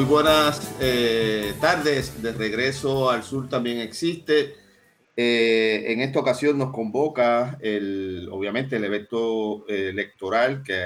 Muy 0.00 0.08
buenas 0.08 0.76
eh, 0.80 1.52
tardes, 1.60 2.22
de 2.22 2.32
regreso 2.32 3.10
al 3.10 3.22
sur 3.22 3.50
también 3.50 3.80
existe. 3.80 4.56
Eh, 5.14 5.84
en 5.88 6.00
esta 6.00 6.20
ocasión 6.20 6.56
nos 6.56 6.72
convoca 6.72 7.58
el, 7.60 8.26
obviamente 8.32 8.76
el 8.76 8.84
evento 8.84 9.68
eh, 9.68 9.90
electoral 9.90 10.62
que 10.62 10.82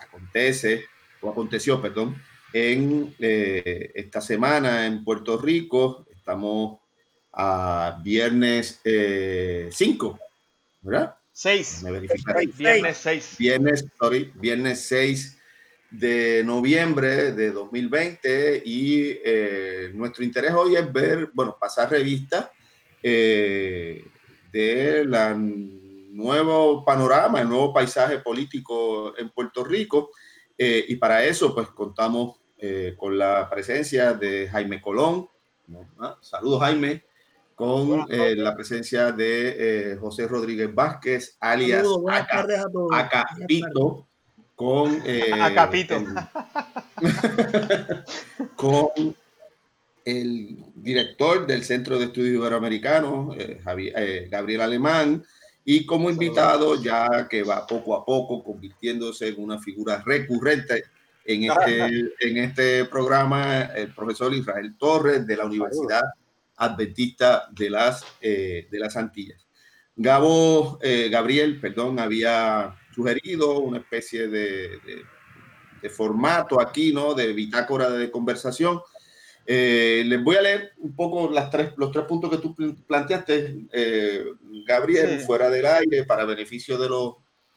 acontece, 0.00 0.84
o 1.20 1.30
aconteció, 1.30 1.82
perdón, 1.82 2.14
en 2.52 3.12
esta 3.18 4.20
semana 4.20 4.86
en 4.86 5.02
Puerto 5.02 5.36
Rico. 5.36 6.06
Estamos 6.14 6.78
a 7.32 8.00
viernes 8.04 8.80
5, 8.84 10.18
¿verdad? 10.82 11.16
6. 11.32 11.84
Viernes 12.56 12.98
6. 12.98 13.34
Viernes, 13.36 13.84
sorry, 13.98 14.32
viernes 14.36 14.80
6 14.82 15.37
de 15.90 16.42
noviembre 16.44 17.32
de 17.32 17.50
2020 17.50 18.62
y 18.64 19.18
eh, 19.24 19.90
nuestro 19.94 20.22
interés 20.22 20.52
hoy 20.52 20.76
es 20.76 20.92
ver, 20.92 21.30
bueno, 21.32 21.56
pasar 21.58 21.90
revista 21.90 22.52
eh, 23.02 24.04
de 24.52 25.04
la 25.06 25.34
nuevo 25.34 26.84
panorama, 26.84 27.40
el 27.40 27.48
nuevo 27.48 27.72
paisaje 27.72 28.18
político 28.18 29.16
en 29.16 29.30
Puerto 29.30 29.64
Rico 29.64 30.10
eh, 30.56 30.84
y 30.88 30.96
para 30.96 31.24
eso 31.24 31.54
pues 31.54 31.68
contamos 31.68 32.36
con 32.96 33.16
la 33.16 33.48
presencia 33.48 34.14
de 34.14 34.48
Jaime 34.48 34.82
Colón. 34.82 35.28
Ah, 36.00 36.18
saludos 36.20 36.58
Jaime 36.58 37.04
con 37.54 38.04
la 38.08 38.56
presencia 38.56 39.12
de 39.12 39.96
José 40.00 40.26
Rodríguez 40.26 40.74
Vázquez, 40.74 41.36
alias 41.38 41.86
Acapito, 42.90 44.07
con... 44.58 45.00
Eh, 45.06 45.30
Capito. 45.54 45.94
con 48.56 49.16
el 50.04 50.56
director 50.74 51.46
del 51.46 51.64
Centro 51.64 51.96
de 51.96 52.06
Estudios 52.06 52.34
Iberoamericanos, 52.34 53.36
eh, 53.38 53.60
eh, 53.64 54.28
Gabriel 54.28 54.62
Alemán, 54.62 55.24
y 55.64 55.86
como 55.86 56.10
invitado, 56.10 56.82
ya 56.82 57.28
que 57.28 57.44
va 57.44 57.66
poco 57.66 57.94
a 57.94 58.04
poco 58.04 58.42
convirtiéndose 58.42 59.28
en 59.28 59.40
una 59.40 59.60
figura 59.60 60.02
recurrente 60.04 60.84
en 61.24 61.44
este, 61.44 61.78
en 62.20 62.36
este 62.38 62.84
programa, 62.86 63.62
el 63.76 63.94
profesor 63.94 64.34
Israel 64.34 64.74
Torres 64.76 65.24
de 65.24 65.36
la 65.36 65.44
Universidad 65.44 66.02
Adventista 66.56 67.48
de 67.52 67.70
las, 67.70 68.04
de 68.20 68.66
las 68.72 68.96
Antillas. 68.96 69.46
Gabo, 69.94 70.80
Gabriel, 71.10 71.60
perdón, 71.60 72.00
había 72.00 72.77
sugerido 72.98 73.60
una 73.60 73.78
especie 73.78 74.26
de, 74.26 75.04
formato 75.88 76.60
aquí, 76.60 76.92
¿no? 76.92 77.14
De 77.14 77.32
bitácora 77.32 77.90
de 77.90 78.10
conversación. 78.10 78.80
Eh, 79.46 80.02
les 80.04 80.22
voy 80.22 80.34
a 80.34 80.42
leer 80.42 80.72
un 80.78 80.96
poco 80.96 81.30
las 81.30 81.48
tres, 81.48 81.72
los 81.76 81.92
tres 81.92 82.04
puntos 82.06 82.28
que 82.28 82.38
tú 82.38 82.56
planteaste, 82.86 83.68
eh, 83.72 84.24
Gabriel, 84.66 85.20
fuera 85.20 85.48
del 85.48 85.64
aire, 85.64 86.04
para 86.04 86.24
beneficio 86.24 86.76
de 86.76 86.88
los, 86.88 87.14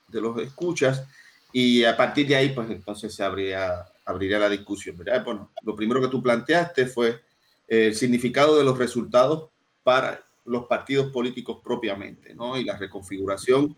de 0.09 0.21
los 0.21 0.39
escuchas, 0.39 1.07
y 1.51 1.83
a 1.85 1.97
partir 1.97 2.27
de 2.27 2.35
ahí, 2.35 2.49
pues 2.49 2.69
entonces 2.69 3.13
se 3.13 3.23
abría, 3.23 3.83
abriría 4.05 4.37
la 4.37 4.47
discusión. 4.47 4.95
¿verdad? 4.95 5.25
Bueno, 5.25 5.51
lo 5.63 5.75
primero 5.75 5.99
que 5.99 6.07
tú 6.07 6.21
planteaste 6.21 6.85
fue 6.85 7.19
el 7.67 7.95
significado 7.95 8.57
de 8.59 8.63
los 8.63 8.77
resultados 8.77 9.49
para 9.81 10.23
los 10.45 10.67
partidos 10.67 11.11
políticos 11.11 11.61
propiamente, 11.63 12.35
¿no? 12.35 12.57
Y 12.57 12.63
la 12.63 12.77
reconfiguración 12.77 13.75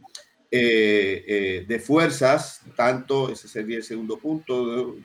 eh, 0.55 1.25
eh, 1.25 1.65
de 1.67 1.79
fuerzas, 1.79 2.61
tanto, 2.75 3.31
ese 3.31 3.47
sería 3.47 3.77
el 3.77 3.83
segundo 3.83 4.19
punto, 4.19 4.97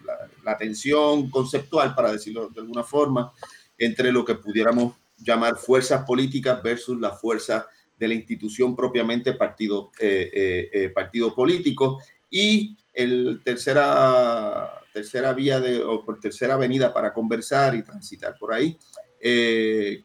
la, 0.45 0.59
tensión 0.59 1.31
conceptual, 1.31 1.95
para 1.95 2.13
decirlo 2.13 2.51
de 2.51 2.61
alguna 2.61 2.85
forma, 2.85 3.33
entre 3.79 4.13
lo 4.13 4.27
que 4.27 4.35
pudiéramos 4.35 4.97
llamar 5.17 5.57
fuerzas 5.57 6.05
políticas 6.05 6.63
versus 6.63 7.01
la 7.01 7.13
fuerza 7.13 7.67
de 7.99 8.09
la 8.09 8.13
institución 8.13 8.77
propiamente 8.77 9.33
partido, 9.33 9.91
eh, 9.99 10.93
partido 10.95 11.35
político. 11.35 11.99
Y 12.29 12.77
el 12.93 13.41
tercera, 13.43 14.83
tercera 14.93 15.33
vía 15.33 15.61
de, 15.61 15.83
o 15.83 16.05
por 16.05 16.21
tercera 16.21 16.55
avenida 16.55 16.93
para 16.93 17.15
conversar 17.15 17.75
y 17.75 17.83
transitar 17.83 18.37
por 18.39 18.53
ahí, 18.53 18.77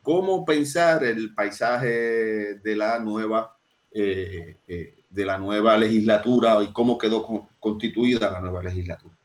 cómo 0.02 0.46
pensar 0.46 1.04
el 1.04 1.34
paisaje 1.34 2.60
de 2.64 2.76
la 2.78 2.98
nueva 3.00 3.58
de 5.14 5.26
la 5.26 5.38
nueva 5.38 5.78
legislatura 5.78 6.62
y 6.64 6.74
cómo 6.74 6.98
quedó 6.98 7.48
constituida 7.60 8.32
la 8.32 8.42
nueva 8.42 8.64
legislatura. 8.64 9.16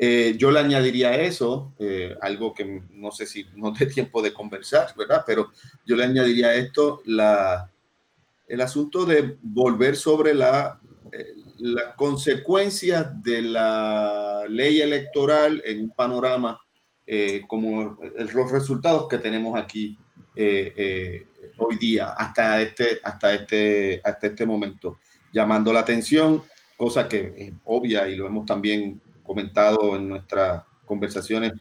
Eh, 0.00 0.36
yo 0.38 0.52
le 0.52 0.60
añadiría 0.60 1.16
eso, 1.16 1.74
eh, 1.78 2.14
algo 2.20 2.54
que 2.54 2.82
no 2.92 3.10
sé 3.10 3.26
si 3.26 3.46
no 3.56 3.72
te 3.72 3.86
tiempo 3.86 4.22
de 4.22 4.32
conversar, 4.32 4.94
¿verdad? 4.96 5.24
Pero 5.26 5.50
yo 5.84 5.96
le 5.96 6.04
añadiría 6.04 6.54
esto, 6.54 7.02
la, 7.06 7.68
el 8.46 8.60
asunto 8.60 9.04
de 9.04 9.36
volver 9.42 9.96
sobre 9.96 10.34
la, 10.34 10.78
eh, 11.10 11.34
las 11.58 11.94
consecuencias 11.96 13.20
de 13.22 13.42
la 13.42 14.44
ley 14.48 14.80
electoral 14.80 15.60
en 15.64 15.80
un 15.80 15.90
panorama 15.90 16.60
como 17.46 17.96
los 18.34 18.52
resultados 18.52 19.08
que 19.08 19.16
tenemos 19.16 19.58
aquí 19.58 19.96
hoy 21.56 21.76
día, 21.76 22.10
hasta 22.10 22.60
este, 22.60 23.00
hasta 23.02 23.32
este, 23.32 24.02
hasta 24.04 24.26
este 24.26 24.44
momento 24.44 24.98
llamando 25.32 25.72
la 25.72 25.80
atención, 25.80 26.42
cosa 26.76 27.08
que 27.08 27.34
es 27.36 27.52
obvia 27.64 28.08
y 28.08 28.16
lo 28.16 28.26
hemos 28.26 28.46
también 28.46 29.00
comentado 29.24 29.96
en 29.96 30.08
nuestras 30.08 30.62
conversaciones 30.86 31.52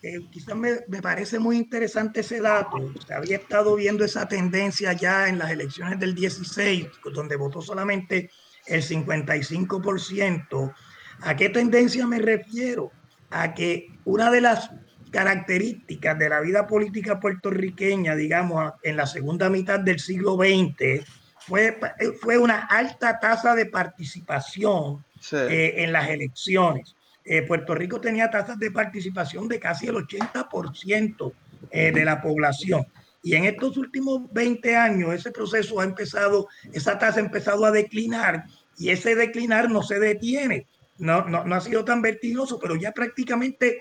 eh, 0.02 0.20
quizás 0.30 0.54
me, 0.54 0.82
me, 0.86 1.02
parece 1.02 1.40
muy 1.40 1.56
interesante 1.56 2.20
ese 2.20 2.40
dato. 2.40 2.92
Se 3.04 3.12
había 3.12 3.38
estado 3.38 3.74
viendo 3.74 4.04
esa 4.04 4.28
tendencia 4.28 4.92
ya 4.92 5.28
en 5.28 5.38
las 5.38 5.50
elecciones 5.50 5.98
del 5.98 6.14
16, 6.14 6.86
donde 7.12 7.34
votó 7.34 7.60
solamente 7.60 8.30
el 8.66 8.82
55%. 8.82 10.74
¿A 11.22 11.34
qué 11.34 11.48
tendencia 11.48 12.06
me 12.06 12.20
refiero? 12.20 12.92
A 13.30 13.52
que 13.52 13.88
una 14.04 14.30
de 14.30 14.42
las 14.42 14.70
características 15.16 16.18
de 16.18 16.28
la 16.28 16.42
vida 16.42 16.66
política 16.66 17.18
puertorriqueña, 17.18 18.14
digamos, 18.14 18.74
en 18.82 18.98
la 18.98 19.06
segunda 19.06 19.48
mitad 19.48 19.80
del 19.80 19.98
siglo 19.98 20.36
XX, 20.36 21.06
fue, 21.38 21.78
fue 22.20 22.36
una 22.36 22.66
alta 22.66 23.18
tasa 23.18 23.54
de 23.54 23.64
participación 23.64 25.02
eh, 25.32 25.72
en 25.78 25.92
las 25.92 26.10
elecciones. 26.10 26.94
Eh, 27.24 27.40
Puerto 27.40 27.74
Rico 27.74 27.98
tenía 27.98 28.30
tasas 28.30 28.58
de 28.58 28.70
participación 28.70 29.48
de 29.48 29.58
casi 29.58 29.86
el 29.86 29.94
80% 29.94 31.32
eh, 31.70 31.92
de 31.92 32.04
la 32.04 32.20
población. 32.20 32.84
Y 33.22 33.36
en 33.36 33.46
estos 33.46 33.78
últimos 33.78 34.30
20 34.34 34.76
años 34.76 35.14
ese 35.14 35.30
proceso 35.30 35.80
ha 35.80 35.84
empezado, 35.84 36.46
esa 36.74 36.98
tasa 36.98 37.20
ha 37.20 37.24
empezado 37.24 37.64
a 37.64 37.70
declinar 37.70 38.44
y 38.76 38.90
ese 38.90 39.14
declinar 39.14 39.70
no 39.70 39.82
se 39.82 39.98
detiene. 39.98 40.66
No, 40.98 41.24
no, 41.24 41.42
no 41.44 41.54
ha 41.54 41.60
sido 41.62 41.86
tan 41.86 42.02
vertiginoso, 42.02 42.58
pero 42.58 42.76
ya 42.76 42.92
prácticamente 42.92 43.78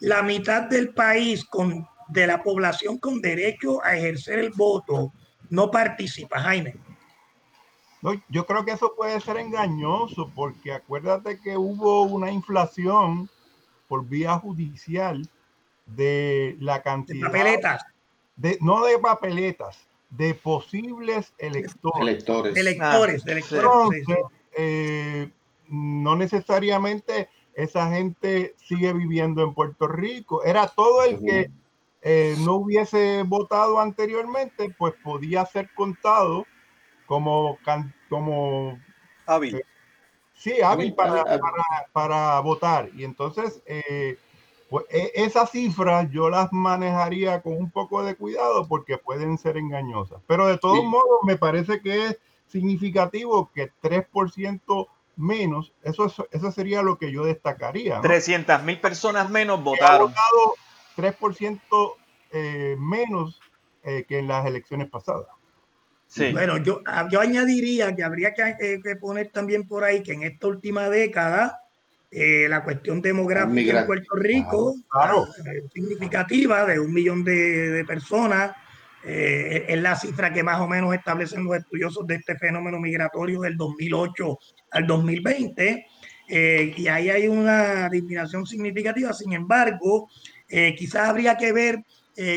la 0.00 0.22
mitad 0.22 0.62
del 0.62 0.90
país 0.90 1.44
con, 1.44 1.86
de 2.08 2.26
la 2.26 2.42
población 2.42 2.98
con 2.98 3.20
derecho 3.20 3.84
a 3.84 3.96
ejercer 3.96 4.38
el 4.38 4.50
voto 4.50 5.12
no 5.50 5.70
participa, 5.70 6.40
Jaime. 6.40 6.74
No, 8.00 8.20
yo 8.28 8.46
creo 8.46 8.64
que 8.64 8.72
eso 8.72 8.94
puede 8.96 9.20
ser 9.20 9.36
engañoso 9.36 10.30
porque 10.34 10.72
acuérdate 10.72 11.38
que 11.40 11.56
hubo 11.56 12.02
una 12.02 12.30
inflación 12.30 13.30
por 13.86 14.08
vía 14.08 14.38
judicial 14.38 15.28
de 15.86 16.56
la 16.58 16.82
cantidad 16.82 17.26
de 17.26 17.32
papeletas. 17.32 17.84
De, 18.34 18.58
no 18.60 18.84
de 18.84 18.98
papeletas, 18.98 19.78
de 20.10 20.34
posibles 20.34 21.32
electores. 21.38 22.00
Electores. 22.00 22.56
Electores, 22.56 23.22
ah, 23.26 23.30
electores. 23.30 24.02
Entonces, 24.04 24.26
eh, 24.56 25.30
no 25.68 26.16
necesariamente 26.16 27.28
esa 27.54 27.90
gente 27.90 28.54
sigue 28.56 28.92
viviendo 28.92 29.42
en 29.42 29.54
Puerto 29.54 29.88
Rico. 29.88 30.42
Era 30.44 30.68
todo 30.68 31.04
el 31.04 31.18
que 31.18 31.50
eh, 32.02 32.36
no 32.40 32.56
hubiese 32.56 33.22
votado 33.22 33.78
anteriormente, 33.78 34.74
pues 34.76 34.94
podía 35.04 35.46
ser 35.46 35.70
contado 35.74 36.46
como, 37.06 37.58
como 38.08 38.78
hábil. 39.26 39.56
Eh, 39.56 39.62
sí, 40.34 40.60
hábil 40.62 40.94
para, 40.94 41.24
para, 41.24 41.86
para, 41.92 42.40
votar. 42.40 42.90
Y 42.94 43.04
entonces, 43.04 43.62
eh, 43.66 44.18
pues, 44.68 44.86
e, 44.90 45.12
esas 45.14 45.50
cifras 45.50 46.10
yo 46.10 46.28
las 46.28 46.52
manejaría 46.52 47.40
con 47.42 47.52
un 47.52 47.70
poco 47.70 48.02
de 48.02 48.16
cuidado 48.16 48.66
porque 48.66 48.98
pueden 48.98 49.38
ser 49.38 49.56
engañosas. 49.56 50.20
Pero 50.26 50.46
de 50.46 50.58
todos 50.58 50.84
modos, 50.84 51.20
me 51.24 51.36
parece 51.36 51.80
que 51.80 52.06
es 52.06 52.18
significativo 52.46 53.50
que 53.54 53.70
3% 53.82 54.88
menos, 55.16 55.72
eso, 55.82 56.12
eso 56.30 56.52
sería 56.52 56.82
lo 56.82 56.98
que 56.98 57.12
yo 57.12 57.24
destacaría. 57.24 58.00
300 58.00 58.62
mil 58.62 58.80
personas 58.80 59.30
menos 59.30 59.62
votaron. 59.62 60.08
Votado 60.08 60.54
3% 60.96 61.94
eh, 62.32 62.76
menos 62.78 63.40
eh, 63.84 64.04
que 64.08 64.18
en 64.18 64.28
las 64.28 64.46
elecciones 64.46 64.88
pasadas. 64.88 65.26
Bueno, 66.32 66.58
yo, 66.58 66.82
ah, 66.86 67.08
yo 67.10 67.20
añadiría 67.20 67.94
que 67.94 68.04
habría 68.04 68.34
eh, 68.60 68.80
que, 68.82 68.96
poner 68.96 69.28
también 69.28 69.66
por 69.66 69.84
ahí 69.84 70.02
que 70.02 70.12
en 70.12 70.24
esta 70.24 70.46
última 70.46 70.90
década 70.90 71.60
eh, 72.10 72.46
la 72.50 72.62
cuestión 72.62 73.00
demográfica 73.00 73.80
en 73.80 73.86
Puerto 73.86 74.14
Rico 74.16 74.74
claro, 74.90 75.26
eh, 75.46 75.62
significativa 75.72 76.66
de 76.66 76.78
un 76.78 76.92
millón 76.92 77.24
de, 77.24 77.84
personas. 77.86 78.54
Es 79.04 79.80
la 79.80 79.96
cifra 79.96 80.32
que 80.32 80.42
más 80.42 80.60
o 80.60 80.68
menos 80.68 80.94
establecen 80.94 81.44
los 81.44 81.56
estudiosos 81.56 82.06
de 82.06 82.16
este 82.16 82.36
fenómeno 82.36 82.78
migratorio 82.78 83.40
del 83.40 83.56
2008 83.56 84.38
al 84.70 84.86
2020. 84.86 85.86
y 86.28 86.86
ahí 86.86 87.10
hay 87.10 87.28
una 87.28 87.88
disminución 87.88 88.46
significativa. 88.46 89.12
Sin 89.12 89.32
embargo, 89.32 90.08
quizás 90.48 91.08
habría 91.08 91.36
que 91.36 91.52
ver, 91.52 91.84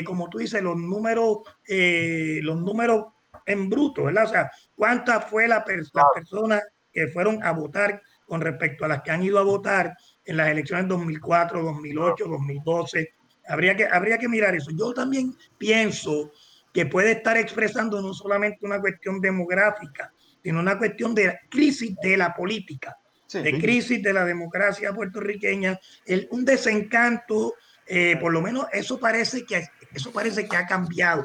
como 0.05 0.29
tú 0.29 0.39
dices, 0.39 0.61
los 0.63 0.77
números, 0.77 1.39
los 1.67 2.61
números 2.61 3.05
en 3.45 3.69
bruto, 3.69 4.05
¿verdad? 4.05 4.25
O 4.25 4.29
sea, 4.29 4.51
¿cuántas 4.75 5.25
fue 5.29 5.47
la 5.47 5.63
las 5.93 6.05
personas 6.13 6.63
que 6.91 7.07
fueron 7.07 7.43
a 7.43 7.51
votar 7.51 8.01
con 8.25 8.41
respecto 8.41 8.85
a 8.85 8.87
las 8.87 9.03
que 9.03 9.11
han 9.11 9.23
ido 9.23 9.37
a 9.39 9.43
votar 9.43 9.95
en 10.23 10.37
las 10.37 10.49
elecciones 10.49 10.87
2004, 10.87 11.63
2008, 11.63 12.25
2012? 12.27 13.13
Habría 13.47 13.75
que, 13.75 13.85
habría 13.85 14.17
que 14.17 14.27
mirar 14.27 14.55
eso. 14.55 14.71
Yo 14.71 14.93
también 14.93 15.35
pienso 15.57 16.31
que 16.75 16.85
puede 16.85 17.13
estar 17.13 17.37
expresando 17.37 18.01
no 18.01 18.13
solamente 18.13 18.65
una 18.65 18.81
cuestión 18.81 19.21
demográfica, 19.21 20.11
sino 20.43 20.59
una 20.59 20.77
cuestión 20.77 21.15
de 21.15 21.39
crisis 21.49 21.95
de 22.03 22.17
la 22.17 22.33
política, 22.35 22.97
de 23.31 23.57
crisis 23.61 24.03
de 24.03 24.11
la 24.11 24.25
democracia 24.25 24.93
puertorriqueña, 24.93 25.79
el, 26.05 26.27
un 26.31 26.43
desencanto, 26.43 27.53
eh, 27.87 28.17
por 28.19 28.33
lo 28.33 28.41
menos 28.41 28.67
eso 28.73 28.99
parece 28.99 29.45
que 29.45 29.65
eso 29.93 30.11
parece 30.11 30.49
que 30.49 30.57
ha 30.57 30.67
cambiado 30.67 31.23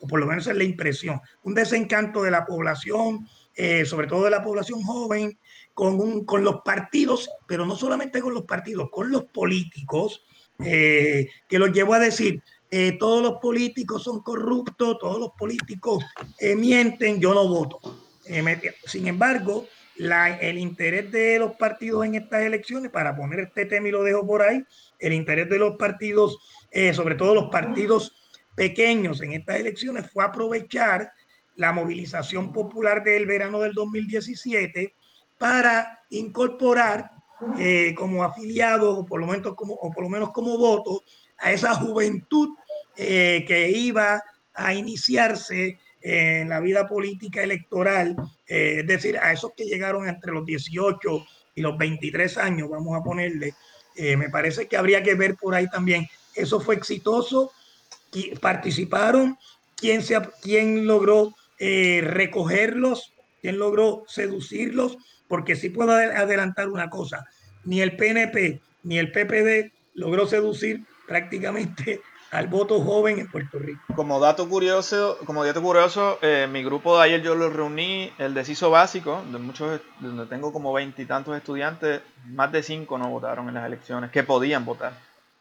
o 0.00 0.06
por 0.06 0.20
lo 0.20 0.26
menos 0.26 0.46
es 0.46 0.54
la 0.54 0.64
impresión, 0.64 1.18
un 1.44 1.54
desencanto 1.54 2.22
de 2.22 2.30
la 2.30 2.44
población, 2.44 3.26
eh, 3.54 3.86
sobre 3.86 4.06
todo 4.06 4.24
de 4.24 4.30
la 4.30 4.42
población 4.42 4.82
joven, 4.82 5.38
con, 5.72 5.98
un, 5.98 6.26
con 6.26 6.44
los 6.44 6.60
partidos, 6.62 7.30
pero 7.46 7.64
no 7.64 7.74
solamente 7.74 8.20
con 8.20 8.34
los 8.34 8.44
partidos, 8.44 8.90
con 8.90 9.10
los 9.10 9.24
políticos, 9.24 10.24
eh, 10.62 11.30
que 11.48 11.58
los 11.58 11.72
llevó 11.72 11.94
a 11.94 11.98
decir, 11.98 12.42
eh, 12.70 12.96
todos 12.98 13.22
los 13.22 13.40
políticos 13.40 14.02
son 14.02 14.22
corruptos, 14.22 14.98
todos 14.98 15.18
los 15.18 15.30
políticos 15.32 16.04
mienten, 16.56 17.20
yo 17.20 17.34
no 17.34 17.48
voto. 17.48 17.80
sin 18.86 19.08
embargo, 19.08 19.66
la, 19.96 20.38
el 20.38 20.58
interés 20.58 21.10
de 21.10 21.38
los 21.38 21.56
partidos 21.56 22.06
en 22.06 22.14
estas 22.14 22.42
elecciones, 22.42 22.90
para 22.90 23.16
poner 23.16 23.40
este 23.40 23.66
tema 23.66 23.88
y 23.88 23.90
lo 23.90 24.02
dejo 24.02 24.26
por 24.26 24.42
ahí, 24.42 24.64
el 24.98 25.12
interés 25.12 25.48
de 25.48 25.58
los 25.58 25.76
partidos, 25.76 26.38
sobre 26.92 27.16
todo 27.16 27.34
los 27.34 27.50
partidos 27.50 28.14
pequeños 28.54 29.20
en 29.22 29.32
estas 29.32 29.56
elecciones 29.56 30.10
fue 30.10 30.24
aprovechar 30.24 31.12
la 31.56 31.72
movilización 31.72 32.52
popular 32.52 33.04
del 33.04 33.26
verano 33.26 33.60
del 33.60 33.74
2017 33.74 34.94
para 35.38 36.00
incorporar 36.10 37.10
eh, 37.58 37.94
como 37.96 38.24
afiliados 38.24 38.98
o 38.98 39.06
por 39.06 39.20
lo 39.20 39.26
menos 39.26 39.54
como, 39.54 39.74
o 39.74 39.90
por 39.90 40.04
lo 40.04 40.10
menos 40.10 40.30
como 40.32 40.56
voto 40.58 41.02
a 41.38 41.52
esa 41.52 41.74
juventud 41.74 42.50
eh, 42.96 43.44
que 43.46 43.70
iba 43.70 44.22
a 44.54 44.74
iniciarse 44.74 45.78
en 46.02 46.48
la 46.48 46.60
vida 46.60 46.88
política 46.88 47.42
electoral, 47.42 48.16
eh, 48.46 48.78
es 48.80 48.86
decir, 48.86 49.18
a 49.18 49.32
esos 49.32 49.52
que 49.56 49.64
llegaron 49.64 50.08
entre 50.08 50.32
los 50.32 50.46
18 50.46 51.26
y 51.54 51.60
los 51.60 51.76
23 51.76 52.38
años, 52.38 52.70
vamos 52.70 52.98
a 52.98 53.02
ponerle, 53.02 53.54
me 54.16 54.30
parece 54.30 54.66
que 54.66 54.78
habría 54.78 55.02
que 55.02 55.14
ver 55.14 55.34
por 55.34 55.54
ahí 55.54 55.68
también, 55.68 56.06
eso 56.34 56.58
fue 56.58 56.74
exitoso 56.76 57.52
participaron, 58.40 59.38
quién, 59.76 60.02
se, 60.02 60.20
quién 60.42 60.86
logró 60.86 61.34
eh, 61.58 62.00
recogerlos, 62.02 63.12
quién 63.40 63.58
logró 63.58 64.04
seducirlos, 64.08 64.98
porque 65.28 65.56
sí 65.56 65.70
puedo 65.70 65.92
adelantar 65.92 66.68
una 66.68 66.90
cosa, 66.90 67.26
ni 67.64 67.80
el 67.80 67.96
PNP 67.96 68.60
ni 68.82 68.98
el 68.98 69.12
PPD 69.12 69.72
logró 69.94 70.26
seducir 70.26 70.84
prácticamente 71.06 72.00
al 72.30 72.46
voto 72.46 72.80
joven 72.80 73.18
en 73.18 73.30
Puerto 73.30 73.58
Rico. 73.58 73.80
Como 73.94 74.20
dato 74.20 74.48
curioso, 74.48 75.18
como 75.24 75.44
dato 75.44 75.62
curioso, 75.62 76.18
eh, 76.22 76.48
mi 76.50 76.62
grupo 76.62 76.96
de 76.96 77.04
ayer 77.04 77.22
yo 77.22 77.34
lo 77.34 77.50
reuní, 77.50 78.12
el 78.18 78.34
deciso 78.34 78.70
básico, 78.70 79.22
de 79.30 79.38
muchos, 79.38 79.80
donde 79.98 80.26
tengo 80.26 80.52
como 80.52 80.72
veintitantos 80.72 81.36
estudiantes, 81.36 82.00
más 82.26 82.52
de 82.52 82.62
cinco 82.62 82.98
no 82.98 83.08
votaron 83.08 83.48
en 83.48 83.54
las 83.54 83.66
elecciones, 83.66 84.10
que 84.10 84.22
podían 84.22 84.64
votar. 84.64 84.92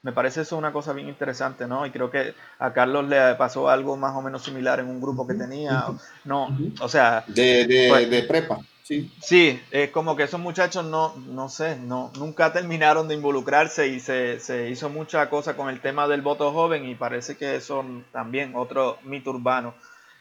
Me 0.01 0.13
parece 0.13 0.41
eso 0.41 0.57
una 0.57 0.71
cosa 0.71 0.93
bien 0.93 1.09
interesante, 1.09 1.67
¿no? 1.67 1.85
Y 1.85 1.91
creo 1.91 2.09
que 2.09 2.33
a 2.57 2.71
Carlos 2.71 3.09
le 3.09 3.35
pasó 3.35 3.67
algo 3.67 3.97
más 3.97 4.15
o 4.15 4.21
menos 4.21 4.41
similar 4.43 4.79
en 4.79 4.87
un 4.87 5.01
grupo 5.01 5.27
que 5.27 5.33
tenía. 5.33 5.87
No, 6.23 6.57
o 6.79 6.87
sea... 6.87 7.25
De, 7.27 7.87
pues 7.89 8.09
de, 8.09 8.23
prepa, 8.23 8.59
sí. 8.89 9.11
Sí, 9.21 9.61
es 9.69 9.91
como 9.91 10.15
que 10.15 10.23
esos 10.23 10.39
muchachos 10.39 10.83
no, 10.83 11.15
no 11.15 11.47
sé, 11.47 11.75
no, 11.75 12.11
nunca 12.17 12.51
terminaron 12.51 13.07
de 13.07 13.15
involucrarse 13.15 13.87
y 13.87 13.99
se, 13.99 14.39
se 14.39 14.69
hizo 14.69 14.89
mucha 14.89 15.29
cosa 15.29 15.55
con 15.55 15.69
el 15.69 15.79
tema 15.79 16.07
del 16.07 16.21
voto 16.23 16.51
joven 16.51 16.85
y 16.85 16.95
parece 16.95 17.37
que 17.37 17.61
son 17.61 18.05
también 18.11 18.55
otro 18.55 18.97
mito 19.03 19.29
urbano. 19.29 19.75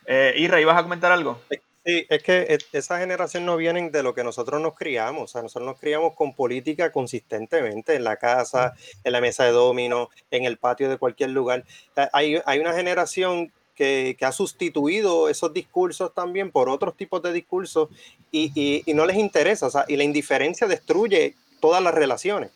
Eh, 0.05 0.35
Isra, 0.37 0.61
¿ibas 0.61 0.79
a 0.79 0.83
comentar 0.83 1.11
algo? 1.13 1.41
Sí, 1.85 2.05
es 2.11 2.23
que 2.23 2.59
esa 2.73 2.99
generación 2.99 3.47
no 3.47 3.57
vienen 3.57 3.91
de 3.91 4.03
lo 4.03 4.15
que 4.15 4.23
nosotros 4.23 4.61
nos 4.61 4.75
criamos. 4.75 5.23
O 5.23 5.27
sea, 5.29 5.43
nosotros 5.43 5.67
nos 5.67 5.81
criamos 5.81 6.13
con 6.15 6.35
política 6.35 6.93
consistentemente 6.93 7.95
en 7.95 8.05
la 8.05 8.17
casa, 8.17 8.75
en 9.05 9.13
la 9.13 9.23
mesa 9.23 9.45
de 9.45 9.53
domino, 9.53 10.11
en 10.31 10.45
el 10.45 10.59
patio 10.59 10.91
de 10.91 10.99
cualquier 10.99 11.31
lugar. 11.31 11.65
Hay, 12.13 12.43
hay 12.45 12.59
una 12.59 12.75
generación 12.75 13.51
que, 13.79 14.17
que, 14.19 14.25
ha 14.25 14.33
sustituido 14.33 15.29
esos 15.29 15.53
discursos 15.53 16.13
también 16.13 16.51
por 16.51 16.69
otros 16.69 16.97
tipos 16.97 17.23
de 17.23 17.33
discursos 17.33 17.89
y, 18.33 18.51
y, 18.57 18.83
y 18.85 18.93
no 18.93 19.07
les 19.07 19.17
interesa. 19.17 19.69
O 19.69 19.71
sea, 19.71 19.85
y 19.87 19.97
la 19.97 20.03
indiferencia 20.03 20.67
destruye 20.67 21.37
todas 21.61 21.81
las 21.81 21.95
relaciones. 21.95 22.51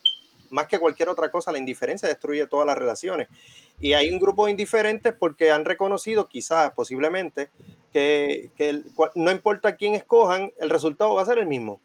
más 0.51 0.67
que 0.67 0.81
cualquier 0.81 1.09
otra 1.09 1.31
cosa, 1.31 1.53
la 1.53 1.59
indiferencia 1.59 2.09
destruye 2.09 2.45
todas 2.49 2.67
las 2.67 2.77
relaciones. 2.77 3.29
Y 3.81 3.93
hay 3.93 4.11
un 4.11 4.19
grupo 4.19 4.47
de 4.47 4.51
indiferentes 4.51 5.15
porque 5.17 5.53
han 5.53 5.65
reconocido, 5.65 6.29
quizás, 6.29 6.73
posiblemente, 6.73 7.51
que, 7.93 8.51
no 9.15 9.31
importa 9.31 9.77
quién 9.77 9.95
escojan, 9.95 10.53
el 10.59 10.71
resultado 10.71 11.15
va 11.15 11.23
a 11.23 11.27
ser 11.27 11.39
el 11.39 11.47
mismo. 11.47 11.81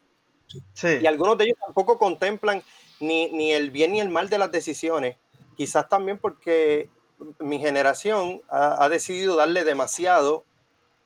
Y 0.82 1.06
algunos 1.06 1.38
de 1.38 1.44
ellos 1.44 1.58
tampoco 1.64 1.96
contemplan 1.96 2.62
ni, 2.98 3.30
ni 3.30 3.52
el 3.52 3.70
bien 3.70 3.92
ni 3.92 4.00
el 4.00 4.08
mal 4.08 4.28
de 4.28 4.38
las 4.38 4.50
decisiones. 4.50 5.16
Quizás 5.56 5.88
también 5.88 6.18
porque 6.18 6.88
mi 7.38 7.58
generación 7.58 8.42
ha, 8.48 8.88
decidido 8.88 9.36
darle 9.36 9.64
demasiado 9.64 10.44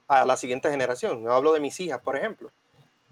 a 0.08 0.24
la 0.24 0.36
siguiente 0.36 0.70
generación. 0.70 1.22
Yo 1.22 1.32
hablo 1.32 1.52
de 1.52 1.60
mis 1.60 1.78
hijas, 1.80 2.00
por 2.00 2.16
ejemplo. 2.16 2.50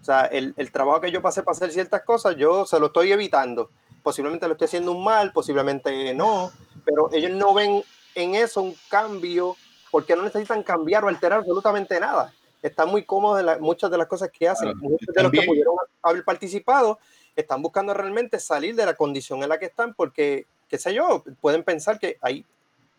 O 0.01 0.05
sea, 0.05 0.23
el, 0.27 0.55
el, 0.57 0.73
trabajo 0.73 1.01
que 1.01 1.11
yo 1.11 1.21
pasé 1.21 1.43
para 1.43 1.57
hacer 1.57 1.73
ciertas 1.73 2.03
cosas, 2.03 2.37
yo 2.37 2.67
se 2.67 2.79
lo 2.81 2.87
estoy 2.87 3.13
evitando. 3.13 3.71
Posiblemente 4.03 4.47
lo 4.47 4.53
estoy 4.53 4.67
haciendo 4.67 4.93
un 4.93 5.05
mal, 5.05 5.33
posiblemente 5.33 6.15
no, 6.15 6.51
pero 6.85 7.11
ellos 7.13 7.33
no 7.33 7.53
ven 7.53 7.83
en 8.15 8.35
eso 8.35 8.63
un 8.63 8.75
cambio 8.89 9.57
porque 9.91 10.17
no 10.17 10.23
necesitan 10.23 10.63
cambiar 10.63 11.05
o 11.05 11.09
alterar 11.09 11.41
absolutamente 11.41 11.99
nada. 12.01 12.33
Están 12.63 12.89
muy 12.89 13.05
cómodos 13.05 13.41
en 13.41 13.63
muchas 13.63 13.91
de 13.91 13.99
las 13.99 14.07
cosas 14.07 14.31
que 14.31 14.49
hacen. 14.49 14.77
Muchos 14.79 15.15
de 15.15 15.23
los 15.23 15.33
que 15.33 15.43
pudieron 15.43 15.75
haber 16.03 16.25
participado 16.25 16.99
están 17.35 17.63
buscando 17.63 17.95
realmente 17.95 18.39
salir 18.39 18.75
de 18.75 18.87
la 18.87 18.95
condición 18.95 19.43
en 19.43 19.49
la 19.49 19.59
que 19.59 19.67
están 19.67 19.95
porque, 19.95 20.47
qué 20.69 20.79
sé 20.79 20.95
yo, 20.95 21.25
pueden 21.41 21.65
pensar 21.65 21.99
que 21.99 22.19
hay, 22.21 22.45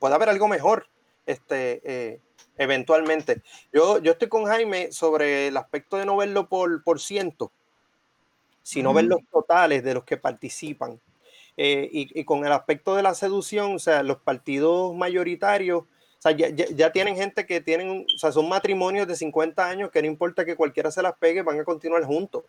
puede 0.01 0.15
haber 0.15 0.29
algo 0.29 0.48
mejor 0.48 0.88
este, 1.27 1.79
eh, 1.86 2.20
eventualmente. 2.58 3.43
Yo, 3.72 4.00
yo 4.00 4.13
estoy 4.13 4.29
con 4.29 4.46
Jaime 4.46 4.91
sobre 4.91 5.48
el 5.48 5.58
aspecto 5.58 5.96
de 5.96 6.05
no 6.05 6.17
verlo 6.17 6.50
por, 6.50 6.84
por 6.84 7.00
ciento, 7.00 7.51
sino 8.63 8.93
ver 8.96 9.05
los 9.05 9.20
totales 9.31 9.84
de 9.84 9.93
los 9.93 10.03
que 10.03 10.17
participan. 10.17 11.00
Eh, 11.55 11.88
y, 11.91 12.24
con 12.24 12.46
el 12.46 12.51
aspecto 12.51 12.96
de 12.96 13.03
la 13.03 13.13
seducción, 13.13 13.75
o 13.75 13.79
sea, 13.79 14.01
los 14.01 14.17
partidos 14.17 14.96
mayoritarios, 14.96 15.84
o 15.84 15.88
sea, 16.17 16.31
ya, 16.31 16.50
ya, 16.50 16.91
tienen 16.91 17.15
gente 17.15 17.46
que 17.46 17.62
tienen, 17.62 18.05
o 18.15 18.17
sea, 18.17 18.31
son 18.31 18.50
matrimonios 18.50 19.08
de 19.08 19.15
50 19.15 19.67
años 19.67 19.91
que 19.91 20.01
no 20.01 20.08
importa 20.08 20.46
que 20.46 20.55
cualquiera 20.55 20.89
se 20.89 21.03
las 21.03 21.13
pegue, 21.20 21.43
van 21.43 21.60
a 21.60 21.63
continuar 21.63 22.03
juntos. 22.05 22.43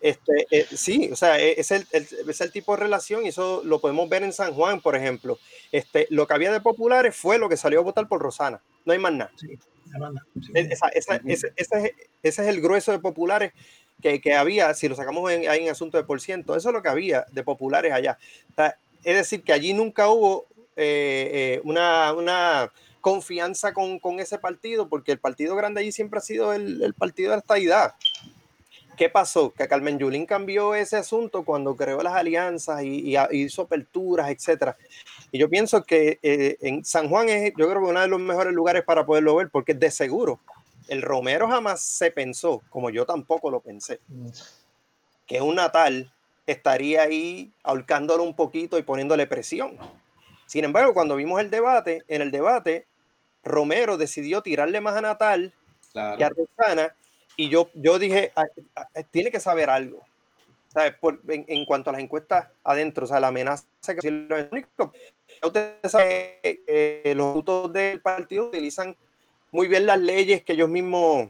Este, 0.00 0.46
eh, 0.50 0.66
sí, 0.74 1.10
o 1.12 1.16
sea, 1.16 1.38
e, 1.38 1.60
es 1.60 1.70
el, 1.70 1.86
es 1.92 2.40
el 2.40 2.52
tipo 2.52 2.74
de 2.74 2.82
relación 2.82 3.24
y 3.24 3.28
eso 3.28 3.62
lo 3.64 3.80
podemos 3.80 4.08
ver 4.08 4.22
en 4.22 4.32
San 4.32 4.52
Juan, 4.52 4.80
por 4.80 4.96
ejemplo. 4.96 5.38
Este, 5.72 6.06
lo 6.10 6.26
que 6.26 6.34
había 6.34 6.52
de 6.52 6.60
populares 6.60 7.16
fue 7.16 7.38
lo 7.38 7.48
que 7.48 7.56
salió 7.56 7.80
a 7.80 7.82
votar 7.82 8.08
por 8.08 8.20
Rosana, 8.20 8.60
no 8.84 8.92
hay 8.92 8.98
más 8.98 9.12
nada. 9.12 9.30
E, 10.54 10.68
ese, 10.94 11.94
es 12.22 12.38
el 12.38 12.60
grueso 12.60 12.92
de 12.92 12.98
populares 12.98 13.52
que, 14.02 14.20
que 14.20 14.34
había, 14.34 14.74
si 14.74 14.88
lo 14.88 14.96
sacamos 14.96 15.30
en, 15.30 15.48
ahí 15.48 15.64
en 15.64 15.70
asunto 15.70 15.96
de 15.96 16.04
por 16.04 16.20
ciento, 16.20 16.56
eso 16.56 16.68
es 16.68 16.74
lo 16.74 16.82
que 16.82 16.88
había 16.88 17.24
de 17.32 17.42
populares 17.42 17.92
allá. 17.92 18.18
es 19.04 19.16
decir, 19.16 19.42
que 19.42 19.52
allí 19.52 19.72
nunca 19.72 20.08
hubo 20.08 20.46
eh, 20.76 21.30
eh, 21.32 21.60
una, 21.64 22.12
una 22.12 22.72
confianza 23.00 23.72
con, 23.72 23.98
con, 23.98 24.18
ese 24.18 24.38
partido, 24.38 24.88
porque 24.88 25.12
el 25.12 25.18
partido 25.18 25.54
grande 25.54 25.80
allí 25.80 25.92
siempre 25.92 26.18
ha 26.18 26.22
sido 26.22 26.52
el, 26.52 26.82
el 26.82 26.94
partido 26.94 27.30
de 27.30 27.36
la 27.36 27.40
estadidad. 27.40 27.94
¿Qué 28.96 29.08
pasó? 29.08 29.52
Que 29.52 29.66
Carmen 29.66 29.98
Yulín 29.98 30.26
cambió 30.26 30.74
ese 30.74 30.96
asunto 30.96 31.44
cuando 31.44 31.74
creó 31.74 32.02
las 32.02 32.14
alianzas 32.14 32.82
y, 32.82 33.16
hizo 33.32 33.62
aperturas, 33.62 34.30
etcétera. 34.30 34.76
Y 35.32 35.38
yo 35.38 35.48
pienso 35.48 35.82
que 35.82 36.18
eh, 36.22 36.56
en 36.60 36.84
San 36.84 37.08
Juan 37.08 37.28
es, 37.28 37.52
yo 37.56 37.68
creo 37.68 37.82
que 37.82 37.90
uno 37.90 38.00
de 38.00 38.08
los 38.08 38.20
mejores 38.20 38.52
lugares 38.52 38.84
para 38.84 39.04
poderlo 39.04 39.36
ver, 39.36 39.50
porque 39.50 39.74
de 39.74 39.90
seguro 39.90 40.40
el 40.88 41.02
Romero 41.02 41.48
jamás 41.48 41.82
se 41.82 42.10
pensó, 42.10 42.62
como 42.68 42.90
yo 42.90 43.06
tampoco 43.06 43.50
lo 43.50 43.60
pensé, 43.60 44.00
que 45.26 45.40
un 45.40 45.56
Natal 45.56 46.12
estaría 46.46 47.02
ahí 47.02 47.52
ahorcándolo 47.62 48.22
un 48.22 48.36
poquito 48.36 48.78
y 48.78 48.82
poniéndole 48.82 49.26
presión. 49.26 49.76
Sin 50.46 50.64
embargo, 50.64 50.92
cuando 50.92 51.16
vimos 51.16 51.40
el 51.40 51.50
debate, 51.50 52.02
en 52.06 52.22
el 52.22 52.30
debate, 52.30 52.86
Romero 53.42 53.96
decidió 53.96 54.42
tirarle 54.42 54.80
más 54.80 54.96
a 54.96 55.00
Natal 55.00 55.52
y 55.94 56.22
a 56.22 56.28
Rosana 56.28 56.94
y 57.36 57.48
yo, 57.48 57.70
yo 57.74 57.98
dije, 57.98 58.32
ah, 58.36 58.46
ah, 58.76 58.86
tiene 59.10 59.30
que 59.30 59.40
saber 59.40 59.70
algo. 59.70 60.02
en, 61.28 61.64
cuanto 61.64 61.90
a 61.90 61.92
las 61.92 62.02
encuestas 62.02 62.48
adentro, 62.62 63.04
o 63.04 63.08
sea, 63.08 63.20
la 63.20 63.28
amenaza 63.28 63.64
que 64.00 64.10
lo 64.10 64.36
único. 64.50 64.92
Ustedes 65.42 65.90
saben 65.90 66.32
eh, 66.42 67.12
los 67.16 67.34
votos 67.34 67.72
del 67.72 68.00
partido 68.00 68.46
utilizan 68.46 68.96
muy 69.52 69.68
bien 69.68 69.86
las 69.86 70.00
leyes 70.00 70.42
que 70.42 70.54
ellos 70.54 70.68
mismos 70.68 71.28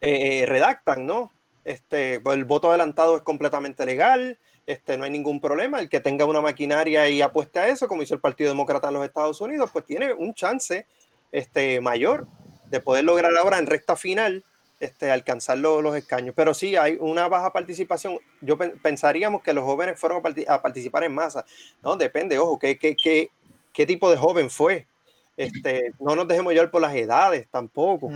eh, 0.00 0.44
redactan, 0.46 1.06
¿no? 1.06 1.30
Este, 1.64 2.20
pues 2.20 2.36
el 2.36 2.44
voto 2.44 2.68
adelantado 2.68 3.16
es 3.16 3.22
completamente 3.22 3.86
legal, 3.86 4.38
este, 4.66 4.96
no 4.98 5.04
hay 5.04 5.10
ningún 5.10 5.40
problema. 5.40 5.80
El 5.80 5.88
que 5.88 6.00
tenga 6.00 6.24
una 6.24 6.40
maquinaria 6.40 7.08
y 7.08 7.22
apueste 7.22 7.58
a 7.58 7.68
eso, 7.68 7.88
como 7.88 8.02
hizo 8.02 8.14
el 8.14 8.20
Partido 8.20 8.50
Demócrata 8.50 8.88
en 8.88 8.94
los 8.94 9.04
Estados 9.04 9.40
Unidos, 9.40 9.70
pues 9.72 9.84
tiene 9.84 10.12
un 10.12 10.34
chance 10.34 10.86
este, 11.32 11.80
mayor 11.80 12.26
de 12.66 12.80
poder 12.80 13.04
lograr 13.04 13.34
ahora 13.36 13.58
en 13.58 13.66
recta 13.66 13.96
final 13.96 14.44
este, 14.84 15.10
alcanzar 15.10 15.58
los, 15.58 15.96
escaños. 15.96 16.34
Pero 16.36 16.54
sí, 16.54 16.76
hay 16.76 16.96
una 17.00 17.28
baja 17.28 17.52
participación. 17.52 18.18
Yo 18.40 18.56
pensaríamos 18.56 19.42
que 19.42 19.52
los 19.52 19.64
jóvenes 19.64 19.98
fueron 19.98 20.22
a, 20.48 20.62
participar 20.62 21.04
en 21.04 21.14
masa. 21.14 21.44
No, 21.82 21.96
depende, 21.96 22.38
ojo, 22.38 22.58
¿qué, 22.58 22.78
qué, 22.78 22.96
qué, 22.96 23.30
qué 23.72 23.86
tipo 23.86 24.10
de 24.10 24.16
joven 24.16 24.50
fue? 24.50 24.86
Este, 25.36 25.92
no 25.98 26.14
nos 26.14 26.28
dejemos 26.28 26.52
llevar 26.52 26.70
por 26.70 26.80
las 26.80 26.94
edades 26.94 27.48
tampoco. 27.50 28.10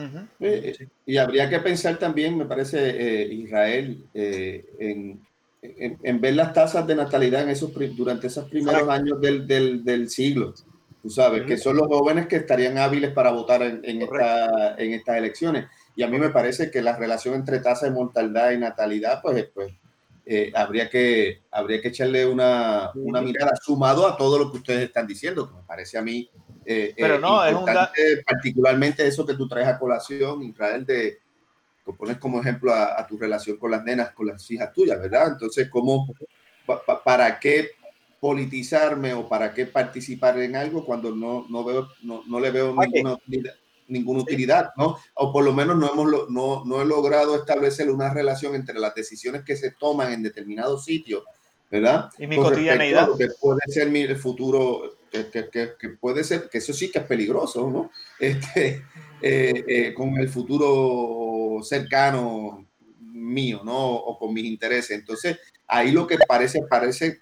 y, 1.04 1.16
habría 1.16 1.48
que 1.48 1.58
pensar 1.58 1.98
también, 1.98 2.38
me 2.38 2.44
parece, 2.44 2.78
eh, 2.90 3.32
Israel, 3.32 4.04
eh, 4.14 4.64
en, 4.78 5.20
en, 5.62 6.20
ver 6.20 6.34
las 6.34 6.52
tasas 6.52 6.86
de 6.86 6.94
natalidad 6.94 7.42
en 7.42 7.48
esos, 7.50 7.72
durante 7.96 8.28
esos 8.28 8.48
primeros 8.48 8.88
años 8.88 9.20
del, 9.20 9.46
del, 9.46 9.84
del, 9.84 10.08
siglo. 10.08 10.54
Tú 11.02 11.10
sabes, 11.10 11.44
que 11.44 11.56
son 11.56 11.76
los 11.76 11.88
jóvenes 11.88 12.26
que 12.26 12.36
estarían 12.36 12.78
hábiles 12.78 13.12
para 13.12 13.32
votar 13.32 13.62
en, 13.62 13.80
en, 13.82 14.02
esta, 14.02 14.76
en 14.76 14.92
estas 14.92 15.16
elecciones. 15.16 15.66
Y 15.98 16.04
a 16.04 16.06
mí 16.06 16.16
me 16.16 16.28
parece 16.28 16.70
que 16.70 16.80
la 16.80 16.96
relación 16.96 17.34
entre 17.34 17.58
tasa 17.58 17.86
de 17.86 17.90
mortalidad 17.90 18.52
y 18.52 18.58
natalidad, 18.58 19.20
pues, 19.20 19.48
pues 19.52 19.74
eh, 20.24 20.52
habría, 20.54 20.88
que, 20.88 21.42
habría 21.50 21.82
que 21.82 21.88
echarle 21.88 22.24
una, 22.24 22.92
una, 22.94 23.20
mirada 23.20 23.56
sumado 23.60 24.06
a 24.06 24.16
todo 24.16 24.38
lo 24.38 24.52
que 24.52 24.58
ustedes 24.58 24.84
están 24.84 25.08
diciendo, 25.08 25.48
que 25.48 25.56
me 25.56 25.62
parece 25.64 25.98
a 25.98 26.02
mí 26.02 26.30
eh, 26.64 26.94
Pero 26.96 27.16
eh, 27.16 27.18
no, 27.18 27.44
es 27.44 28.24
particularmente 28.24 29.04
eso 29.04 29.26
que 29.26 29.34
tú 29.34 29.48
traes 29.48 29.66
a 29.66 29.76
colación, 29.76 30.40
Israel, 30.44 30.86
de 30.86 31.18
que 31.84 31.92
pones 31.92 32.18
como 32.18 32.40
ejemplo 32.40 32.72
a, 32.72 33.04
tu 33.04 33.18
relación 33.18 33.56
con 33.56 33.72
las 33.72 33.82
nenas, 33.82 34.12
con 34.12 34.28
las 34.28 34.48
hijas 34.52 34.72
tuyas, 34.72 35.00
¿verdad? 35.00 35.32
Entonces, 35.32 35.68
¿cómo, 35.68 36.06
¿para 37.04 37.40
qué 37.40 37.70
politizarme 38.20 39.14
o 39.14 39.28
para 39.28 39.52
qué 39.52 39.66
participar 39.66 40.38
en 40.38 40.54
algo 40.54 40.84
cuando 40.84 41.10
no, 41.12 41.44
no, 41.50 41.64
veo, 41.64 41.88
no, 42.02 42.22
no 42.28 42.38
le 42.38 42.52
veo 42.52 42.72
ninguna 42.72 43.14
utilidad? 43.14 43.54
Ninguna 43.88 44.20
utilidad, 44.20 44.70
¿no? 44.76 44.98
O 45.14 45.32
por 45.32 45.44
lo 45.44 45.52
menos 45.52 45.76
no, 45.76 45.92
hemos, 45.92 46.30
no, 46.30 46.64
no 46.64 46.82
he 46.82 46.84
logrado 46.84 47.34
establecer 47.36 47.90
una 47.90 48.12
relación 48.12 48.54
entre 48.54 48.78
las 48.78 48.94
decisiones 48.94 49.42
que 49.44 49.56
se 49.56 49.72
toman 49.72 50.12
en 50.12 50.22
determinados 50.22 50.84
sitios, 50.84 51.24
¿verdad? 51.70 52.10
Y 52.18 52.26
mi 52.26 52.36
cotidianidad. 52.36 53.08
Que 53.18 53.28
puede 53.40 53.60
ser 53.66 53.90
mi 53.90 54.06
futuro, 54.14 54.98
que, 55.10 55.28
que, 55.28 55.72
que, 55.78 55.88
puede 55.88 56.22
ser, 56.24 56.48
que 56.48 56.58
eso 56.58 56.72
sí 56.72 56.90
que 56.90 57.00
es 57.00 57.04
peligroso, 57.04 57.68
¿no? 57.70 57.90
Este, 58.20 58.84
eh, 59.20 59.64
eh, 59.66 59.94
con 59.94 60.16
el 60.18 60.28
futuro 60.28 61.62
cercano 61.62 62.66
mío, 63.00 63.62
¿no? 63.64 63.94
O 63.94 64.18
con 64.18 64.32
mis 64.32 64.44
intereses. 64.44 64.90
Entonces, 64.90 65.38
ahí 65.66 65.92
lo 65.92 66.06
que 66.06 66.18
parece, 66.18 66.62
parece 66.68 67.20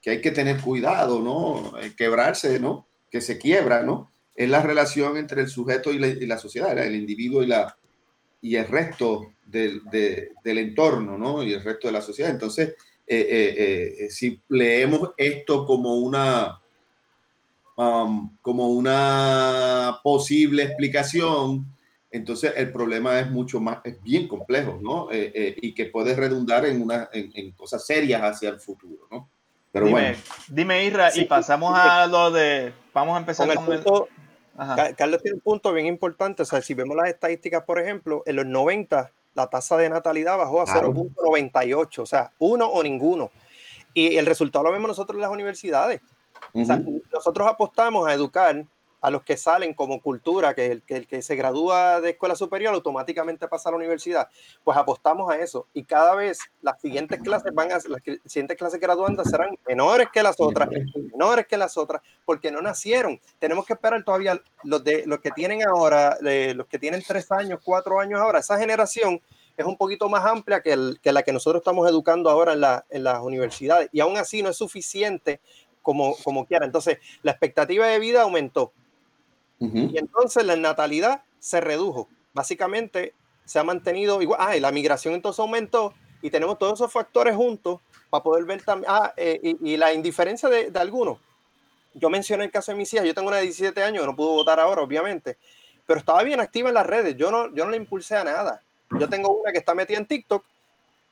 que 0.00 0.10
hay 0.10 0.20
que 0.20 0.30
tener 0.30 0.60
cuidado, 0.60 1.20
¿no? 1.20 1.72
Quebrarse, 1.96 2.60
¿no? 2.60 2.86
Que 3.10 3.20
se 3.20 3.38
quiebra, 3.38 3.82
¿no? 3.82 4.10
Es 4.38 4.48
la 4.48 4.62
relación 4.62 5.16
entre 5.16 5.42
el 5.42 5.48
sujeto 5.48 5.92
y 5.92 5.98
la, 5.98 6.38
sociedad, 6.38 6.78
el 6.78 6.94
individuo 6.94 7.42
y, 7.42 7.48
la, 7.48 7.76
y 8.40 8.54
el 8.54 8.68
resto 8.68 9.32
del, 9.44 9.82
del, 9.90 10.58
entorno, 10.58 11.18
¿no? 11.18 11.42
Y 11.42 11.54
el 11.54 11.64
resto 11.64 11.88
de 11.88 11.92
la 11.92 12.00
sociedad. 12.00 12.30
Entonces, 12.30 12.76
eh, 13.04 13.26
eh, 13.28 13.96
eh, 13.98 14.10
si 14.10 14.40
leemos 14.48 15.10
esto 15.16 15.66
como 15.66 15.96
una, 15.96 16.60
um, 17.76 18.36
como 18.40 18.68
una 18.68 19.98
posible 20.04 20.62
explicación, 20.62 21.66
entonces 22.08 22.52
el 22.56 22.70
problema 22.70 23.18
es 23.18 23.28
mucho 23.28 23.58
más, 23.58 23.78
es 23.82 24.00
bien 24.04 24.28
complejo, 24.28 24.78
¿no? 24.80 25.08
y 25.12 25.74
que 25.74 25.86
puede 25.86 26.14
redundar 26.14 26.64
en, 26.64 26.80
una, 26.80 27.08
en, 27.12 27.50
cosas 27.52 27.84
serias 27.84 28.22
hacia 28.22 28.50
el 28.50 28.60
futuro, 28.60 29.08
¿no? 29.10 29.28
Pero 29.72 29.86
dime, 29.86 30.00
bueno. 30.00 30.18
Dime, 30.48 30.86
Isra, 30.86 31.10
y 31.14 31.24
pasamos 31.24 31.76
a 31.76 32.06
lo 32.06 32.30
de, 32.30 32.72
vamos 32.94 33.16
a 33.16 33.18
empezar 33.18 33.52
con, 33.54 33.72
el, 33.72 33.82
Carlos 34.96 35.22
tiene 35.22 35.36
un 35.36 35.40
punto 35.40 35.72
bien 35.72 35.86
importante. 35.86 36.42
O 36.42 36.44
sea, 36.44 36.60
si 36.60 36.74
vemos 36.74 36.96
las 36.96 37.08
estadísticas, 37.08 37.62
por 37.64 37.78
ejemplo, 37.78 38.22
en 38.26 38.36
los 38.36 38.46
90 38.46 39.12
la 39.34 39.46
tasa 39.46 39.76
de 39.76 39.88
natalidad 39.88 40.36
bajó 40.36 40.60
a 40.60 40.66
0.98, 40.66 41.98
o 42.00 42.06
sea, 42.06 42.32
uno 42.40 42.66
o 42.66 42.82
ninguno. 42.82 43.30
Y 43.94 44.16
el 44.16 44.26
resultado 44.26 44.64
lo 44.64 44.72
vemos 44.72 44.88
nosotros 44.88 45.16
en 45.16 45.22
las 45.22 45.30
universidades. 45.30 46.00
nosotros 46.52 47.46
apostamos 47.46 48.08
a 48.08 48.14
educar 48.14 48.64
a 49.00 49.10
los 49.10 49.22
que 49.22 49.36
salen 49.36 49.74
como 49.74 50.00
cultura, 50.00 50.54
que 50.54 50.82
el, 50.86 51.06
que 51.06 51.22
se 51.22 51.36
gradúa 51.36 52.00
de 52.00 52.10
escuela 52.10 52.34
superior 52.34 52.74
automáticamente 52.74 53.48
pasa 53.48 53.68
a 53.68 53.72
la 53.72 53.76
universidad, 53.76 54.28
pues 54.64 54.76
apostamos 54.76 55.30
a 55.30 55.38
eso. 55.38 55.68
Y 55.72 55.84
cada 55.84 56.14
vez 56.14 56.38
las 56.62 56.80
siguientes 56.80 57.20
clases 57.20 57.52
van 57.54 57.70
a, 57.72 57.78
las 57.88 58.02
siguientes 58.26 58.56
clases 58.56 58.80
graduandas 58.80 59.30
serán 59.30 59.56
menores 59.66 60.08
que 60.12 60.22
las 60.22 60.36
otras, 60.38 60.68
menores 61.12 61.46
que 61.46 61.56
las 61.56 61.76
otras, 61.76 62.02
porque 62.24 62.50
no 62.50 62.60
nacieron. 62.60 63.20
Tenemos 63.38 63.66
que 63.66 63.74
esperar 63.74 64.02
todavía 64.04 64.40
los 64.64 64.82
de 64.82 65.04
los 65.06 65.20
que 65.20 65.30
tienen 65.30 65.66
ahora, 65.66 66.18
los 66.20 66.66
que 66.66 66.78
tienen 66.78 67.02
tres 67.06 67.30
años, 67.30 67.60
cuatro 67.62 68.00
años 68.00 68.20
ahora, 68.20 68.40
esa 68.40 68.58
generación 68.58 69.20
es 69.56 69.66
un 69.66 69.76
poquito 69.76 70.08
más 70.08 70.24
amplia 70.24 70.62
que, 70.62 70.72
el, 70.72 71.00
que 71.02 71.10
la 71.10 71.24
que 71.24 71.32
nosotros 71.32 71.60
estamos 71.60 71.88
educando 71.90 72.30
ahora 72.30 72.52
en, 72.52 72.60
la, 72.60 72.86
en 72.90 73.02
las 73.02 73.18
universidades. 73.20 73.88
Y 73.92 73.98
aún 73.98 74.16
así 74.16 74.40
no 74.40 74.50
es 74.50 74.56
suficiente 74.56 75.40
como, 75.82 76.14
como 76.22 76.46
quiera. 76.46 76.64
Entonces, 76.64 76.98
la 77.22 77.32
expectativa 77.32 77.86
de 77.86 77.98
vida 77.98 78.22
aumentó 78.22 78.72
y 79.60 79.98
entonces 79.98 80.44
la 80.44 80.56
natalidad 80.56 81.22
se 81.38 81.60
redujo. 81.60 82.08
Básicamente 82.32 83.14
se 83.44 83.58
ha 83.58 83.64
mantenido 83.64 84.22
igual. 84.22 84.38
Ah, 84.42 84.56
y 84.56 84.60
la 84.60 84.70
migración 84.70 85.14
entonces 85.14 85.40
aumentó 85.40 85.94
y 86.22 86.30
tenemos 86.30 86.58
todos 86.58 86.74
esos 86.74 86.92
factores 86.92 87.34
juntos 87.34 87.80
para 88.10 88.22
poder 88.22 88.44
ver 88.44 88.62
también. 88.62 88.92
Ah, 88.92 89.12
eh, 89.16 89.56
y, 89.60 89.76
la 89.76 89.92
indiferencia 89.92 90.48
de, 90.48 90.70
de, 90.70 90.78
algunos. 90.78 91.18
Yo 91.94 92.10
mencioné 92.10 92.44
el 92.44 92.50
caso 92.50 92.72
de 92.72 92.78
mis 92.78 92.92
hijas. 92.92 93.06
Yo 93.06 93.14
tengo 93.14 93.28
una 93.28 93.38
de 93.38 93.44
17 93.44 93.82
años, 93.82 94.06
no 94.06 94.14
pudo 94.14 94.34
votar 94.34 94.60
ahora, 94.60 94.82
obviamente. 94.82 95.38
Pero 95.86 96.00
estaba 96.00 96.22
bien 96.22 96.38
activa 96.40 96.68
en 96.68 96.74
las 96.74 96.86
redes. 96.86 97.16
Yo 97.16 97.30
no, 97.30 97.52
yo 97.54 97.64
no 97.64 97.70
le 97.70 97.78
impulsé 97.78 98.16
a 98.16 98.24
nada. 98.24 98.62
Yo 98.98 99.08
tengo 99.08 99.30
una 99.30 99.52
que 99.52 99.58
está 99.58 99.74
metida 99.74 99.98
en 99.98 100.06
TikTok, 100.06 100.44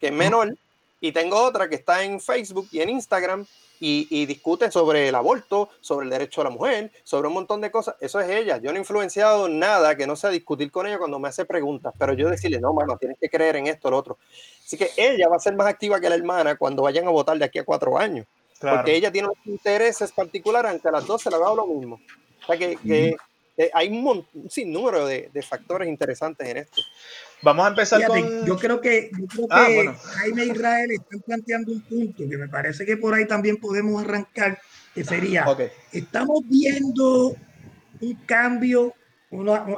que 0.01 0.09
es 0.09 0.13
menor, 0.13 0.57
y 1.01 1.13
tengo 1.13 1.43
otra 1.43 1.69
que 1.69 1.75
está 1.75 2.03
en 2.03 2.21
Facebook 2.21 2.69
y 2.73 2.81
en 2.81 2.91
Instagram, 2.91 3.47
y, 3.81 4.07
y, 4.11 4.27
discute 4.27 4.71
sobre 4.71 5.09
el 5.09 5.15
aborto, 5.15 5.69
sobre 5.81 6.05
el 6.05 6.11
derecho 6.11 6.41
a 6.41 6.45
la 6.45 6.51
mujer, 6.51 6.91
sobre 7.05 7.29
un 7.29 7.35
montón 7.35 7.61
de 7.61 7.71
cosas. 7.71 7.97
Eso 8.01 8.21
es 8.21 8.29
ella. 8.31 8.59
Yo 8.59 8.71
no 8.71 8.77
he 8.77 8.81
influenciado 8.81 9.49
nada 9.49 9.97
que 9.97 10.07
no 10.07 10.17
sea 10.17 10.31
discutir 10.31 10.71
con 10.71 10.87
ella 10.87 10.99
cuando 10.99 11.19
me 11.19 11.29
hace 11.29 11.45
preguntas, 11.45 11.95
pero 11.99 12.13
yo 12.13 12.29
decirle, 12.29 12.61
no, 12.61 12.73
mano, 12.73 12.97
tienes 12.99 13.19
que 13.21 13.29
creer 13.29 13.57
en 13.57 13.67
esto, 13.67 13.89
o 13.89 13.91
lo 13.91 13.99
otro. 13.99 14.19
Así 14.65 14.77
que 14.77 14.91
ella 14.97 15.29
va 15.29 15.37
a 15.37 15.41
ser 15.41 15.55
más 15.55 15.67
activa 15.67 16.01
que 16.01 16.09
la 16.09 16.17
hermana 16.17 16.57
cuando 16.57 16.83
vayan 16.83 17.07
a 17.07 17.11
votar 17.11 17.39
de 17.39 17.45
aquí 17.45 17.59
a 17.59 17.65
cuatro 17.65 17.99
años. 17.99 18.27
Porque 18.61 18.97
ella 18.97 19.13
tiene 19.13 19.29
unos 19.29 19.47
intereses 19.47 20.13
particulares, 20.13 20.71
ante 20.71 20.91
las 20.91 21.07
dos 21.07 21.23
se 21.23 21.31
le 21.31 21.37
ha 21.37 21.41
dado 21.41 21.57
lo 21.57 21.67
mismo. 21.67 22.01
O 22.43 22.47
sea 22.47 22.57
que, 22.57 22.77
que 22.77 23.17
hay 23.73 23.89
un, 23.89 24.27
sinnúmero 24.49 25.07
de, 25.07 25.31
de 25.33 25.43
factores 25.43 25.89
interesantes 25.89 26.49
en 26.49 26.59
esto. 26.59 26.83
Vamos 27.43 27.67
a 27.67 27.69
empezar 27.69 28.07
con... 28.07 28.47
Yo 28.47 28.57
creo 28.57 28.81
que, 28.81 29.11
ah, 29.51 29.69
Jaime 30.15 30.43
e 30.43 30.47
Israel 30.47 30.91
están 30.91 31.21
planteando 31.21 31.73
un 31.73 31.81
punto 31.83 32.25
que 32.29 32.37
me 32.37 32.49
parece 32.49 32.85
que 32.87 32.97
por 32.97 33.15
ahí 33.15 33.27
también 33.27 33.59
podemos 33.59 34.03
arrancar, 34.03 34.59
que 34.95 35.05
sería, 35.05 35.45
estamos 35.93 36.41
viendo 36.49 37.37
un 38.01 38.15
cambio, 38.27 38.95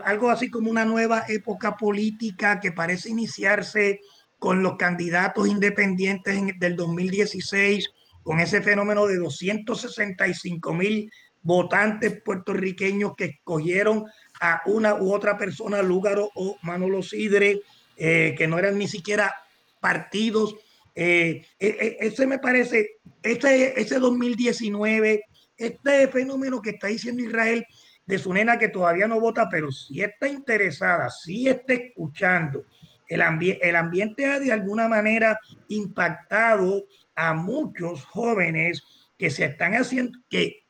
algo 0.05 0.31
así 0.31 0.51
como 0.51 0.71
una 0.71 0.85
nueva 0.85 1.25
época 1.29 1.77
política 1.77 2.61
que 2.61 2.73
parece 2.73 3.11
iniciarse 3.11 4.01
con 4.39 4.63
los 4.63 4.77
candidatos 4.77 5.49
independientes 5.49 6.41
del 6.59 6.77
2016, 6.77 7.91
con 8.23 8.41
ese 8.41 8.63
fenómeno 8.63 9.07
de 9.07 9.17
265 9.17 10.75
mil 10.75 11.11
votantes 11.43 12.21
puertorriqueños 12.23 13.15
que 13.17 13.25
escogieron 13.25 14.05
a 14.41 14.63
una 14.67 14.95
u 14.95 15.13
otra 15.13 15.37
persona, 15.37 15.83
Lúgaro 15.83 16.31
o 16.35 16.57
Manolo 16.63 17.03
Sidre, 17.03 17.61
eh, 17.97 18.35
que 18.37 18.47
no 18.47 18.59
eran 18.59 18.79
ni 18.79 18.89
siquiera 18.89 19.35
partidos. 19.81 20.55
Eh, 20.95 21.45
eh, 21.59 21.97
ese 22.01 22.27
me 22.27 22.39
parece, 22.39 22.99
ese, 23.23 23.81
ese 23.81 23.99
2019, 23.99 25.25
este 25.57 26.09
fenómeno 26.09 26.63
que 26.63 26.71
está 26.71 26.89
diciendo 26.89 27.23
Israel 27.23 27.67
de 28.07 28.19
su 28.19 28.33
nena 28.33 28.59
que 28.59 28.69
todavía 28.69 29.07
no 29.07 29.21
vota, 29.21 29.49
pero 29.51 29.71
sí 29.71 30.01
está 30.01 30.29
interesada, 30.29 31.11
sí 31.11 31.49
está 31.49 31.75
escuchando. 31.75 32.65
El, 33.07 33.23
el 33.61 33.77
ambiente 33.77 34.27
ha 34.27 34.39
de 34.39 34.53
alguna 34.53 34.89
manera 34.89 35.39
impactado 35.69 36.85
a 37.15 37.35
muchos 37.35 38.05
jóvenes 38.05 38.83
que 39.19 39.31
se 39.31 39.45
están 39.45 39.75
haciendo, 39.75 40.19
que 40.31 40.45
eh, 40.45 40.63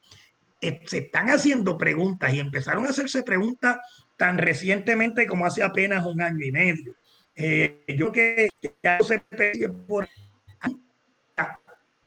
se 0.61 0.99
están 0.99 1.31
haciendo 1.31 1.79
preguntas 1.79 2.33
y 2.35 2.41
empezaron 2.41 2.87
a 2.87 2.91
hacerse 2.91 3.23
preguntas 3.23 3.79
tan 4.17 4.39
recientemente 4.39 5.27
como 5.27 5.47
hace 5.47 5.63
apenas 5.63 6.05
un 6.05 6.21
año 6.21 6.45
y 6.45 6.53
medio. 6.53 6.95
Eh, 7.35 7.85
yo 7.97 8.11
que 8.11 8.49
por 9.87 10.09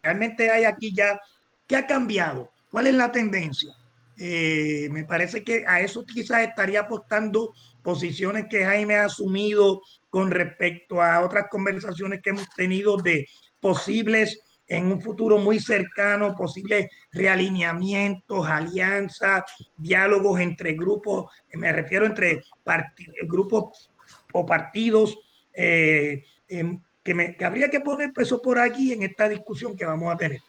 realmente 0.03 0.49
hay 0.49 0.65
aquí 0.65 0.93
ya 0.93 1.19
qué 1.67 1.77
ha 1.77 1.87
cambiado, 1.87 2.51
cuál 2.69 2.87
es 2.87 2.95
la 2.95 3.11
tendencia. 3.11 3.73
Eh, 4.17 4.89
me 4.91 5.05
parece 5.05 5.43
que 5.43 5.63
a 5.65 5.79
eso 5.79 6.05
quizás 6.05 6.41
estaría 6.41 6.81
apostando 6.81 7.53
posiciones 7.81 8.45
que 8.49 8.65
Jaime 8.65 8.97
ha 8.97 9.05
asumido 9.05 9.81
con 10.09 10.29
respecto 10.29 11.01
a 11.01 11.21
otras 11.21 11.45
conversaciones 11.49 12.21
que 12.21 12.31
hemos 12.31 12.49
tenido 12.49 12.97
de 12.97 13.27
posibles 13.59 14.41
en 14.71 14.89
un 14.89 15.01
futuro 15.01 15.37
muy 15.37 15.59
cercano 15.59 16.33
posibles 16.33 16.87
realineamientos, 17.11 18.47
alianzas, 18.47 19.43
diálogos 19.75 20.39
entre 20.39 20.73
grupos, 20.73 21.29
me 21.53 21.73
refiero 21.73 22.05
entre 22.05 22.41
grupos 23.23 23.91
o 24.31 24.45
partidos, 24.45 25.19
eh, 25.53 26.23
em, 26.47 26.81
que, 27.03 27.13
me, 27.13 27.35
que 27.35 27.43
habría 27.43 27.69
que 27.69 27.81
poner 27.81 28.13
peso 28.13 28.41
por 28.41 28.59
aquí 28.59 28.93
en 28.93 29.03
esta 29.03 29.27
discusión 29.27 29.75
que 29.75 29.85
vamos 29.85 30.13
a 30.13 30.17
tener. 30.17 30.39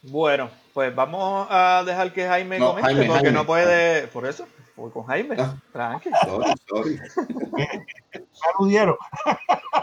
Bueno, 0.00 0.48
pues 0.72 0.94
vamos 0.94 1.46
a 1.50 1.82
dejar 1.84 2.10
que 2.10 2.26
Jaime 2.26 2.58
comente, 2.58 3.04
porque 3.04 3.32
no 3.32 3.44
puede, 3.44 4.06
por 4.06 4.26
eso, 4.26 4.48
voy 4.76 4.90
con 4.90 5.04
Jaime, 5.04 5.36
ah. 5.38 5.60
tranquilo. 5.72 6.16
Sorry, 6.66 6.98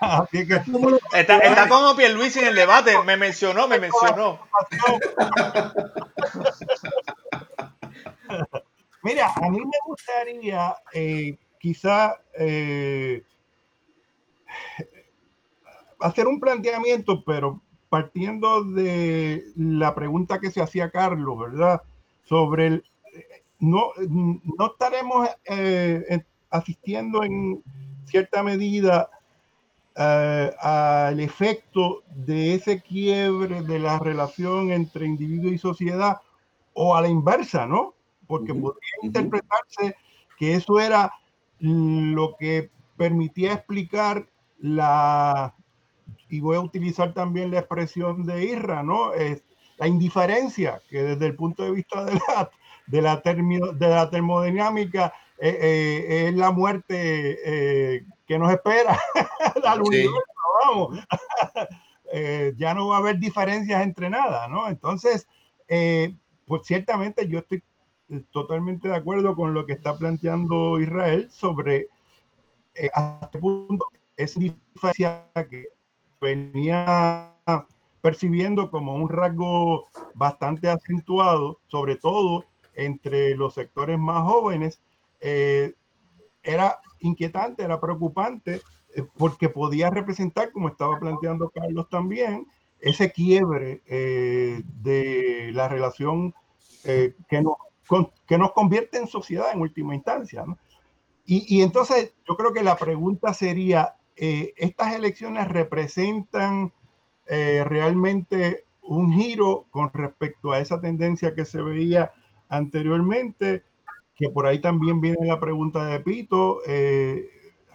está, 1.12 1.38
está 1.38 1.68
como 1.68 1.94
Luis 2.14 2.36
en 2.36 2.46
el 2.46 2.54
debate. 2.54 2.92
Me 3.04 3.16
mencionó, 3.16 3.68
me 3.68 3.78
mencionó. 3.78 4.40
Mira, 9.02 9.32
a 9.34 9.48
mí 9.48 9.58
me 9.58 9.78
gustaría 9.86 10.76
eh, 10.92 11.38
quizá 11.58 12.20
eh, 12.38 13.22
hacer 16.00 16.26
un 16.26 16.38
planteamiento, 16.38 17.24
pero 17.24 17.62
partiendo 17.88 18.62
de 18.62 19.42
la 19.56 19.94
pregunta 19.94 20.38
que 20.38 20.50
se 20.50 20.62
hacía 20.62 20.90
Carlos, 20.90 21.38
¿verdad? 21.38 21.82
Sobre 22.24 22.66
el, 22.66 22.84
no, 23.58 23.92
no 23.98 24.66
estaremos 24.66 25.28
eh, 25.44 26.22
asistiendo 26.50 27.24
en 27.24 27.62
cierta 28.04 28.42
medida 28.42 29.08
al 29.96 31.20
efecto 31.20 32.02
de 32.08 32.54
ese 32.54 32.80
quiebre 32.80 33.62
de 33.62 33.78
la 33.78 33.98
relación 33.98 34.70
entre 34.70 35.06
individuo 35.06 35.50
y 35.50 35.58
sociedad 35.58 36.20
o 36.72 36.96
a 36.96 37.02
la 37.02 37.08
inversa, 37.08 37.66
¿no? 37.66 37.94
Porque 38.26 38.54
podría 38.54 38.92
interpretarse 39.02 39.96
que 40.38 40.54
eso 40.54 40.80
era 40.80 41.12
lo 41.58 42.36
que 42.38 42.70
permitía 42.96 43.54
explicar 43.54 44.26
la, 44.58 45.54
y 46.28 46.40
voy 46.40 46.56
a 46.56 46.60
utilizar 46.60 47.12
también 47.12 47.50
la 47.50 47.58
expresión 47.58 48.24
de 48.24 48.44
Irra, 48.44 48.82
¿no? 48.82 49.12
Es 49.12 49.42
la 49.78 49.88
indiferencia 49.88 50.80
que 50.88 51.02
desde 51.02 51.26
el 51.26 51.34
punto 51.34 51.64
de 51.64 51.72
vista 51.72 52.04
de 52.04 52.14
la, 52.14 52.50
de 52.86 53.02
la, 53.02 53.16
de 53.16 53.88
la 53.88 54.10
termodinámica 54.10 55.12
eh, 55.40 55.58
eh, 55.60 56.28
es 56.28 56.34
la 56.34 56.50
muerte 56.50 58.04
que 58.26 58.38
nos 58.38 58.52
espera 58.52 58.98
al 59.64 59.82
universo, 59.82 60.22
vamos. 60.64 60.98
Eh, 62.12 62.54
ya 62.56 62.74
no 62.74 62.88
va 62.88 62.96
a 62.96 62.98
haber 62.98 63.18
diferencias 63.18 63.82
entre 63.82 64.10
nada, 64.10 64.48
¿no? 64.48 64.68
Entonces, 64.68 65.28
eh, 65.68 66.16
pues 66.44 66.62
ciertamente 66.64 67.28
yo 67.28 67.38
estoy 67.38 67.62
eh, 68.08 68.24
totalmente 68.32 68.88
de 68.88 68.96
acuerdo 68.96 69.36
con 69.36 69.54
lo 69.54 69.64
que 69.64 69.74
está 69.74 69.96
planteando 69.96 70.80
Israel 70.80 71.30
sobre 71.30 71.86
hasta 72.92 73.30
qué 73.30 73.38
punto 73.38 73.86
esa 74.16 74.40
diferencia 74.40 75.28
que 75.48 75.66
venía 76.20 77.32
percibiendo 78.00 78.70
como 78.70 78.96
un 78.96 79.08
rasgo 79.08 79.86
bastante 80.14 80.68
acentuado, 80.68 81.60
sobre 81.68 81.96
todo 81.96 82.44
entre 82.74 83.36
los 83.36 83.54
sectores 83.54 83.98
más 83.98 84.24
jóvenes, 84.24 84.80
era 85.20 86.78
inquietante, 87.00 87.62
era 87.62 87.80
preocupante, 87.80 88.60
eh, 88.94 89.04
porque 89.16 89.48
podía 89.48 89.90
representar, 89.90 90.52
como 90.52 90.68
estaba 90.68 90.98
planteando 90.98 91.50
Carlos 91.50 91.88
también, 91.88 92.46
ese 92.80 93.12
quiebre 93.12 93.82
eh, 93.86 94.62
de 94.82 95.50
la 95.52 95.68
relación 95.68 96.34
eh, 96.84 97.14
que, 97.28 97.42
nos, 97.42 97.56
que 98.26 98.38
nos 98.38 98.52
convierte 98.52 98.98
en 98.98 99.06
sociedad 99.06 99.52
en 99.52 99.60
última 99.60 99.94
instancia. 99.94 100.44
Y, 101.26 101.44
y, 101.56 101.62
entonces 101.62 102.14
yo 102.26 102.36
creo 102.36 102.52
que 102.52 102.62
la 102.62 102.76
pregunta 102.76 103.34
sería, 103.34 103.96
¿estas 104.16 104.94
elecciones 104.94 105.46
representan 105.48 106.72
realmente 107.26 108.64
un 108.82 109.12
giro 109.12 109.66
con 109.70 109.92
respecto 109.92 110.50
a 110.50 110.58
esa 110.58 110.80
tendencia 110.80 111.32
que 111.34 111.44
se 111.44 111.62
veía 111.62 112.12
anteriormente, 112.48 113.62
que 114.20 114.28
por 114.28 114.46
ahí 114.46 114.60
también 114.60 115.00
viene 115.00 115.26
la 115.26 115.40
pregunta 115.40 115.86
de 115.86 115.98
Pito, 116.00 116.60
eh, 116.66 117.30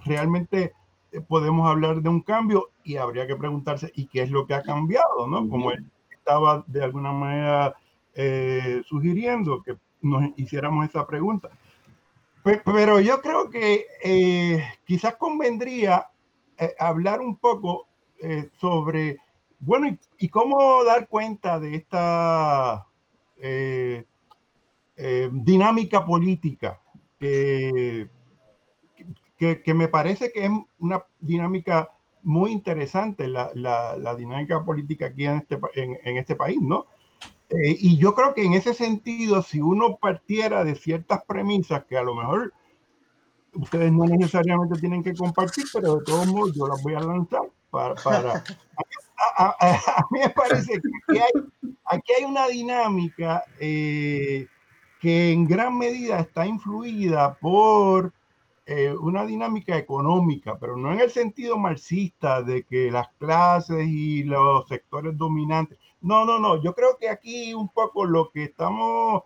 realmente 0.06 0.74
podemos 1.28 1.68
hablar 1.68 2.02
de 2.02 2.10
un 2.10 2.22
cambio 2.22 2.70
y 2.84 2.98
habría 2.98 3.26
que 3.26 3.36
preguntarse, 3.36 3.92
¿y 3.96 4.06
qué 4.08 4.22
es 4.22 4.30
lo 4.30 4.46
que 4.46 4.54
ha 4.54 4.62
cambiado? 4.62 5.28
¿no? 5.28 5.50
Como 5.50 5.72
él 5.72 5.86
estaba 6.12 6.64
de 6.68 6.84
alguna 6.84 7.12
manera 7.12 7.76
eh, 8.14 8.82
sugiriendo 8.86 9.62
que 9.64 9.76
nos 10.02 10.32
hiciéramos 10.38 10.88
esa 10.88 11.06
pregunta. 11.06 11.50
Pero 12.44 13.00
yo 13.00 13.22
creo 13.22 13.50
que 13.50 13.88
eh, 14.04 14.64
quizás 14.86 15.16
convendría 15.16 16.08
eh, 16.60 16.76
hablar 16.80 17.22
un 17.22 17.38
poco 17.38 17.88
sobre, 18.60 19.18
bueno, 19.60 19.96
y, 20.18 20.30
cómo 20.30 20.84
dar 20.84 21.08
cuenta 21.08 21.60
de 21.60 21.76
esta 21.76 22.88
dinámica 24.98 26.06
política 26.06 26.80
que, 27.20 28.10
que, 29.38 29.74
me 29.74 29.88
parece 29.88 30.32
que 30.32 30.46
es 30.46 30.52
una 30.80 31.04
dinámica 31.20 31.92
muy 32.24 32.52
interesante, 32.52 33.28
la, 33.28 33.52
la, 33.54 34.16
dinámica 34.16 34.64
política 34.64 35.08
aquí 35.08 35.26
en 35.26 35.38
este, 35.38 35.60
en, 35.76 36.18
este 36.18 36.36
país, 36.36 36.60
¿no? 36.62 36.88
Eh, 37.50 37.78
y 37.80 37.98
yo 37.98 38.16
creo 38.16 38.34
que 38.34 38.44
en 38.44 38.54
ese 38.54 38.74
sentido, 38.74 39.44
si 39.44 39.62
uno 39.62 39.98
partiera 39.98 40.64
de 40.64 40.76
ciertas 40.76 41.24
premisas 41.26 41.86
que 41.86 41.98
a 41.98 42.04
lo 42.04 42.16
mejor 42.16 42.54
ustedes 43.54 43.92
no 43.92 44.06
necesariamente 44.06 44.80
tienen 44.80 45.04
que 45.04 45.14
compartir, 45.14 45.66
pero 45.72 45.98
de 45.98 46.04
todos 46.04 46.28
modos 46.28 46.56
yo 46.56 46.68
las 46.68 46.82
voy 46.82 46.96
a 46.96 47.02
lanzar 47.02 47.44
para... 47.70 47.94
para 48.04 48.44
a, 49.38 50.06
mí 50.12 50.20
me 50.20 50.30
parece 50.30 50.74
que 50.74 50.90
aquí 51.08 51.20
hay, 51.20 51.72
aquí 51.86 52.14
hay 52.14 52.24
una 52.24 52.48
dinámica 52.48 53.44
eh, 53.60 54.48
que 55.06 55.32
en 55.32 55.46
gran 55.46 55.78
medida 55.78 56.20
está 56.20 56.48
influida 56.48 57.36
por 57.36 58.12
eh, 58.66 58.92
una 58.92 59.24
dinámica 59.24 59.78
económica, 59.78 60.58
pero 60.60 60.76
no 60.76 60.92
en 60.92 61.00
el 61.00 61.12
sentido 61.12 61.60
marxista 61.60 62.42
de 62.42 62.64
que 62.64 62.90
las 62.90 63.10
clases 63.20 63.88
y 63.88 64.24
los 64.24 64.68
sectores 64.68 65.16
dominantes. 65.16 65.78
No, 66.02 66.26
no, 66.26 66.40
no. 66.40 66.60
Yo 66.60 66.74
creo 66.74 66.98
que 66.98 67.08
aquí 67.08 67.54
un 67.54 67.70
poco 67.70 68.06
lo 68.06 68.32
que 68.32 68.46
estamos, 68.46 69.22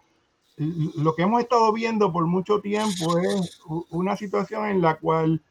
lo 0.58 1.15
que 1.15 1.22
hemos 1.22 1.44
estado 1.44 1.72
viendo 1.72 2.12
por 2.12 2.26
mucho 2.28 2.60
tiempo 2.60 3.18
es 3.18 3.62
una 3.89 4.18
situación 4.18 4.65
en 4.65 4.82
la 4.82 4.96
cual, 5.00 5.42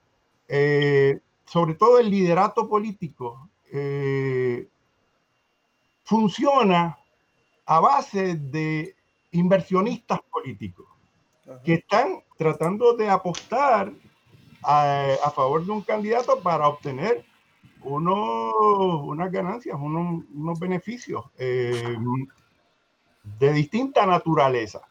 eh, 0.46 1.20
sobre 1.46 1.72
todo 1.72 1.98
el 1.98 2.10
liderato 2.10 2.68
político, 2.68 3.48
eh, 3.72 4.68
funciona 6.04 6.98
a 7.64 7.80
base 7.80 8.34
de 8.34 8.97
inversionistas 9.32 10.20
políticos 10.30 10.86
que 11.64 11.74
están 11.74 12.22
tratando 12.36 12.94
de 12.94 13.08
apostar 13.08 13.92
a, 14.62 15.32
favor 15.34 15.64
de 15.64 15.72
un 15.72 15.82
candidato 15.82 16.40
para 16.40 16.68
obtener 16.68 17.24
unos, 17.82 18.54
unas 19.02 19.30
ganancias, 19.30 19.76
unos, 19.80 20.24
unos 20.34 20.58
beneficios 20.58 21.24
eh, 21.38 21.96
de 23.38 23.52
distinta 23.52 24.04
naturaleza. 24.04 24.82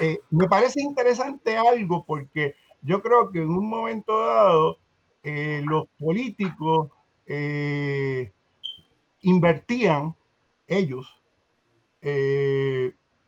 Eh, 0.00 0.20
me 0.30 0.48
parece 0.48 0.80
interesante 0.80 1.56
algo 1.56 2.04
porque 2.04 2.54
yo 2.82 3.02
creo 3.02 3.30
que 3.30 3.40
en 3.40 3.50
un 3.50 3.68
momento 3.68 4.18
dado 4.18 4.78
eh, 5.22 5.62
los 5.64 5.86
políticos 5.98 6.90
invertían 9.22 10.14
ellos 10.66 11.18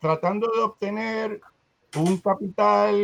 tratando 0.04 0.52
de 0.54 0.60
obtener 0.60 1.40
un 1.96 2.18
capital 2.18 2.94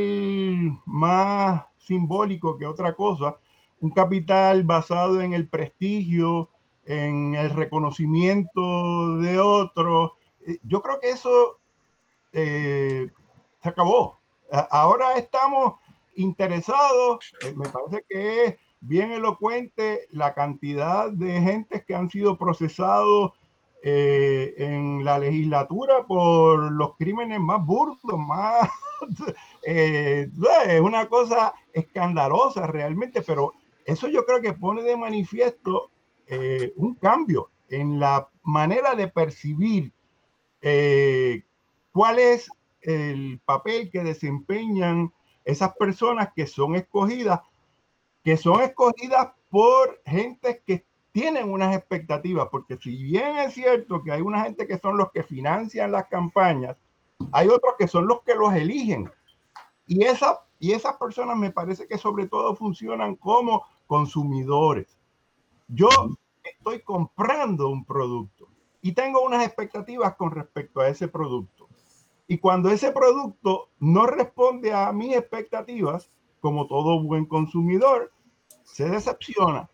más 0.84 1.64
simbólico 1.78 2.58
que 2.58 2.66
otra 2.66 2.94
cosa, 2.94 3.38
un 3.80 3.90
capital 3.90 4.64
basado 4.64 5.22
en 5.22 5.32
el 5.32 5.48
prestigio, 5.48 6.50
en 6.84 7.34
el 7.36 7.48
reconocimiento 7.48 9.16
de 9.16 9.38
otros. 9.38 10.10
Eh, 10.46 10.58
yo 10.62 10.82
creo 10.82 11.00
que 11.00 11.08
eso 11.08 11.58
eh, 12.34 13.08
se 13.62 13.68
acabó. 13.70 14.20
Ahora 14.70 15.14
estamos 15.14 15.76
interesados, 16.16 17.32
eh, 17.46 17.54
me 17.56 17.66
parece 17.70 18.04
que 18.10 18.44
es 18.44 18.56
bien 18.80 19.10
elocuente 19.10 20.06
la 20.10 20.34
cantidad 20.34 21.10
de 21.10 21.40
gentes 21.40 21.82
que 21.86 21.94
han 21.94 22.10
sido 22.10 22.36
procesados 22.36 23.32
eh, 23.82 24.54
en 24.58 25.04
la 25.04 25.18
legislatura 25.18 26.06
por 26.06 26.70
los 26.72 26.96
crímenes 26.96 27.40
más 27.40 27.64
burdos, 27.64 28.18
más... 28.18 28.68
Eh, 29.62 30.28
es 30.66 30.80
una 30.80 31.06
cosa 31.08 31.54
escandalosa 31.72 32.66
realmente, 32.66 33.22
pero 33.22 33.54
eso 33.84 34.08
yo 34.08 34.26
creo 34.26 34.42
que 34.42 34.52
pone 34.52 34.82
de 34.82 34.96
manifiesto 34.96 35.90
eh, 36.26 36.74
un 36.76 36.94
cambio 36.96 37.50
en 37.70 37.98
la 37.98 38.28
manera 38.42 38.94
de 38.94 39.08
percibir 39.08 39.92
cuál 41.92 42.18
es 42.18 42.50
el 42.82 43.40
papel 43.44 43.90
que 43.90 44.02
desempeñan 44.02 45.12
esas 45.44 45.74
personas 45.76 46.30
que 46.34 46.46
son 46.46 46.76
escogidas, 46.76 47.40
que 48.22 48.36
son 48.36 48.60
escogidas 48.60 49.28
por 49.48 50.00
gente 50.04 50.62
que 50.66 50.84
tienen 51.12 51.50
unas 51.50 51.76
expectativas, 51.76 52.48
porque 52.50 52.76
si 52.76 53.02
bien 53.02 53.36
es 53.38 53.54
cierto 53.54 54.02
que 54.02 54.12
hay 54.12 54.20
una 54.20 54.44
gente 54.44 54.66
que 54.66 54.78
son 54.78 54.96
los 54.96 55.10
que 55.10 55.22
financian 55.22 55.92
las 55.92 56.06
campañas, 56.06 56.76
hay 57.32 57.48
otros 57.48 57.74
que 57.78 57.88
son 57.88 58.06
los 58.06 58.22
que 58.22 58.34
los 58.34 58.52
eligen. 58.54 59.10
Y, 59.86 60.04
esa, 60.04 60.40
y 60.58 60.72
esas 60.72 60.96
personas 60.96 61.36
me 61.36 61.50
parece 61.50 61.86
que 61.86 61.98
sobre 61.98 62.28
todo 62.28 62.54
funcionan 62.54 63.16
como 63.16 63.64
consumidores. 63.86 64.96
Yo 65.68 65.88
estoy 66.44 66.80
comprando 66.82 67.68
un 67.68 67.84
producto 67.84 68.48
y 68.80 68.92
tengo 68.92 69.22
unas 69.22 69.44
expectativas 69.44 70.14
con 70.14 70.30
respecto 70.30 70.80
a 70.80 70.88
ese 70.88 71.08
producto. 71.08 71.68
Y 72.28 72.38
cuando 72.38 72.70
ese 72.70 72.92
producto 72.92 73.70
no 73.80 74.06
responde 74.06 74.72
a 74.72 74.92
mis 74.92 75.16
expectativas, 75.16 76.10
como 76.40 76.68
todo 76.68 77.02
buen 77.02 77.26
consumidor, 77.26 78.12
se 78.62 78.88
decepciona 78.88 79.68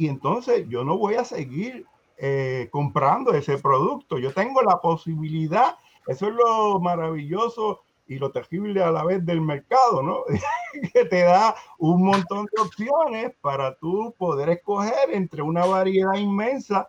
y 0.00 0.08
entonces 0.08 0.66
yo 0.70 0.82
no 0.82 0.96
voy 0.96 1.16
a 1.16 1.26
seguir 1.26 1.84
eh, 2.16 2.70
comprando 2.72 3.34
ese 3.34 3.58
producto. 3.58 4.16
Yo 4.16 4.32
tengo 4.32 4.62
la 4.62 4.80
posibilidad, 4.80 5.76
eso 6.06 6.28
es 6.28 6.32
lo 6.32 6.80
maravilloso 6.80 7.82
y 8.08 8.18
lo 8.18 8.30
terrible 8.32 8.82
a 8.82 8.90
la 8.90 9.04
vez 9.04 9.26
del 9.26 9.42
mercado, 9.42 10.02
¿no? 10.02 10.24
que 10.94 11.04
te 11.04 11.20
da 11.24 11.54
un 11.76 12.02
montón 12.02 12.46
de 12.46 12.62
opciones 12.62 13.32
para 13.42 13.74
tú 13.74 14.14
poder 14.16 14.48
escoger 14.48 15.10
entre 15.12 15.42
una 15.42 15.66
variedad 15.66 16.14
inmensa 16.14 16.88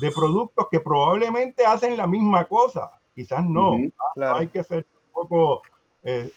de 0.00 0.12
productos 0.12 0.68
que 0.70 0.78
probablemente 0.78 1.66
hacen 1.66 1.96
la 1.96 2.06
misma 2.06 2.44
cosa. 2.44 2.92
Quizás 3.12 3.44
no. 3.44 3.76
Hay 4.36 4.46
que 4.46 4.62
ser 4.62 4.86
un 5.08 5.12
poco 5.12 5.62
eh, 6.04 6.30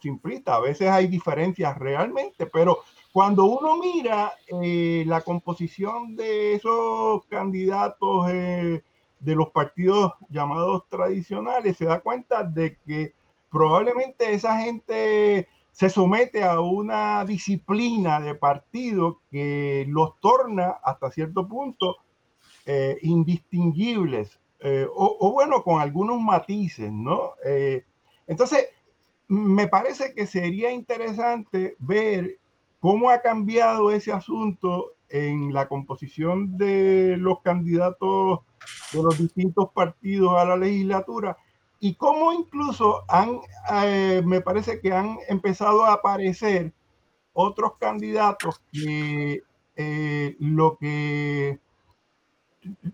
simplista. 0.00 0.54
A 0.54 0.60
veces 0.60 0.88
hay 0.88 1.08
diferencias 1.08 1.76
realmente, 1.76 2.46
pero 2.46 2.84
cuando 3.12 3.44
uno 3.44 3.76
mira 3.76 4.32
eh, 4.62 5.04
la 5.06 5.20
composición 5.20 6.16
de 6.16 6.54
esos 6.54 7.24
candidatos 7.26 8.30
eh, 8.30 8.82
de 9.20 9.34
los 9.34 9.50
partidos 9.50 10.12
llamados 10.30 10.88
tradicionales, 10.88 11.76
se 11.76 11.84
da 11.84 12.00
cuenta 12.00 12.42
de 12.42 12.78
que 12.78 13.14
probablemente 13.50 14.32
esa 14.32 14.58
gente 14.60 15.46
se 15.72 15.90
somete 15.90 16.42
a 16.42 16.60
una 16.60 17.24
disciplina 17.26 18.18
de 18.18 18.34
partido 18.34 19.20
que 19.30 19.84
los 19.88 20.18
torna 20.20 20.78
hasta 20.82 21.10
cierto 21.10 21.46
punto 21.46 21.96
eh, 22.64 22.96
indistinguibles, 23.02 24.38
o, 24.94 25.16
o, 25.18 25.32
bueno, 25.32 25.64
con 25.64 25.80
algunos 25.80 26.20
matices, 26.20 26.92
¿no? 26.92 27.32
entonces, 28.28 28.68
me 29.26 29.66
parece 29.66 30.14
que 30.14 30.24
sería 30.24 30.70
interesante 30.70 31.74
ver 31.80 32.38
¿Cómo 32.82 33.10
ha 33.10 33.20
cambiado 33.20 33.92
ese 33.92 34.10
asunto 34.12 34.94
en 35.08 35.54
la 35.54 35.68
composición 35.68 36.58
de 36.58 37.16
los 37.16 37.40
candidatos 37.40 38.40
de 38.92 39.02
los 39.04 39.16
distintos 39.16 39.70
partidos 39.72 40.36
a 40.36 40.44
la 40.44 40.56
legislatura? 40.56 41.36
Y 41.78 41.94
cómo 41.94 42.32
incluso 42.32 43.04
han, 43.08 43.38
eh, 43.72 44.20
me 44.26 44.40
parece 44.40 44.80
que 44.80 44.92
han 44.92 45.16
empezado 45.28 45.84
a 45.84 45.92
aparecer 45.92 46.72
otros 47.34 47.76
candidatos 47.78 48.60
que 48.72 49.44
eh, 49.76 50.36
lo 50.40 50.76
que 50.76 51.60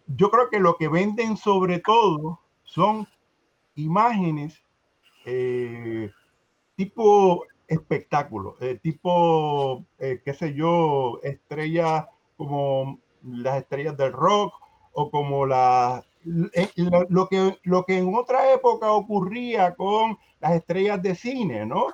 yo 0.07 0.31
creo 0.31 0.51
que 0.51 0.61
lo 0.61 0.77
que 0.77 0.89
venden 0.89 1.39
sobre 1.39 1.79
todo 1.79 2.41
son 2.63 3.09
imágenes 3.75 4.63
eh, 5.25 6.11
tipo 6.77 7.47
espectáculo, 7.69 8.57
eh, 8.61 8.79
tipo, 8.83 9.85
eh, 9.99 10.21
qué 10.25 10.35
sé 10.35 10.55
yo, 10.55 11.21
estrellas 11.23 12.07
como 12.37 12.99
las 13.23 13.59
estrellas 13.59 13.97
del 13.97 14.13
rock 14.13 14.55
o 14.93 15.11
como 15.11 15.47
las, 15.47 16.05
eh, 16.55 16.69
lo, 17.09 17.29
que, 17.29 17.59
lo 17.63 17.85
que 17.85 17.99
en 17.99 18.15
otra 18.15 18.53
época 18.53 18.91
ocurría 18.93 19.75
con 19.75 20.19
las 20.41 20.53
estrellas 20.53 21.01
de 21.03 21.15
cine, 21.15 21.67
¿no? 21.67 21.87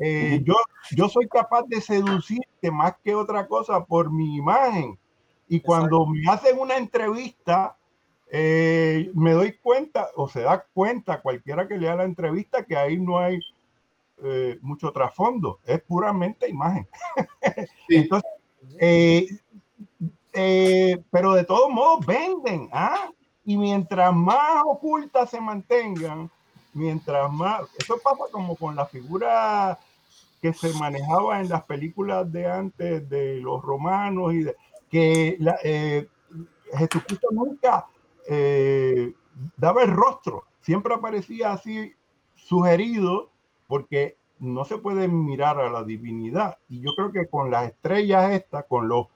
Eh, 0.00 0.42
yo, 0.44 0.54
yo 0.92 1.08
soy 1.08 1.28
capaz 1.28 1.64
de 1.66 1.80
seducirte 1.80 2.70
más 2.70 2.94
que 3.02 3.14
otra 3.14 3.46
cosa 3.46 3.84
por 3.84 4.10
mi 4.10 4.36
imagen. 4.36 4.98
Y 5.48 5.60
cuando 5.60 6.06
me 6.06 6.30
hacen 6.30 6.58
una 6.58 6.76
entrevista, 6.76 7.76
eh, 8.30 9.10
me 9.14 9.32
doy 9.32 9.54
cuenta, 9.58 10.08
o 10.14 10.28
se 10.28 10.42
da 10.42 10.64
cuenta 10.72 11.20
cualquiera 11.20 11.66
que 11.66 11.78
lea 11.78 11.96
la 11.96 12.04
entrevista, 12.04 12.64
que 12.64 12.76
ahí 12.76 12.98
no 12.98 13.18
hay 13.18 13.38
mucho 14.60 14.92
trasfondo, 14.92 15.60
es 15.64 15.80
puramente 15.82 16.48
imagen. 16.48 16.86
Entonces, 17.88 18.30
pero 21.10 21.34
de 21.34 21.44
todos 21.44 21.70
modos 21.70 22.04
venden, 22.06 22.68
¿ah? 22.72 23.10
Y 23.44 23.56
mientras 23.56 24.14
más 24.14 24.62
ocultas 24.66 25.30
se 25.30 25.40
mantengan, 25.40 26.30
mientras 26.74 27.30
más, 27.32 27.62
eso 27.78 27.98
pasa 28.02 28.24
como 28.30 28.56
con 28.56 28.76
la 28.76 28.86
figura 28.86 29.78
que 30.40 30.52
se 30.52 30.72
manejaba 30.74 31.40
en 31.40 31.48
las 31.48 31.64
películas 31.64 32.30
de 32.30 32.46
antes 32.46 33.08
de 33.08 33.36
los 33.40 33.62
romanos 33.62 34.34
y 34.34 34.42
de, 34.44 34.56
que 34.90 35.38
eh, 35.64 36.06
Jesucristo 36.74 37.28
nunca 37.32 37.86
eh, 38.28 39.12
daba 39.56 39.82
el 39.82 39.90
rostro, 39.90 40.44
siempre 40.60 40.94
aparecía 40.94 41.52
así 41.52 41.92
sugerido 42.36 43.30
porque 43.68 44.16
no 44.40 44.64
se 44.64 44.78
puede 44.78 45.06
mirar 45.06 45.60
a 45.60 45.70
la 45.70 45.84
divinidad. 45.84 46.58
Y 46.68 46.80
yo 46.80 46.90
creo 46.96 47.12
que 47.12 47.28
con 47.28 47.50
las 47.52 47.68
estrellas 47.68 48.32
estas, 48.32 48.64
con 48.64 48.88
los 48.88 49.06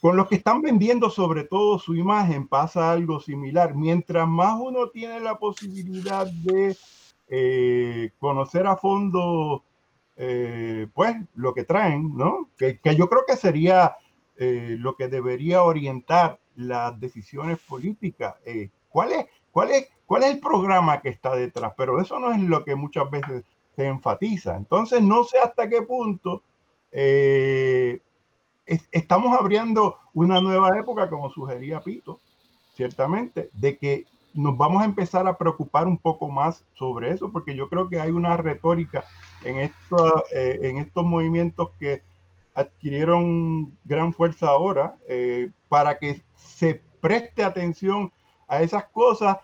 con 0.00 0.16
los 0.16 0.28
que 0.28 0.36
están 0.36 0.62
vendiendo 0.62 1.10
sobre 1.10 1.42
todo 1.44 1.78
su 1.78 1.96
imagen 1.96 2.46
pasa 2.46 2.92
algo 2.92 3.20
similar. 3.20 3.74
Mientras 3.74 4.28
más 4.28 4.56
uno 4.60 4.90
tiene 4.90 5.18
la 5.20 5.38
posibilidad 5.38 6.26
de 6.26 6.76
eh, 7.28 8.10
conocer 8.20 8.66
a 8.66 8.76
fondo, 8.76 9.64
eh, 10.16 10.86
pues, 10.94 11.16
lo 11.34 11.52
que 11.52 11.64
traen, 11.64 12.16
¿no? 12.16 12.48
Que, 12.56 12.78
yo 12.96 13.08
creo 13.08 13.24
que 13.26 13.36
sería 13.36 13.96
eh, 14.36 14.76
lo 14.78 14.94
que 14.94 15.08
debería 15.08 15.64
orientar 15.64 16.38
las 16.54 16.98
decisiones 17.00 17.58
políticas. 17.58 18.36
¿cuál, 18.88 19.12
es, 19.12 19.26
cuál, 19.50 19.72
es, 19.72 19.88
¿Cuál 20.06 20.22
es 20.22 20.30
el 20.30 20.40
programa 20.40 21.00
que 21.00 21.08
está 21.08 21.34
detrás? 21.34 21.72
Pero 21.76 22.00
eso 22.00 22.18
no 22.20 22.32
es 22.32 22.40
lo 22.40 22.64
que 22.64 22.76
muchas 22.76 23.10
veces 23.10 23.44
se 23.78 23.86
enfatiza. 23.86 24.56
Entonces, 24.56 25.00
no 25.00 25.22
sé 25.22 25.38
hasta 25.38 25.68
qué 25.68 25.82
punto 25.82 26.42
estamos 28.90 29.38
abriendo 29.38 29.98
una 30.14 30.40
nueva 30.40 30.76
época, 30.76 31.08
como 31.08 31.30
sugería 31.30 31.80
Pito, 31.80 32.18
ciertamente, 32.74 33.50
de 33.52 33.78
que 33.78 34.04
nos 34.34 34.56
vamos 34.56 34.82
a 34.82 34.84
empezar 34.84 35.28
a 35.28 35.38
preocupar 35.38 35.86
un 35.86 35.96
poco 35.96 36.28
más 36.28 36.64
sobre 36.74 37.12
eso, 37.12 37.30
porque 37.30 37.54
yo 37.54 37.68
creo 37.68 37.88
que 37.88 38.00
hay 38.00 38.10
una 38.10 38.36
retórica 38.36 39.04
en, 39.44 39.58
esto, 39.58 40.24
eh, 40.34 40.58
en 40.62 40.78
estos 40.78 41.04
movimientos 41.04 41.70
que 41.78 42.02
adquirieron 42.54 43.78
gran 43.84 44.12
fuerza 44.12 44.48
ahora 44.48 44.96
eh, 45.08 45.50
para 45.68 46.00
que 46.00 46.20
se 46.34 46.82
preste 47.00 47.44
atención 47.44 48.12
a 48.48 48.60
esas 48.60 48.88
cosas, 48.88 49.36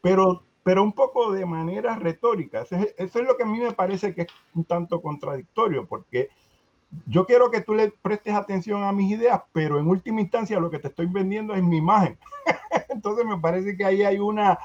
pero, 0.00 0.44
pero 0.62 0.82
un 0.82 0.92
poco 0.92 1.32
de 1.32 1.44
manera 1.44 1.96
retórica. 1.96 2.62
Eso 2.62 2.76
es, 2.96 3.14
lo 3.14 3.36
que 3.36 3.42
a 3.42 3.46
mí 3.46 3.58
me 3.58 3.72
parece 3.72 4.14
que 4.14 4.22
es 4.22 4.28
un 4.54 4.64
tanto 4.64 5.00
contradictorio, 5.00 5.86
porque 5.86 6.28
yo 7.06 7.26
quiero 7.26 7.50
que 7.50 7.62
tú 7.62 7.74
le 7.74 7.90
prestes 7.90 8.34
atención 8.34 8.84
a 8.84 8.92
mis 8.92 9.10
ideas, 9.10 9.40
pero 9.52 9.78
en 9.78 9.88
última 9.88 10.20
instancia 10.20 10.60
lo 10.60 10.70
que 10.70 10.78
te 10.78 10.88
estoy 10.88 11.06
vendiendo 11.06 11.54
es 11.54 11.62
mi 11.62 11.78
imagen. 11.78 12.18
Entonces 12.90 13.24
me 13.24 13.38
parece 13.38 13.76
que 13.76 13.84
ahí 13.84 14.02
hay 14.02 14.18
una 14.18 14.58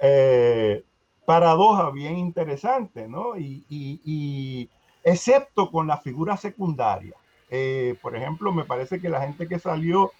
eh, 0.00 0.82
paradoja 1.24 1.90
bien 1.90 2.18
interesante, 2.18 3.06
¿no? 3.06 3.38
Y, 3.38 4.68
excepto 5.06 5.70
con 5.70 5.86
la 5.86 5.98
figura 5.98 6.36
secundaria. 6.36 7.14
Eh, 7.50 7.94
por 8.00 8.16
ejemplo, 8.16 8.52
me 8.52 8.64
parece 8.64 9.00
que 9.00 9.10
la 9.10 9.20
gente 9.20 9.46
que 9.46 9.58
salió 9.58 10.12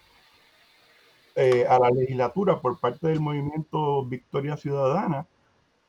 eh, 1.35 1.65
a 1.67 1.79
la 1.79 1.89
legislatura 1.89 2.61
por 2.61 2.79
parte 2.79 3.07
del 3.07 3.19
movimiento 3.19 4.05
Victoria 4.05 4.57
Ciudadana 4.57 5.27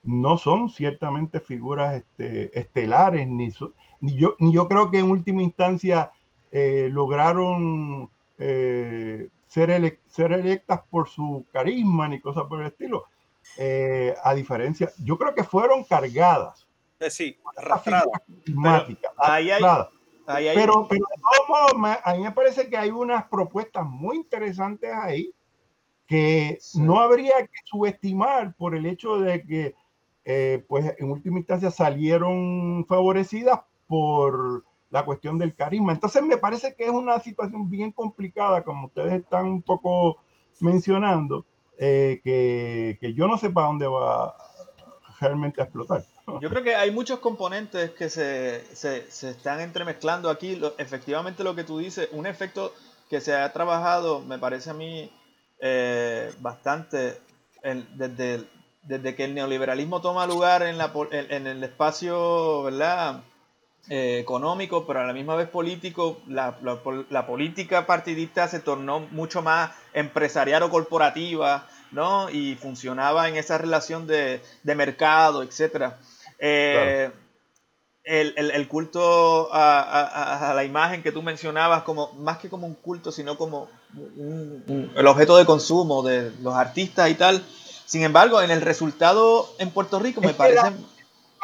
no 0.07 0.39
son 0.39 0.71
ciertamente 0.71 1.41
figuras 1.41 1.95
este, 1.95 2.59
estelares 2.59 3.27
ni, 3.27 3.53
ni 4.01 4.17
yo, 4.17 4.37
ni 4.39 4.53
yo 4.53 4.69
creo 4.69 4.91
que 4.91 5.01
en 5.01 5.11
última 5.11 5.43
instancia 5.43 6.13
eh, 6.53 6.89
lograron 6.91 8.09
eh, 8.39 9.29
ser, 9.49 10.01
ser 10.07 10.33
electas 10.33 10.81
por 10.89 11.09
su 11.09 11.45
carisma 11.53 12.09
ni 12.09 12.21
cosas 12.21 12.45
por 12.45 12.61
el 12.61 12.69
estilo. 12.69 13.05
Eh, 13.59 14.15
a 14.23 14.35
diferencia, 14.35 14.91
yo 15.05 15.19
creo 15.19 15.35
que 15.35 15.45
fueron 15.45 15.85
cargadas. 15.85 16.67
Sí, 17.11 17.39
arrastradas. 17.57 18.07
Pero, 20.27 20.87
pero, 20.89 20.89
de 20.89 20.99
todos 21.21 21.49
modos, 21.49 21.99
a 22.03 22.15
mí 22.15 22.23
me 22.23 22.33
parece 22.33 22.69
que 22.69 22.77
hay 22.77 22.91
unas 22.91 23.29
propuestas 23.29 23.85
muy 23.87 24.17
interesantes 24.17 24.91
ahí 24.93 25.33
que 26.07 26.59
no 26.75 27.01
habría 27.01 27.35
que 27.43 27.59
subestimar 27.65 28.55
por 28.55 28.75
el 28.75 28.87
hecho 28.87 29.19
de 29.19 29.43
que, 29.43 30.63
pues 30.69 30.95
en 30.99 31.11
última 31.11 31.39
instancia 31.39 31.71
salieron 31.71 32.85
favorecidas 32.89 33.61
por 33.87 34.65
la 34.91 35.05
cuestión 35.05 35.39
del 35.39 35.55
carisma. 35.55 35.93
Entonces 35.93 36.23
me 36.23 36.37
parece 36.37 36.75
que 36.75 36.85
es 36.85 36.91
una 36.91 37.19
situación 37.21 37.69
bien 37.69 37.93
complicada, 37.93 38.63
como 38.63 38.87
ustedes 38.87 39.13
están 39.13 39.47
un 39.47 39.63
poco 39.63 40.19
mencionando, 40.61 41.45
eh, 41.79 42.21
que, 42.25 42.99
que, 43.01 43.15
yo 43.15 43.27
no 43.27 43.37
sé 43.37 43.51
para 43.51 43.67
dónde 43.67 43.87
va 43.87 44.35
realmente 45.21 45.61
a 45.61 45.65
explotar. 45.65 46.05
Yo 46.41 46.49
creo 46.49 46.63
que 46.63 46.75
hay 46.75 46.91
muchos 46.91 47.21
componentes 47.21 47.91
que 47.91 48.09
se, 48.09 48.65
se, 48.75 49.11
se 49.11 49.31
están 49.31 49.61
entremezclando 49.61 50.31
aquí. 50.31 50.61
efectivamente 50.79 51.45
lo 51.45 51.55
que 51.55 51.65
tú 51.65 51.79
dices, 51.79 52.09
un 52.13 52.27
efecto 52.27 52.73
que 53.09 53.21
se 53.21 53.35
ha 53.35 53.53
trabajado, 53.53 54.21
me 54.21 54.39
parece 54.39 54.71
a 54.71 54.75
mí 54.75 55.11
eh, 55.61 56.33
bastante 56.41 57.21
desde, 57.95 58.45
desde 58.83 59.15
que 59.15 59.25
el 59.25 59.35
neoliberalismo 59.35 60.01
toma 60.01 60.27
lugar 60.27 60.63
en, 60.63 60.79
la, 60.79 60.93
en 61.11 61.47
el 61.47 61.65
espacio, 61.65 62.63
¿verdad? 62.63 63.23
Eh, 63.89 64.19
económico, 64.19 64.85
pero 64.85 64.99
a 64.99 65.05
la 65.05 65.13
misma 65.13 65.37
vez 65.37 65.49
político, 65.49 66.21
la, 66.27 66.57
política 67.25 67.87
partidista 67.87 68.49
se 68.49 68.59
tornó 68.59 68.99
mucho 68.99 69.43
más 69.43 69.71
empresarial 69.93 70.65
o 70.65 70.71
corporativa, 70.71 71.69
¿no? 71.93 72.29
Y 72.29 72.57
funcionaba 72.57 73.29
en 73.29 73.37
esa 73.37 73.59
relación 73.59 74.09
de, 74.09 74.41
mercado, 74.65 75.45
etc. 75.45 75.93
Eh, 76.41 77.13
el, 78.03 78.67
culto 78.67 79.51
a, 79.53 80.53
la 80.53 80.65
imagen 80.65 81.05
que 81.05 81.13
tú 81.13 81.23
mencionabas, 81.23 81.85
como 81.85 82.13
más 82.15 82.39
que 82.39 82.49
como 82.49 82.67
un 82.67 82.75
culto, 82.75 83.13
sino 83.13 83.39
como 83.39 83.69
el 83.95 85.07
objeto 85.07 85.37
de 85.37 85.47
consumo 85.47 86.03
de 86.03 86.33
los 86.43 86.55
artistas 86.55 87.11
y 87.11 87.15
tal. 87.15 87.45
Sin 87.85 88.03
embargo, 88.03 88.43
en 88.43 88.51
el 88.51 88.61
resultado 88.63 89.49
en 89.59 89.71
Puerto 89.71 89.99
Rico 89.99 90.21
me 90.21 90.35
parece 90.35 90.73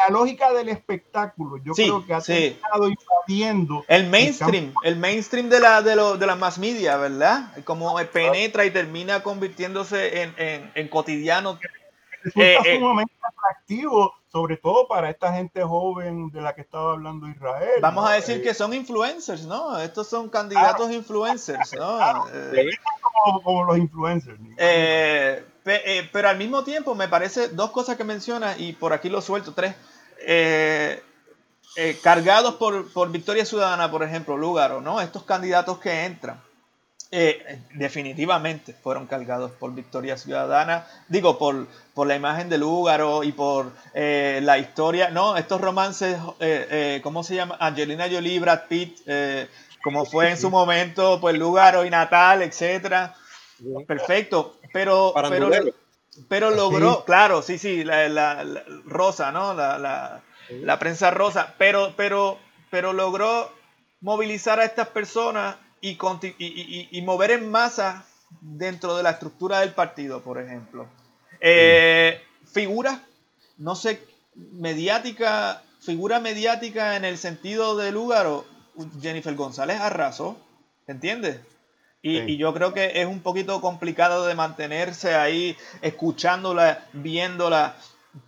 la 0.08 0.12
lógica 0.12 0.52
del 0.52 0.68
espectáculo, 0.68 1.58
yo 1.58 1.74
creo 1.74 2.04
que 2.04 2.14
ha 2.14 2.18
estado 2.18 2.88
invadiendo. 2.88 3.84
El 3.88 4.08
mainstream, 4.08 4.74
el, 4.82 4.96
mainstream 4.96 5.48
de 5.48 5.60
la, 5.60 5.82
de, 5.82 5.96
lo, 5.96 6.16
de 6.16 6.26
la 6.26 6.34
mass 6.34 6.58
media, 6.58 6.96
¿verdad? 6.96 7.52
Como 7.64 7.96
penetra 8.12 8.64
y 8.64 8.70
termina 8.70 9.22
convirtiéndose 9.22 10.22
en, 10.22 10.34
en, 10.38 10.72
en 10.74 10.88
cotidiano. 10.88 11.58
Resulta 12.22 12.48
eh, 12.48 12.58
eh, 12.64 12.78
sumamente 12.78 13.14
atractivo, 13.22 14.14
sobre 14.32 14.56
todo 14.56 14.88
para 14.88 15.10
esta 15.10 15.34
gente 15.34 15.62
joven 15.62 16.30
de 16.30 16.40
la 16.40 16.54
que 16.54 16.62
estaba 16.62 16.92
hablando 16.92 17.28
Israel. 17.28 17.80
Vamos 17.82 18.08
a 18.08 18.14
decir 18.14 18.38
eh, 18.38 18.42
que 18.42 18.54
son 18.54 18.72
influencers, 18.72 19.44
¿no? 19.44 19.78
Estos 19.78 20.08
son 20.08 20.30
candidatos 20.30 20.90
influencers, 20.90 21.74
¿no? 21.74 21.98
como, 23.42 23.64
los 23.64 23.76
influencers. 23.76 24.40
pero 24.56 26.28
al 26.28 26.38
mismo 26.38 26.64
tiempo 26.64 26.94
me 26.94 27.08
parece 27.08 27.48
dos 27.48 27.70
cosas 27.70 27.96
que 27.96 28.04
menciona 28.04 28.56
y 28.56 28.72
por 28.72 28.94
aquí 28.94 29.10
lo 29.10 29.20
suelto, 29.20 29.52
tres. 29.52 29.74
Eh, 30.20 31.02
eh, 31.76 31.98
cargados 32.02 32.54
por, 32.54 33.10
Victoria 33.10 33.44
Ciudadana, 33.44 33.90
por 33.90 34.02
ejemplo, 34.02 34.36
Lúgaro, 34.36 34.80
¿no? 34.80 35.00
Estos 35.00 35.24
candidatos 35.24 35.78
que 35.78 36.04
entran, 36.04 36.40
eh, 37.12 37.60
definitivamente 37.74 38.72
fueron 38.72 39.06
cargados 39.06 39.52
por 39.52 39.72
Victoria 39.74 40.16
Ciudadana, 40.16 40.86
digo, 41.08 41.38
por, 41.38 41.68
por 41.94 42.08
la 42.08 42.16
imagen 42.16 42.48
de 42.48 42.58
Lúgaro 42.58 43.22
y 43.22 43.30
por 43.30 43.70
la 43.94 44.58
historia, 44.58 45.10
¿no? 45.10 45.36
Estos 45.36 45.60
romances, 45.60 46.16
¿cómo 47.02 47.22
se 47.22 47.36
llama? 47.36 47.56
Angelina 47.60 48.08
Jolie, 48.10 48.40
Brad 48.40 48.62
Pitt, 48.68 48.98
como 49.84 50.04
fue 50.04 50.30
en 50.30 50.38
su 50.38 50.50
momento, 50.50 51.20
pues 51.20 51.38
Lúgaro 51.38 51.84
y 51.84 51.90
Natal, 51.90 52.42
etcétera. 52.42 53.14
Perfecto, 53.86 54.56
pero, 54.72 55.12
pero 55.14 55.50
pero 56.28 56.50
logró, 56.50 57.04
claro, 57.04 57.42
sí, 57.42 57.58
sí, 57.58 57.84
la, 57.84 58.44
rosa, 58.84 59.32
¿no? 59.32 59.54
La, 59.54 60.78
prensa 60.78 61.10
rosa, 61.10 61.54
pero, 61.58 61.94
pero, 61.96 62.38
pero 62.70 62.92
logró 62.92 63.50
movilizar 64.00 64.60
a 64.60 64.64
estas 64.64 64.88
personas 64.88 65.56
y, 65.82 65.98
y, 66.38 66.88
y, 66.90 67.02
mover 67.02 67.32
en 67.32 67.50
masa 67.50 68.06
dentro 68.40 68.96
de 68.96 69.02
la 69.02 69.10
estructura 69.10 69.60
del 69.60 69.72
partido, 69.72 70.22
por 70.22 70.40
ejemplo. 70.40 70.86
Eh, 71.40 72.22
figura, 72.50 73.04
no 73.58 73.74
sé, 73.74 74.00
mediática, 74.34 75.62
figura 75.80 76.20
mediática 76.20 76.96
en 76.96 77.04
el 77.04 77.18
sentido 77.18 77.76
de 77.76 77.90
lugar, 77.90 78.28
Jennifer 79.00 79.34
González 79.34 79.80
arrasó, 79.80 80.38
¿entiendes? 80.86 81.40
Y, 82.00 82.36
yo 82.36 82.52
creo 82.54 82.72
que 82.72 83.00
es 83.00 83.06
un 83.06 83.20
poquito 83.20 83.60
complicado 83.60 84.26
de 84.26 84.34
mantenerse 84.34 85.14
ahí 85.14 85.56
escuchándola, 85.82 86.86
viéndola 86.92 87.76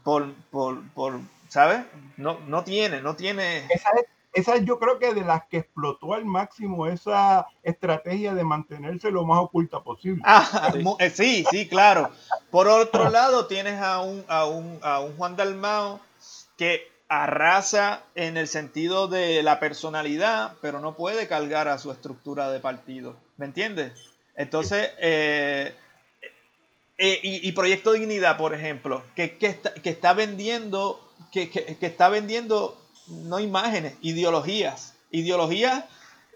por, 0.04 0.32
por, 0.50 0.88
por 0.90 1.20
¿sabes? 1.48 1.84
No, 2.16 2.38
no 2.46 2.64
tiene, 2.64 3.00
no 3.00 3.14
tiene... 3.14 3.66
Esa 3.70 3.90
es, 3.90 4.06
esa 4.34 4.56
yo 4.58 4.78
creo 4.78 4.98
que 4.98 5.14
de 5.14 5.24
las 5.24 5.46
que 5.46 5.58
explotó 5.58 6.12
al 6.14 6.24
máximo 6.24 6.86
esa 6.86 7.46
estrategia 7.62 8.34
de 8.34 8.44
mantenerse 8.44 9.10
lo 9.10 9.24
más 9.24 9.38
oculta 9.38 9.80
posible. 9.80 10.22
Ah, 10.24 10.72
eh, 10.98 11.10
sí, 11.10 11.44
sí, 11.50 11.68
claro. 11.68 12.10
Por 12.50 12.68
otro 12.68 13.08
lado, 13.10 13.46
tienes 13.46 13.80
a 13.80 14.00
un, 14.00 14.24
a 14.28 14.44
un, 14.46 14.78
a 14.82 15.00
un 15.00 15.16
Juan 15.16 15.36
Dalmao 15.36 16.00
que 16.56 16.92
arrasa 17.08 18.02
en 18.14 18.36
el 18.36 18.48
sentido 18.48 19.08
de 19.08 19.42
la 19.42 19.60
personalidad, 19.60 20.54
pero 20.60 20.80
no 20.80 20.96
puede 20.96 21.28
cargar 21.28 21.68
a 21.68 21.78
su 21.78 21.92
estructura 21.92 22.50
de 22.50 22.60
partido. 22.60 23.16
¿Me 23.36 23.46
entiendes? 23.46 23.92
Entonces, 24.36 24.90
eh, 24.98 25.74
eh, 26.98 27.20
y, 27.22 27.52
Proyecto 27.52 27.92
Dignidad, 27.92 28.36
por 28.36 28.54
ejemplo, 28.54 29.02
que, 29.16 29.36
está, 29.82 30.12
vendiendo, 30.12 31.00
que, 31.32 31.76
está 31.80 32.08
vendiendo 32.08 32.80
no 33.08 33.38
imágenes, 33.40 33.94
ideologías, 34.00 34.94
ideologías 35.10 35.84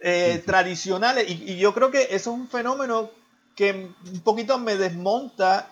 eh, 0.01 0.43
tradicionales. 0.45 1.29
Y, 1.29 1.57
yo 1.57 1.75
creo 1.75 1.91
que 1.91 2.03
eso 2.03 2.15
es 2.15 2.27
un 2.39 2.49
fenómeno 2.49 3.11
que 3.55 3.91
un 4.13 4.21
poquito 4.21 4.59
me 4.59 4.77
desmonta 4.77 5.71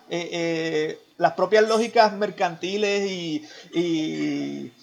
las 1.17 1.33
propias 1.33 1.67
lógicas 1.67 2.11
mercantiles 2.13 3.09
y 3.09 4.73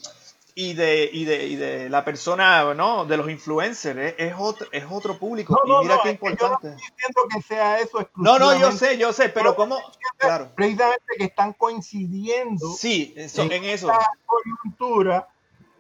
y 0.57 0.75
de, 0.75 1.11
y 1.13 1.25
de, 1.25 1.47
y 1.47 1.57
de 1.57 1.91
la 1.91 2.05
persona, 2.05 2.75
¿no? 2.75 3.05
De 3.05 3.17
los 3.17 3.29
influencers, 3.29 4.15
es, 4.17 4.35
otro, 4.39 4.69
es 4.71 4.85
otro 4.89 5.19
público. 5.19 5.61
No, 5.67 5.83
y 5.83 5.85
mira 5.85 5.99
qué 6.03 6.11
importante. 6.11 6.69
no 6.69 6.77
estoy 6.77 7.29
que 7.35 7.43
sea 7.43 7.81
eso 7.81 8.09
No, 8.15 8.39
no, 8.39 8.57
yo 8.57 8.71
sé, 8.71 8.97
yo 8.97 9.13
sé, 9.13 9.31
pero 9.31 9.57
¿cómo? 9.57 9.81
Claro. 10.17 10.53
Precisamente 10.55 11.05
que 11.19 11.25
están 11.25 11.55
coincidiendo 11.55 12.73
sí, 12.73 13.13
eso, 13.17 13.43
en, 13.43 13.53
en 13.53 13.65
eso. 13.65 13.91
coyuntura, 14.27 15.29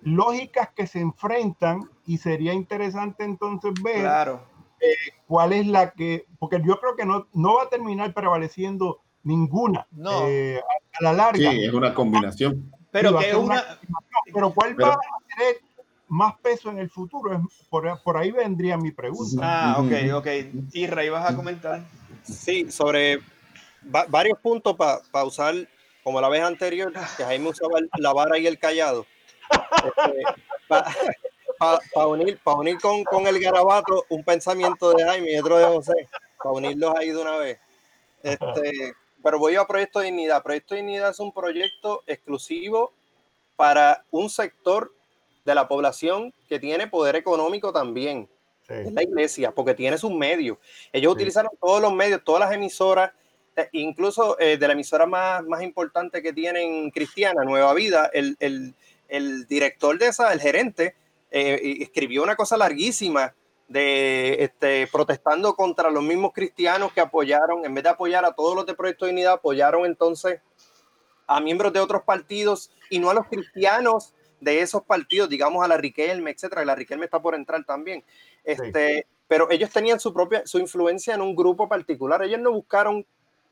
lógicas 0.05 0.69
que 0.75 0.87
se 0.87 1.01
enfrentan 1.01 1.90
y 2.07 2.19
sería 2.19 2.53
interesante 2.53 3.25
entonces 3.25 3.73
ver 3.83 4.03
claro. 4.03 4.43
Eh, 4.81 4.95
cuál 5.27 5.53
es 5.55 5.67
la 5.67 5.93
que, 5.93 6.27
porque 6.38 6.61
yo 6.64 6.79
creo 6.79 6.95
que 6.95 7.07
no, 7.07 7.27
no 7.33 7.55
va 7.55 7.64
a 7.64 7.69
terminar 7.71 8.12
prevaleciendo 8.12 9.01
ninguna 9.23 9.87
no. 9.90 10.29
Eh, 10.29 10.61
a, 10.61 11.03
la 11.03 11.12
larga. 11.14 11.51
Sí, 11.51 11.64
es 11.64 11.73
una 11.73 11.95
combinación. 11.95 12.71
Pero 12.90 13.19
que 13.19 13.35
una... 13.35 13.79
Pero 14.33 14.53
¿cuál 14.53 14.81
va 14.81 14.93
a 14.93 14.99
tener 15.37 15.57
más 16.09 16.35
peso 16.40 16.71
en 16.71 16.79
el 16.79 16.90
futuro? 16.90 17.49
Por, 17.71 18.01
por 18.03 18.17
ahí 18.17 18.31
vendría 18.31 18.77
mi 18.77 18.90
pregunta. 18.90 19.40
Ah, 19.43 19.81
ok, 19.81 20.14
ok. 20.14 20.27
Y 20.73 20.87
Rey, 20.87 21.09
¿vas 21.09 21.31
a 21.31 21.35
comentar? 21.35 21.83
Sí, 22.23 22.71
sobre 22.71 23.21
varios 24.09 24.38
puntos 24.38 24.77
para 24.77 25.25
usar, 25.25 25.55
como 26.03 26.21
la 26.21 26.29
vez 26.29 26.43
anterior, 26.43 26.93
que 27.17 27.25
Jaime 27.25 27.49
usaba 27.49 27.81
la 27.97 28.12
vara 28.12 28.38
y 28.38 28.47
el 28.47 28.59
callado. 28.59 29.07
Este, 29.85 30.23
para 31.95 32.07
unir, 32.07 32.41
unir 32.45 32.79
con, 32.81 33.05
con, 33.05 33.27
el 33.27 33.39
garabato 33.39 34.05
un 34.09 34.25
pensamiento 34.25 34.93
de 34.93 35.05
Jaime 35.05 35.33
y 35.33 35.39
otro 35.39 35.59
de 35.59 35.65
José, 35.67 36.09
para 36.39 36.53
unirlos 36.53 36.95
ahí 36.97 37.11
de 37.11 37.19
una 37.19 37.37
vez. 37.37 37.59
Este, 38.23 38.95
pero 39.23 39.39
voy 39.39 39.57
a 39.57 39.67
Proyecto 39.67 40.01
Dignidad. 40.01 40.43
Proyecto 40.43 40.75
Dignidad 40.75 41.11
es 41.11 41.21
un 41.21 41.33
proyecto 41.33 42.03
exclusivo 42.07 42.93
para 43.57 44.05
un 44.11 44.29
sector 44.29 44.93
de 45.45 45.55
la 45.55 45.69
población 45.69 46.33
que 46.49 46.59
tiene 46.59 46.87
poder 46.87 47.17
económico 47.17 47.73
también. 47.73 48.29
Es 48.69 48.93
la 48.93 49.03
iglesia, 49.03 49.51
porque 49.51 49.75
tiene 49.75 49.99
sus 49.99 50.11
medios. 50.11 50.57
Ellos 50.91 51.13
utilizaron 51.13 51.53
todos 51.61 51.83
los 51.83 51.93
medios, 51.93 52.25
todas 52.25 52.41
las 52.41 52.53
emisoras, 52.53 53.13
eh, 53.57 53.69
incluso 53.73 54.39
eh, 54.41 54.57
de 54.57 54.67
la 54.67 54.73
emisora 54.73 55.05
más, 55.05 55.45
más 55.45 55.63
importante 55.63 56.23
que 56.23 56.33
tienen 56.33 56.91
cristiana, 56.91 57.45
Nueva 57.45 57.75
Vida, 57.75 58.11
el, 58.13 58.37
el, 58.41 58.75
el 59.09 59.47
director 59.47 59.99
de 59.99 60.09
esa, 60.09 60.33
el 60.33 60.40
gerente, 60.40 60.95
eh, 61.31 61.79
escribió 61.81 62.23
una 62.23 62.37
cosa 62.37 62.57
larguísima 62.57 63.35
de 63.69 64.45
este, 64.45 64.87
protestando 64.87 65.55
contra 65.55 65.90
los 65.90 66.03
mismos 66.03 66.33
cristianos 66.33 66.93
que 66.93 67.01
apoyaron, 67.01 67.64
en 67.64 67.75
vez 67.75 67.85
de 67.85 67.90
apoyar 67.90 68.25
a 68.25 68.33
todos 68.33 68.55
los 68.55 68.67
de 68.67 68.75
Proyecto 68.75 69.07
de 69.07 69.12
Unidad, 69.12 69.35
apoyaron 69.35 69.87
entonces 69.87 70.40
a 71.27 71.40
miembros 71.40 71.73
de 71.73 71.81
otros 71.81 72.03
partidos 72.03 72.71
y 72.90 72.99
no 72.99 73.11
a 73.11 73.14
los 73.14 73.27
cristianos 73.27 74.14
de 74.40 74.61
esos 74.61 74.83
partidos, 74.83 75.29
digamos 75.29 75.64
a 75.64 75.69
la 75.69 75.77
Riquelme, 75.77 76.31
etcétera. 76.31 76.64
La 76.64 76.75
Riquelme 76.75 77.07
está 77.07 77.21
por 77.21 77.35
entrar 77.35 77.64
también. 77.64 78.05
Este, 78.45 79.07
Pero 79.27 79.51
ellos 79.51 79.71
tenían 79.71 79.99
su 79.99 80.12
propia, 80.12 80.47
su 80.47 80.59
influencia 80.59 81.14
en 81.14 81.23
un 81.23 81.35
grupo 81.35 81.69
particular. 81.69 82.23
Ellos 82.23 82.40
no 82.40 82.53
buscaron 82.53 83.07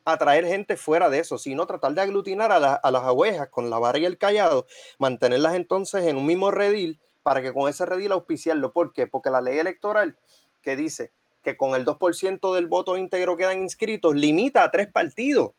atraer 0.04 0.46
gente 0.46 0.76
fuera 0.76 1.08
de 1.10 1.20
eso, 1.20 1.38
sino 1.38 1.66
tratar 1.66 1.92
de 1.94 2.00
aglutinar 2.00 2.52
a, 2.52 2.74
a 2.74 2.90
las 2.90 3.02
abejas 3.04 3.48
con 3.48 3.70
la 3.70 3.78
vara 3.78 3.98
y 3.98 4.04
el 4.04 4.18
callado, 4.18 4.66
mantenerlas 4.98 5.54
entonces 5.54 6.06
en 6.06 6.16
un 6.16 6.26
mismo 6.26 6.50
redil 6.50 7.00
para 7.22 7.42
que 7.42 7.52
con 7.52 7.68
ese 7.68 7.86
redil 7.86 8.12
auspiciarlo. 8.12 8.72
¿Por 8.72 8.92
qué? 8.92 9.06
Porque 9.06 9.30
la 9.30 9.40
ley 9.40 9.58
electoral 9.58 10.16
que 10.60 10.76
dice 10.76 11.12
que 11.42 11.56
con 11.56 11.74
el 11.74 11.84
2% 11.84 12.54
del 12.54 12.66
voto 12.66 12.96
íntegro 12.96 13.36
quedan 13.36 13.62
inscritos, 13.62 14.14
limita 14.14 14.62
a 14.62 14.70
tres 14.70 14.90
partidos. 14.90 15.52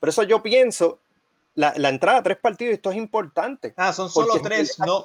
Por 0.00 0.08
eso 0.08 0.22
yo 0.22 0.42
pienso, 0.42 1.00
la, 1.54 1.74
la 1.76 1.88
entrada 1.88 2.18
a 2.18 2.22
tres 2.22 2.38
partidos, 2.38 2.74
esto 2.74 2.90
es 2.90 2.96
importante. 2.96 3.74
Ah, 3.76 3.92
son 3.92 4.08
solo 4.08 4.40
tres, 4.42 4.78
no. 4.78 5.04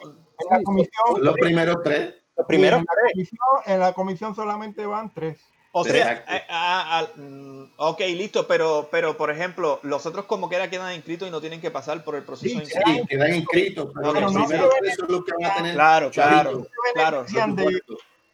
la 0.50 0.62
comisión, 0.64 1.22
los 1.22 1.36
primeros 1.36 1.78
tres. 1.84 2.16
Los 2.38 2.48
primeros 2.48 2.80
en, 2.80 2.86
la 2.86 3.12
comisión, 3.12 3.40
en 3.66 3.80
la 3.80 3.94
comisión 3.94 4.36
solamente 4.36 4.86
van 4.86 5.14
tres. 5.14 5.40
O 5.74 5.86
sea, 5.86 6.26
eh, 6.28 6.44
ah, 6.50 7.00
ah, 7.00 7.08
mm, 7.16 7.64
ok, 7.78 8.00
listo, 8.10 8.46
pero, 8.46 8.90
pero 8.92 9.16
por 9.16 9.32
ejemplo, 9.32 9.80
los 9.84 10.06
otros 10.06 10.26
como 10.26 10.50
queda 10.50 10.70
quedan 10.70 10.94
inscritos 10.94 11.30
y 11.30 11.32
no 11.32 11.40
tienen 11.40 11.62
que 11.62 11.72
pasar 11.72 12.04
por 12.04 12.16
el 12.16 12.24
proceso 12.24 12.60
sí, 12.60 12.66
Sí, 12.66 13.02
quedan 13.08 13.36
inscritos, 13.36 13.90
pero, 13.96 14.20
los 14.20 14.34
primeros 14.34 14.70
tres 14.82 14.96
son 14.98 15.12
los 15.12 15.24
que 15.24 15.32
van 15.40 15.52
a 15.52 15.56
tener. 15.56 15.74
Claro, 15.74 16.12
claro, 16.12 16.66
claro. 16.94 17.26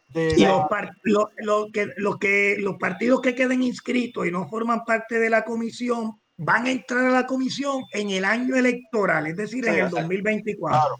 De, 0.08 0.36
los, 1.04 1.70
que, 1.72 1.86
los, 1.96 2.18
que, 2.18 2.56
los 2.58 2.76
partidos 2.76 3.20
que 3.20 3.34
queden 3.34 3.62
inscritos 3.62 4.26
y 4.26 4.32
no 4.32 4.48
forman 4.48 4.84
parte 4.84 5.18
de 5.18 5.30
la 5.30 5.44
comisión 5.44 6.18
van 6.40 6.66
a 6.66 6.70
entrar 6.70 7.04
a 7.04 7.10
la 7.10 7.26
comisión 7.26 7.84
en 7.92 8.10
el 8.10 8.24
año 8.24 8.54
electoral, 8.54 9.26
es 9.26 9.36
decir, 9.36 9.66
en 9.66 9.74
el 9.74 9.90
2024. 9.90 10.96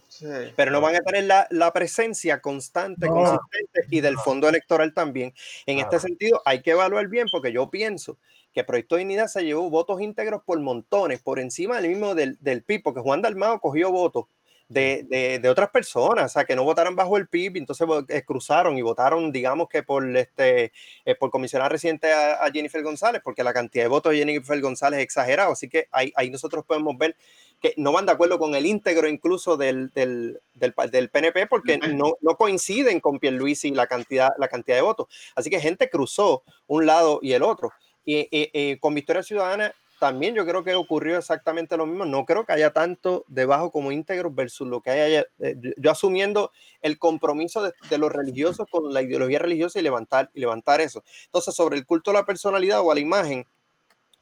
Pero 0.56 0.70
no 0.72 0.80
van 0.80 0.96
a 0.96 1.00
tener 1.00 1.24
la, 1.24 1.72
presencia 1.72 2.40
constante, 2.40 3.06
consistente 3.06 3.86
y 3.88 4.00
del 4.00 4.18
fondo 4.18 4.48
electoral 4.48 4.92
también. 4.92 5.32
En 5.64 5.78
este 5.78 6.00
sentido, 6.00 6.42
hay 6.44 6.60
que 6.60 6.72
evaluar 6.72 7.06
bien, 7.06 7.28
porque 7.30 7.52
yo 7.52 7.70
pienso 7.70 8.18
que 8.52 8.64
Proyecto 8.64 8.96
de 8.96 9.04
Unidad 9.04 9.28
se 9.28 9.44
llevó 9.44 9.70
votos 9.70 10.00
íntegros 10.00 10.42
por 10.44 10.58
montones, 10.58 11.22
por 11.22 11.38
encima 11.38 11.80
del 11.80 11.90
mismo 11.90 12.16
del, 12.16 12.36
del 12.40 12.64
PIB, 12.64 12.82
porque 12.82 13.00
Juan 13.00 13.22
Dalmado 13.22 13.60
cogió 13.60 13.92
votos 13.92 14.24
de, 14.68 15.38
de, 15.40 15.48
otras 15.48 15.70
personas, 15.70 16.26
o 16.26 16.28
sea, 16.28 16.44
que 16.44 16.54
no 16.54 16.62
votaron 16.62 16.94
bajo 16.94 17.16
el 17.16 17.26
PIB, 17.26 17.56
entonces 17.56 17.86
eh, 18.08 18.22
cruzaron 18.22 18.76
y 18.76 18.82
votaron, 18.82 19.32
digamos 19.32 19.68
que 19.68 19.82
por 19.82 20.06
este 20.14 20.72
eh, 21.06 21.14
por 21.14 21.30
comisionar 21.30 21.72
reciente 21.72 22.12
a, 22.12 22.50
Jennifer 22.52 22.82
González, 22.82 23.22
porque 23.24 23.42
la 23.42 23.54
cantidad 23.54 23.84
de 23.84 23.88
votos 23.88 24.12
de 24.12 24.18
Jennifer 24.18 24.60
González 24.60 24.98
es 24.98 25.04
exagerado, 25.04 25.52
así 25.52 25.68
que 25.68 25.88
ahí, 25.90 26.12
ahí 26.16 26.28
nosotros 26.28 26.66
podemos 26.66 26.98
ver 26.98 27.16
que 27.60 27.72
no 27.78 27.92
van 27.92 28.06
de 28.06 28.12
acuerdo 28.12 28.38
con 28.38 28.54
el 28.54 28.66
íntegro 28.66 29.08
incluso 29.08 29.56
del, 29.56 29.90
del, 29.90 30.38
del, 30.54 30.74
del 30.90 31.08
PNP 31.08 31.46
porque 31.46 31.78
no, 31.78 32.16
no, 32.20 32.36
coinciden 32.36 33.00
con 33.00 33.18
Pierluisi 33.18 33.70
la 33.70 33.86
cantidad, 33.86 34.30
la 34.38 34.48
cantidad 34.48 34.76
de 34.76 34.82
votos. 34.82 35.08
Así 35.34 35.50
que 35.50 35.60
gente 35.60 35.90
cruzó 35.90 36.44
un 36.66 36.86
lado 36.86 37.18
y 37.22 37.32
el 37.32 37.42
otro. 37.42 37.72
Y, 38.04 38.28
y 38.30 38.76
con 38.78 38.94
Victoria 38.94 39.22
Ciudadana 39.22 39.74
también 39.98 40.34
yo 40.34 40.46
creo 40.46 40.64
que 40.64 40.74
ocurrió 40.74 41.18
exactamente 41.18 41.76
lo 41.76 41.86
mismo. 41.86 42.04
No 42.04 42.24
creo 42.24 42.44
que 42.44 42.52
haya 42.52 42.72
tanto 42.72 43.24
debajo 43.28 43.70
como 43.70 43.92
íntegro 43.92 44.30
versus 44.30 44.68
lo 44.68 44.80
que 44.80 44.90
haya. 44.90 45.26
Eh, 45.40 45.56
yo 45.76 45.90
asumiendo 45.90 46.52
el 46.82 46.98
compromiso 46.98 47.62
de, 47.62 47.98
los 47.98 48.12
religiosos 48.12 48.66
con 48.70 48.92
la 48.92 49.02
ideología 49.02 49.38
religiosa 49.38 49.78
y 49.78 49.82
levantar, 49.82 50.30
y 50.34 50.40
levantar 50.40 50.80
eso. 50.80 51.02
Entonces, 51.26 51.54
sobre 51.54 51.76
el 51.76 51.86
culto 51.86 52.10
a 52.10 52.14
la 52.14 52.24
personalidad 52.24 52.80
o 52.80 52.90
a 52.90 52.94
la 52.94 53.00
imagen, 53.00 53.46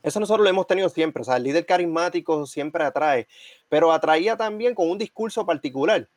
eso 0.02 0.20
nosotros 0.20 0.44
lo 0.44 0.50
hemos 0.50 0.66
tenido 0.66 0.88
siempre. 0.88 1.22
O 1.22 1.24
sea, 1.24 1.36
el 1.36 1.42
líder 1.42 1.66
carismático 1.66 2.46
siempre 2.46 2.84
atrae, 2.84 3.26
pero 3.68 3.92
atraía 3.92 4.36
también 4.36 4.74
con 4.74 4.90
un 4.90 4.98
discurso 4.98 5.44
particular. 5.44 6.08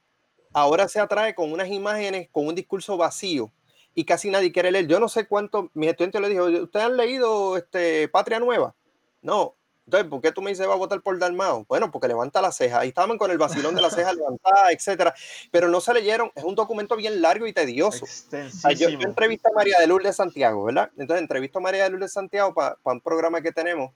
Ahora 0.54 0.88
se 0.88 1.00
atrae 1.00 1.36
con 1.36 1.52
unas 1.52 1.70
imágenes, 1.70 2.30
con 2.32 2.48
un 2.48 2.56
discurso 2.56 2.98
vacío 2.98 3.52
y 3.94 4.06
casi 4.06 4.30
nadie 4.30 4.52
quiere 4.52 4.72
leer. 4.72 4.88
Yo 4.88 5.00
no 5.00 5.10
sé 5.10 5.28
cuánto, 5.28 5.70
mi 5.74 5.88
estudiante 5.88 6.20
le 6.20 6.30
dijo, 6.30 6.46
¿ustedes 6.46 6.86
han 6.86 6.98
leído 6.98 7.58
este, 7.58 8.08
Patria 8.08 8.40
Nueva? 8.40 8.76
No. 9.22 9.56
Entonces, 9.86 10.08
¿por 10.08 10.22
qué 10.22 10.32
tú 10.32 10.44
me 10.44 10.52
dices 10.52 10.68
va 10.68 10.74
a 10.74 10.78
votar 10.78 11.02
por 11.02 11.18
Dalmao? 11.18 11.66
Bueno, 11.68 11.90
porque 11.90 12.08
levanta 12.08 12.42
la 12.42 12.52
ceja. 12.52 12.82
Ahí 12.82 12.90
estaban 12.90 13.18
con 13.18 13.32
el 13.32 13.40
vacilón 13.40 13.74
de 13.74 13.82
la 13.82 13.90
ceja 13.90 14.14
levantada, 14.14 14.72
etcétera. 14.72 15.16
Pero 15.50 15.68
no 15.68 15.82
se 15.82 15.94
leyeron. 15.96 16.32
Es 16.36 16.44
un 16.44 16.54
documento 16.54 16.96
bien 16.96 17.22
largo 17.24 17.48
y 17.48 17.54
tedioso. 17.54 18.06
Yo, 18.78 18.90
yo 18.90 19.00
entrevisto 19.00 19.50
a 19.50 19.56
María 19.56 19.80
de 19.80 19.88
Lourdes 19.88 20.16
Santiago, 20.16 20.64
¿verdad? 20.66 20.92
Entonces, 20.96 21.22
entrevisto 21.22 21.58
a 21.58 21.62
María 21.64 21.86
de 21.86 21.90
Lourdes 21.90 22.14
Santiago 22.14 22.54
para 22.54 22.78
un 22.84 23.02
programa 23.02 23.42
que 23.42 23.52
tenemos 23.52 23.92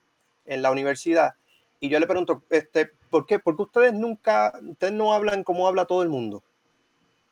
en 0.45 0.63
la 0.63 0.71
universidad 0.71 1.35
y 1.83 1.89
yo 1.89 1.99
le 1.99 2.07
pregunto, 2.07 2.43
este, 2.49 2.91
¿por 3.09 3.25
qué? 3.25 3.39
Porque 3.39 3.63
ustedes 3.63 3.91
nunca, 3.91 4.57
ustedes 4.69 4.93
no 4.93 5.11
hablan 5.11 5.43
como 5.43 5.67
habla 5.67 5.83
todo 5.83 6.01
el 6.01 6.07
mundo. 6.07 6.41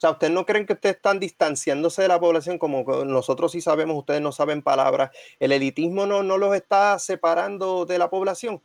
O 0.01 0.07
sea, 0.07 0.09
¿ustedes 0.09 0.33
no 0.33 0.47
creen 0.47 0.65
que 0.65 0.73
ustedes 0.73 0.95
están 0.95 1.19
distanciándose 1.19 2.01
de 2.01 2.07
la 2.07 2.19
población 2.19 2.57
como 2.57 2.83
nosotros 3.05 3.51
sí 3.51 3.61
sabemos, 3.61 3.95
ustedes 3.95 4.19
no 4.19 4.31
saben 4.31 4.63
palabras? 4.63 5.11
El 5.39 5.51
elitismo 5.51 6.07
no, 6.07 6.23
no 6.23 6.39
los 6.39 6.55
está 6.55 6.97
separando 6.97 7.85
de 7.85 7.99
la 7.99 8.09
población. 8.09 8.63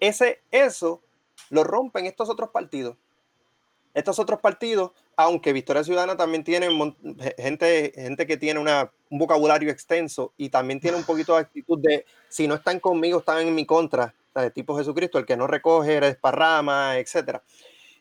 Ese, 0.00 0.40
eso 0.50 1.02
lo 1.50 1.62
rompen 1.62 2.06
estos 2.06 2.30
otros 2.30 2.48
partidos. 2.48 2.96
Estos 3.92 4.18
otros 4.18 4.40
partidos, 4.40 4.92
aunque 5.14 5.52
Victoria 5.52 5.84
Ciudadana 5.84 6.16
también 6.16 6.42
tiene 6.42 6.68
gente, 7.36 7.92
gente 7.94 8.26
que 8.26 8.38
tiene 8.38 8.58
una, 8.58 8.90
un 9.10 9.18
vocabulario 9.18 9.70
extenso 9.70 10.32
y 10.38 10.48
también 10.48 10.80
tiene 10.80 10.96
un 10.96 11.04
poquito 11.04 11.34
de 11.34 11.42
actitud 11.42 11.80
de 11.80 12.06
si 12.30 12.48
no 12.48 12.54
están 12.54 12.80
conmigo, 12.80 13.18
están 13.18 13.46
en 13.46 13.54
mi 13.54 13.66
contra 13.66 14.14
de 14.34 14.50
tipo 14.50 14.78
Jesucristo, 14.78 15.18
el 15.18 15.26
que 15.26 15.36
no 15.36 15.46
recoge, 15.46 16.00
desparrama, 16.00 16.96
etc. 16.96 17.42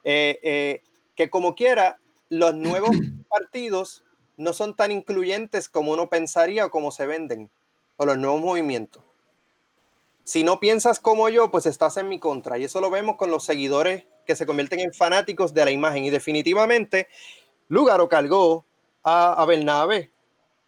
Eh, 0.06 0.40
eh, 0.42 0.84
que 1.16 1.30
como 1.30 1.54
quiera, 1.54 2.00
los 2.32 2.56
nuevos 2.56 2.90
partidos 3.30 4.04
no 4.38 4.54
son 4.54 4.76
tan 4.76 4.92
incluyentes 4.92 5.70
como 5.70 5.92
uno 5.92 6.10
pensaría 6.10 6.66
o 6.66 6.72
como 6.72 6.92
se 6.92 7.06
venden, 7.06 7.52
o 7.98 8.06
los 8.06 8.18
nuevos 8.18 8.42
movimientos. 8.42 9.04
Si 10.24 10.44
no 10.44 10.60
piensas 10.60 11.00
como 11.00 11.30
yo, 11.30 11.52
pues 11.52 11.66
estás 11.66 11.98
en 11.98 12.08
mi 12.08 12.20
contra. 12.20 12.58
Y 12.58 12.64
eso 12.64 12.80
lo 12.82 12.90
vemos 12.90 13.18
con 13.18 13.30
los 13.30 13.44
seguidores 13.44 14.06
que 14.26 14.36
se 14.36 14.46
convierten 14.46 14.80
en 14.80 14.94
fanáticos 14.94 15.54
de 15.54 15.66
la 15.66 15.72
imagen. 15.72 16.06
Y 16.06 16.10
definitivamente, 16.10 17.08
Lugaro 17.68 18.08
cargó 18.08 18.66
a, 19.04 19.34
a 19.34 19.46
Bernabe. 19.46 20.12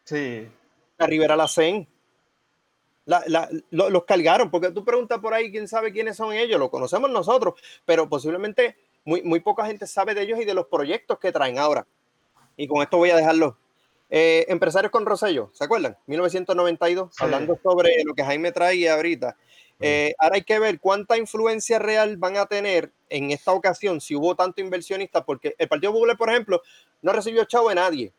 Sí. 0.04 0.48
A 0.98 1.08
Rivera 1.08 1.36
Lacén 1.36 1.88
los 3.06 4.06
cargaron, 4.06 4.50
porque 4.50 4.72
tú 4.72 4.86
preguntas 4.86 5.20
por 5.20 5.34
ahí 5.34 5.52
quién 5.52 5.68
sabe 5.68 5.92
quiénes 5.92 6.16
son 6.16 6.34
ellos, 6.34 6.60
lo 6.60 6.70
conocemos 6.70 7.10
nosotros, 7.10 7.56
pero 7.86 8.08
posiblemente 8.08 8.78
muy, 9.06 9.22
muy 9.24 9.40
poca 9.40 9.66
gente 9.66 9.88
sabe 9.88 10.14
de 10.14 10.22
ellos 10.22 10.40
y 10.40 10.46
de 10.46 10.54
los 10.54 10.68
proyectos 10.68 11.20
que 11.20 11.32
traen 11.32 11.58
ahora. 11.58 11.86
Y 12.56 12.68
con 12.68 12.82
esto 12.82 12.98
voy 12.98 13.10
a 13.10 13.16
dejarlo. 13.16 13.58
Eh, 14.10 14.46
empresarios 14.50 14.92
con 14.92 15.06
Rosello, 15.06 15.50
¿se 15.54 15.64
acuerdan? 15.64 15.98
1992, 16.06 17.16
hablando 17.20 17.60
sobre 17.64 18.04
lo 18.04 18.14
que 18.14 18.24
Jaime 18.24 18.52
traía 18.52 18.94
ahorita. 18.94 19.36
Eh, 19.80 20.14
ahora 20.20 20.36
hay 20.36 20.44
que 20.44 20.60
ver 20.60 20.80
cuánta 20.80 21.18
influencia 21.18 21.80
real 21.80 22.18
van 22.18 22.38
a 22.38 22.46
tener 22.46 22.92
en 23.10 23.32
esta 23.32 23.52
ocasión 23.52 24.00
si 24.00 24.16
hubo 24.16 24.36
tanto 24.36 24.62
inversionista, 24.62 25.26
porque 25.26 25.56
el 25.58 25.68
Partido 25.68 25.92
Popular, 25.92 26.16
por 26.16 26.30
ejemplo, 26.30 26.62
no 27.02 27.12
recibió 27.12 27.44
chavo 27.46 27.70
de 27.70 27.76
nadie. 27.76 28.14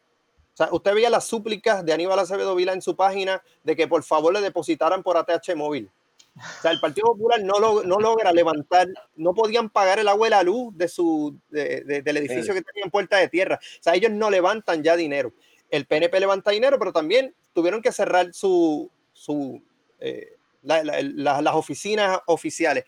O 0.53 0.57
sea, 0.57 0.69
usted 0.73 0.95
veía 0.95 1.11
las 1.11 1.25
súplicas 1.25 1.85
de 1.85 1.93
Aníbal 1.93 2.19
Acevedo 2.19 2.55
Vila 2.55 2.73
en 2.73 2.83
su 2.83 2.95
página 2.97 3.43
de 3.63 3.75
que 3.75 3.89
por 3.89 4.03
favor 4.03 4.33
le 4.33 4.41
depositaran 4.41 5.03
por 5.03 5.17
ATH 5.17 5.55
móvil. 5.57 5.91
O 6.37 6.63
sea, 6.63 6.73
el 6.73 6.81
Partido 6.81 7.09
Popular 7.09 7.41
no, 7.43 7.83
no 7.83 7.99
logra 8.01 8.33
levantar, 8.33 8.89
no 9.15 9.35
podían 9.35 9.71
pagar 9.71 9.99
el 9.99 10.09
agua 10.09 10.27
y 10.27 10.31
la 10.31 10.43
luz 10.43 10.77
de 10.77 10.89
su, 10.89 11.39
del 11.51 12.17
edificio 12.17 12.55
que 12.55 12.63
tenía 12.63 12.85
en 12.85 12.91
puerta 12.91 13.19
de 13.19 13.29
tierra. 13.29 13.61
O 13.63 13.83
sea, 13.83 13.95
ellos 13.95 14.11
no 14.11 14.31
levantan 14.31 14.83
ya 14.83 14.97
dinero. 14.97 15.33
El 15.71 15.87
PNP 15.87 16.19
levanta 16.19 16.51
dinero, 16.51 16.79
pero 16.79 16.93
también 16.93 17.35
tuvieron 17.53 17.83
que 17.83 17.93
cerrar 17.93 18.35
su, 18.35 18.91
su 19.13 19.63
eh, 20.01 20.37
las 20.63 21.55
oficinas 21.55 22.19
oficiales. 22.27 22.85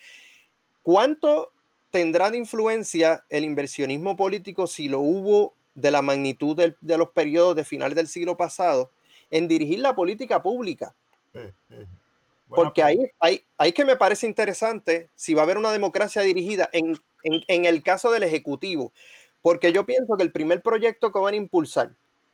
¿Cuánto 0.83 1.53
tendrá 1.91 2.31
de 2.31 2.39
influencia 2.39 3.25
el 3.29 3.45
inversionismo 3.45 4.17
político 4.17 4.67
si 4.67 4.89
lo 4.89 5.01
hubo 5.01 5.55
de 5.75 5.91
la 5.91 6.03
magnitud 6.03 6.57
de 6.57 6.99
los 6.99 7.11
periodos 7.11 7.55
de 7.55 7.65
finales 7.65 7.97
del 7.97 8.09
siglo 8.09 8.37
pasado 8.37 8.91
en 9.31 9.49
dirigir 9.49 9.81
la 9.81 9.95
política 9.95 10.43
pública. 10.43 10.95
Porque 12.49 12.83
ahí, 12.83 13.11
hay 13.19 13.45
ahí 13.59 13.73
que 13.73 13.85
me 13.85 13.97
parece 13.97 14.27
interesante 14.27 15.11
si 15.15 15.35
va 15.35 15.43
a 15.43 15.45
haber 15.45 15.59
una 15.59 15.73
democracia 15.73 16.23
dirigida 16.23 16.69
en, 16.73 16.99
en, 17.25 17.65
el 17.65 17.83
caso 17.83 18.13
del 18.13 18.23
Ejecutivo. 18.23 18.93
Porque 19.43 19.73
yo 19.73 19.85
pienso 19.85 20.17
que 20.17 20.23
el 20.23 20.33
primer 20.33 20.63
proyecto 20.63 21.13
que 21.13 21.19
van 21.19 21.35
a 21.35 21.39
impulsar, 21.39 21.93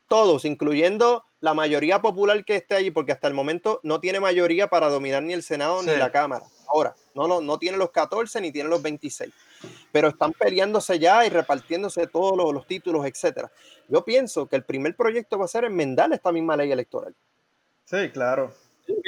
todos, 0.08 0.44
incluyendo 0.44 1.24
la 1.40 1.54
mayoría 1.54 2.02
popular 2.02 2.44
que 2.44 2.56
esté 2.56 2.74
allí, 2.74 2.90
porque 2.90 3.12
hasta 3.12 3.28
el 3.28 3.34
momento 3.34 3.80
no 3.82 4.00
tiene 4.00 4.20
mayoría 4.20 4.68
para 4.68 4.88
dominar 4.88 5.22
ni 5.22 5.32
el 5.32 5.42
Senado 5.42 5.82
ni 5.82 5.96
la 5.96 6.12
Cámara. 6.12 6.44
Ahora, 6.68 6.94
no, 7.14 7.26
no, 7.26 7.40
no 7.40 7.58
tiene 7.58 7.78
los 7.78 7.90
14 7.90 8.40
ni 8.40 8.52
tiene 8.52 8.68
los 8.68 8.82
26 8.82 9.32
pero 9.90 10.08
están 10.08 10.32
peleándose 10.32 10.98
ya 10.98 11.24
y 11.26 11.28
repartiéndose 11.28 12.06
todos 12.06 12.52
los, 12.52 12.66
títulos, 12.66 13.06
etcétera. 13.06 13.50
Yo 13.88 14.04
pienso 14.04 14.46
que 14.46 14.56
el 14.56 14.64
primer 14.64 14.96
proyecto 14.96 15.38
va 15.38 15.44
a 15.44 15.48
ser 15.48 15.64
enmendar 15.64 16.12
esta 16.12 16.32
misma 16.32 16.56
ley 16.56 16.72
electoral. 16.72 17.14
Sí, 17.84 18.10
claro. 18.10 18.52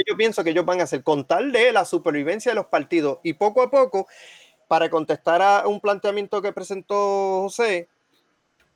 Yo 0.06 0.16
pienso 0.16 0.42
que 0.44 0.50
ellos 0.50 0.64
van 0.64 0.80
a 0.80 0.84
hacer 0.84 1.02
con 1.02 1.26
tal 1.26 1.52
de 1.52 1.72
la 1.72 1.84
supervivencia 1.84 2.52
de 2.52 2.56
los 2.56 2.66
partidos 2.66 3.18
y 3.22 3.34
poco 3.34 3.62
a 3.62 3.70
poco, 3.70 4.06
para 4.68 4.90
contestar 4.90 5.42
a 5.42 5.66
un 5.66 5.80
planteamiento 5.80 6.40
que 6.42 6.52
presentó 6.52 7.42
José, 7.42 7.88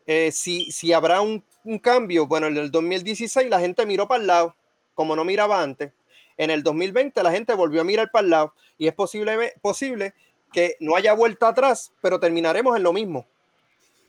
eh, 0.06 0.30
si, 0.32 0.70
si 0.70 0.92
habrá 0.92 1.20
un, 1.20 1.42
un 1.64 1.78
cambio, 1.78 2.26
bueno, 2.26 2.46
en 2.46 2.56
el 2.56 2.70
2016 2.70 3.48
la 3.50 3.60
gente 3.60 3.84
miró 3.84 4.08
para 4.08 4.20
el 4.20 4.26
lado, 4.26 4.56
como 4.94 5.16
no 5.16 5.24
miraba 5.24 5.62
antes. 5.62 5.92
En 6.36 6.50
el 6.50 6.62
2020 6.62 7.22
la 7.22 7.32
gente 7.32 7.52
volvió 7.54 7.80
a 7.80 7.84
mirar 7.84 8.10
para 8.10 8.24
el 8.24 8.30
lado 8.30 8.54
y 8.78 8.86
es 8.86 8.94
posible, 8.94 9.54
posible 9.60 10.14
que 10.52 10.76
no 10.80 10.96
haya 10.96 11.12
vuelta 11.12 11.48
atrás, 11.48 11.92
pero 12.00 12.20
terminaremos 12.20 12.76
en 12.76 12.84
lo 12.84 12.92
mismo, 12.92 13.26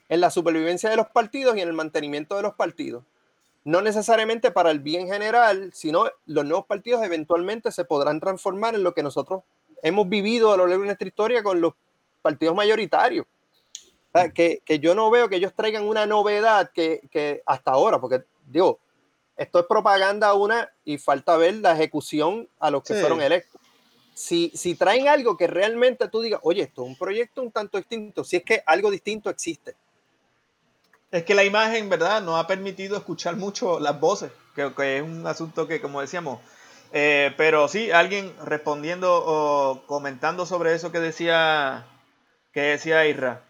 en 0.08 0.22
la 0.22 0.30
supervivencia 0.30 0.90
de 0.90 0.96
los 0.96 1.08
partidos 1.08 1.58
y 1.58 1.62
en 1.62 1.68
el 1.68 1.74
mantenimiento 1.74 2.36
de 2.36 2.44
los 2.44 2.54
partidos. 2.54 3.04
No 3.64 3.82
necesariamente 3.82 4.52
para 4.52 4.72
el 4.72 4.80
bien 4.80 5.08
general, 5.08 5.72
sino 5.74 6.10
los 6.26 6.46
nuevos 6.46 6.66
partidos 6.66 7.04
eventualmente 7.04 7.72
se 7.72 7.86
podrán 7.86 8.20
transformar 8.20 8.76
en 8.76 8.84
lo 8.84 8.94
que 8.94 9.04
nosotros 9.04 9.44
hemos 9.84 10.08
vivido 10.10 10.52
a 10.54 10.58
lo 10.58 10.66
largo 10.66 10.82
de 10.82 10.88
nuestra 10.88 11.08
historia 11.08 11.44
con 11.44 11.62
los 11.62 11.74
partidos 12.22 12.56
mayoritarios. 12.56 13.26
que, 14.34 14.62
yo 14.82 14.96
no 14.96 15.12
veo 15.12 15.30
que 15.30 15.36
ellos 15.36 15.54
traigan 15.54 15.84
una 15.84 16.06
novedad 16.06 16.72
que, 16.74 17.42
hasta 17.46 17.72
ahora, 17.72 18.00
porque 18.00 18.24
digo, 18.48 18.80
esto 19.36 19.60
es 19.60 19.66
propaganda 19.66 20.34
una 20.34 20.70
y 20.84 20.98
falta 20.98 21.38
ver 21.38 21.56
la 21.56 21.74
ejecución 21.74 22.48
a 22.60 22.72
los 22.72 22.84
que 22.84 22.96
fueron 22.96 23.22
electos 23.22 23.60
si, 24.20 24.52
si 24.54 24.76
traen 24.76 25.08
algo 25.08 25.38
que 25.38 25.48
realmente 25.48 26.10
tú 26.10 26.20
digas, 26.20 26.42
oye, 26.44 26.64
esto 26.64 26.84
es 26.84 26.90
un 26.90 26.98
proyecto 26.98 27.42
un 27.42 27.54
tanto 27.54 27.78
distinto, 27.78 28.26
si 28.26 28.36
es 28.36 28.44
que 28.44 28.62
algo 28.66 28.92
distinto 28.92 29.30
existe. 29.30 29.78
Es 31.12 31.24
que 31.24 31.34
la 31.34 31.44
imagen, 31.44 31.90
¿verdad? 31.90 32.22
Nos 32.22 32.40
ha 32.40 32.46
permitido 32.46 32.96
escuchar 32.96 33.36
mucho 33.36 33.80
las 33.80 34.00
voces, 34.00 34.32
que, 34.56 34.98
es 34.98 35.02
un 35.04 35.26
asunto 35.26 35.68
que, 35.68 35.82
como 35.82 36.02
decíamos, 36.02 36.40
eh, 36.92 37.34
pero 37.36 37.68
sí, 37.68 37.90
alguien 37.92 38.34
respondiendo 38.44 39.24
o 39.26 39.86
comentando 39.88 40.46
sobre 40.46 40.76
eso 40.76 40.92
que 40.92 41.00
decía, 41.00 41.88
que 42.54 42.62
decía 42.62 43.08
Isra. 43.08 43.44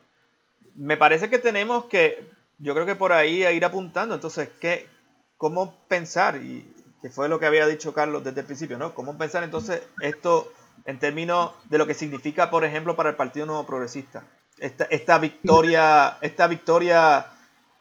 Me 0.75 0.95
parece 0.95 1.29
que 1.29 1.37
tenemos 1.37 1.85
que, 1.85 2.29
yo 2.59 2.73
creo 2.73 2.85
que 2.85 2.95
por 2.95 3.11
ahí 3.11 3.45
ir 3.45 3.65
apuntando, 3.65 4.15
entonces, 4.15 4.49
¿qué, 4.61 4.87
¿cómo 5.35 5.75
pensar? 5.89 6.37
Y 6.37 6.73
que 7.01 7.09
fue 7.09 7.27
lo 7.27 7.39
que 7.39 7.45
había 7.45 7.67
dicho 7.67 7.93
Carlos 7.93 8.23
desde 8.23 8.41
el 8.41 8.45
principio, 8.45 8.77
¿no? 8.77 8.93
¿Cómo 8.93 9.17
pensar 9.17 9.43
entonces 9.43 9.81
esto 10.01 10.51
en 10.85 10.97
términos 10.97 11.51
de 11.65 11.77
lo 11.77 11.85
que 11.85 11.93
significa, 11.93 12.49
por 12.49 12.63
ejemplo, 12.63 12.95
para 12.95 13.09
el 13.09 13.15
Partido 13.15 13.45
Nuevo 13.45 13.65
Progresista. 13.65 14.23
Esta 14.57 15.17
victoria, 15.17 16.17
esta 16.21 16.47
victoria 16.47 17.25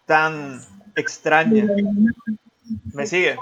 tan 0.09 0.61
extraña. 0.97 1.69
¿Me 2.95 3.07
sigue? 3.07 3.37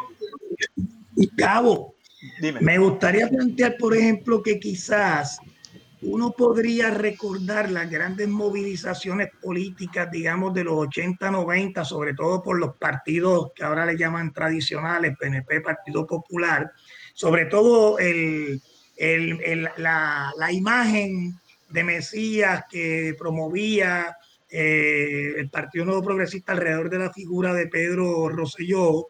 Y 1.17 1.29
Cabo, 1.29 1.95
Dime. 2.41 2.61
me 2.61 2.79
gustaría 2.79 3.29
plantear, 3.29 3.77
por 3.79 3.97
ejemplo, 3.97 4.43
que 4.43 4.59
quizás 4.59 5.39
uno 6.03 6.33
podría 6.33 6.91
recordar 6.91 7.71
las 7.71 7.89
grandes 7.89 8.29
movilizaciones 8.29 9.29
políticas, 9.41 10.11
digamos, 10.11 10.53
de 10.55 10.65
los 10.65 10.75
80, 10.75 11.31
90, 11.31 11.85
sobre 11.85 12.15
todo 12.15 12.43
por 12.43 12.59
los 12.59 12.77
partidos 12.77 13.53
que 13.55 13.65
ahora 13.65 13.87
le 13.87 13.97
llaman 13.97 14.33
tradicionales, 14.33 15.17
PNP, 15.17 15.61
Partido 15.63 16.05
Popular, 16.05 16.71
sobre 17.15 17.47
todo 17.47 17.99
el, 17.99 18.61
el, 18.97 19.69
la, 19.79 20.33
la, 20.37 20.53
imagen 20.53 21.39
de 21.71 21.85
Mesías 21.85 22.65
que 22.69 23.15
promovía 23.19 24.17
eh, 24.49 25.35
el 25.37 25.51
Partido 25.51 25.85
Nuevo 25.85 26.03
Progresista 26.03 26.53
alrededor 26.53 26.91
de 26.91 26.99
la 26.99 27.13
figura 27.13 27.53
de 27.55 27.67
Pedro 27.67 28.29
Rosselló. 28.29 29.09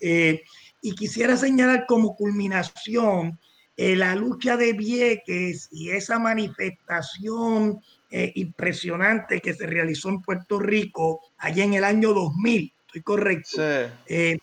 Eh, 0.00 0.42
y 0.80 0.94
quisiera 0.94 1.36
señalar 1.36 1.86
como 1.86 2.14
culminación 2.14 3.38
eh, 3.76 3.96
la 3.96 4.14
lucha 4.14 4.56
de 4.56 4.72
Vieques 4.74 5.68
y 5.70 5.90
esa 5.90 6.18
manifestación 6.18 7.80
impresionante 8.36 9.40
que 9.40 9.54
se 9.54 9.66
realizó 9.66 10.08
en 10.08 10.22
Puerto 10.22 10.60
Rico 10.60 11.20
allá 11.36 11.64
en 11.64 11.74
el 11.74 11.82
año 11.82 12.12
2000, 12.14 12.72
estoy 12.86 13.02
correcto. 13.02 13.48
Sí 14.06 14.38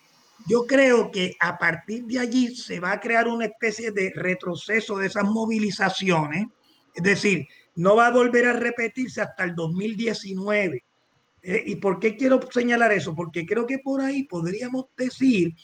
yo 0.46 0.66
creo 0.66 1.10
que 1.10 1.36
a 1.40 1.58
partir 1.58 2.04
de 2.04 2.18
allí 2.18 2.54
se 2.54 2.80
va 2.80 2.92
a 2.92 3.00
crear 3.00 3.28
una 3.28 3.46
especie 3.46 3.92
de 3.92 4.12
retroceso 4.14 4.98
de 4.98 5.06
esas 5.06 5.24
movilizaciones, 5.24 6.46
es 6.94 7.02
decir, 7.02 7.46
no 7.76 7.96
va 7.96 8.08
a 8.08 8.12
volver 8.12 8.46
a 8.46 8.52
repetirse 8.52 9.20
hasta 9.20 9.44
el 9.44 9.54
2019. 9.54 10.84
Eh, 11.42 11.62
¿Y 11.66 11.76
por 11.76 11.98
qué 11.98 12.16
quiero 12.16 12.40
señalar 12.50 12.92
eso? 12.92 13.14
Porque 13.14 13.44
creo 13.44 13.66
que 13.66 13.78
por 13.78 14.00
ahí 14.00 14.24
podríamos 14.24 14.86
decir 14.96 15.54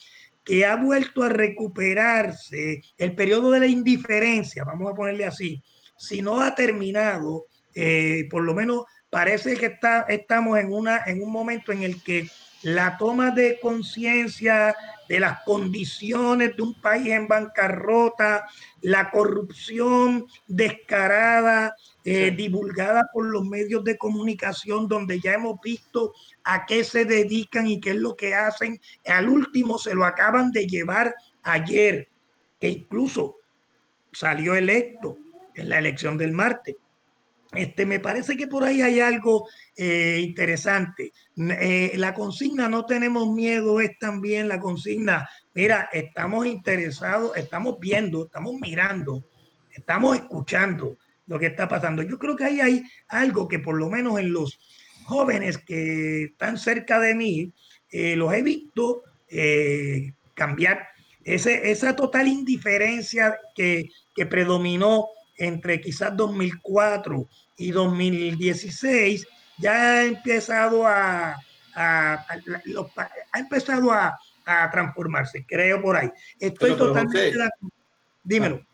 que 0.45 0.65
ha 0.65 0.77
vuelto 0.77 1.23
a 1.23 1.29
recuperarse 1.29 2.83
el 2.97 3.15
periodo 3.15 3.51
de 3.51 3.61
la 3.61 3.67
indiferencia, 3.67 4.65
vamos 4.65 4.91
a 4.91 4.95
ponerle 4.95 5.27
así, 5.27 5.63
si 5.97 6.23
no 6.23 6.41
ha 6.41 6.55
terminado, 6.55 7.47
eh, 7.75 8.27
por 8.31 8.43
lo 8.43 8.55
menos 8.55 8.85
parece 9.11 9.57
que 9.57 9.67
está, 9.67 10.07
estamos 10.09 10.59
en, 10.59 10.73
una, 10.73 11.03
en 11.07 11.23
un 11.23 11.31
momento 11.31 11.71
en 11.73 11.83
el 11.83 12.03
que 12.03 12.29
la 12.63 12.97
toma 12.97 13.31
de 13.31 13.59
conciencia 13.61 14.75
de 15.09 15.21
las 15.21 15.43
condiciones 15.45 16.55
de 16.57 16.63
un 16.63 16.75
país 16.75 17.09
en 17.09 17.27
bancarrota, 17.27 18.47
la 18.83 19.11
corrupción 19.11 20.27
descarada, 20.47 21.75
eh, 22.05 22.31
divulgada 22.31 23.09
por 23.13 23.25
los 23.25 23.45
medios 23.45 23.85
de 23.85 23.97
comunicación, 23.97 24.87
donde 24.87 25.19
ya 25.21 25.35
hemos 25.35 25.61
visto 25.63 26.13
a 26.45 26.67
qué 26.67 26.85
se 26.85 27.05
dedican 27.05 27.67
y 27.67 27.81
qué 27.81 27.91
es 27.91 27.97
lo 27.97 28.17
que 28.17 28.35
hacen. 28.35 28.81
Al 29.07 29.29
último 29.29 29.79
se 29.79 29.95
lo 29.95 30.05
acaban 30.05 30.51
de 30.53 30.67
llevar 30.67 31.15
ayer, 31.43 32.09
que 32.61 32.69
incluso 32.69 33.37
salió 34.13 34.55
electo 34.55 35.17
en 35.55 35.69
la 35.71 35.79
elección 35.79 36.19
del 36.19 36.33
martes. 36.33 36.77
Este, 37.53 37.87
me 37.87 37.99
parece 37.99 38.37
que 38.37 38.47
por 38.47 38.65
ahí 38.65 38.83
hay 38.83 39.01
algo 39.01 39.49
eh, 39.75 40.21
interesante. 40.23 41.13
Eh, 41.37 41.93
la 41.97 42.13
consigna, 42.13 42.69
no 42.69 42.85
tenemos 42.85 43.33
miedo, 43.33 43.81
es 43.81 43.99
también 43.99 44.49
la 44.49 44.61
consigna. 44.61 45.29
Mira, 45.55 45.89
estamos 45.93 46.47
interesados, 46.47 47.37
estamos 47.37 47.79
viendo, 47.81 48.27
estamos 48.27 48.55
mirando, 48.61 49.25
estamos 49.71 50.17
escuchando 50.17 50.99
lo 51.27 51.39
que 51.39 51.47
está 51.47 51.67
pasando. 51.69 52.03
Yo 52.03 52.19
creo 52.19 52.37
que 52.37 52.45
ahí 52.45 52.61
hay 52.61 52.83
algo 53.09 53.49
que 53.49 53.59
por 53.59 53.79
lo 53.79 53.89
menos 53.89 54.19
en 54.19 54.33
los 54.33 54.61
jóvenes 55.05 55.57
que 55.57 56.25
están 56.25 56.59
cerca 56.59 57.01
de 57.01 57.15
mí, 57.15 57.53
eh, 57.91 58.15
los 58.15 58.33
he 58.35 58.43
visto 58.43 59.03
cambiar. 60.35 60.89
Ese, 61.25 61.71
esa 61.71 61.95
total 61.95 62.29
indiferencia 62.29 63.37
que, 63.55 63.91
que 64.15 64.25
predominó 64.25 65.09
entre 65.39 65.81
quizás 65.81 66.17
2004 66.17 67.27
y 67.57 67.71
2016 67.71 69.27
ya 69.59 69.73
ha 69.73 70.05
empezado 70.05 70.87
a, 70.87 71.37
ha 71.75 73.39
empezado 73.39 73.93
a, 73.93 74.19
transformarse, 74.73 75.45
creo 75.47 75.83
por 75.83 75.95
ahí. 75.95 76.11
Estoy 76.41 76.75
totalmente 76.75 77.37
de 77.37 77.45
acuerdo. 77.45 77.75
Dímelo. 78.23 78.67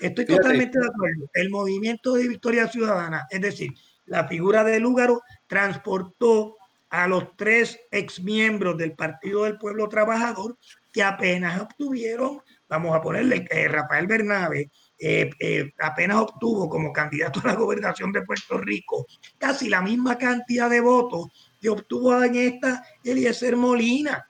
Estoy 0.00 0.24
totalmente 0.24 0.78
de 0.78 0.86
acuerdo. 0.86 1.30
El 1.34 1.50
movimiento 1.50 2.14
de 2.14 2.28
Victoria 2.28 2.66
Ciudadana, 2.66 3.26
es 3.30 3.40
decir, 3.42 3.72
la 4.06 4.26
figura 4.26 4.64
de 4.64 4.80
Lúgaro 4.80 5.22
transportó 5.46 6.56
a 6.88 7.06
los 7.06 7.36
tres 7.36 7.78
exmiembros 7.90 8.76
del 8.76 8.92
Partido 8.92 9.44
del 9.44 9.58
Pueblo 9.58 9.88
Trabajador 9.88 10.56
que 10.92 11.02
apenas 11.02 11.60
obtuvieron, 11.60 12.42
vamos 12.72 12.96
a 12.96 13.02
ponerle, 13.02 13.46
eh, 13.50 13.68
Rafael 13.68 14.06
Bernabe 14.06 14.70
eh, 14.98 15.28
eh, 15.38 15.72
apenas 15.80 16.16
obtuvo 16.16 16.68
como 16.70 16.90
candidato 16.90 17.40
a 17.44 17.48
la 17.48 17.54
gobernación 17.54 18.12
de 18.12 18.22
Puerto 18.22 18.56
Rico 18.56 19.06
casi 19.36 19.68
la 19.68 19.82
misma 19.82 20.16
cantidad 20.16 20.70
de 20.70 20.80
votos 20.80 21.26
que 21.60 21.68
obtuvo 21.68 22.22
en 22.24 22.34
esta 22.36 22.82
Eliezer 23.04 23.56
Molina. 23.56 24.26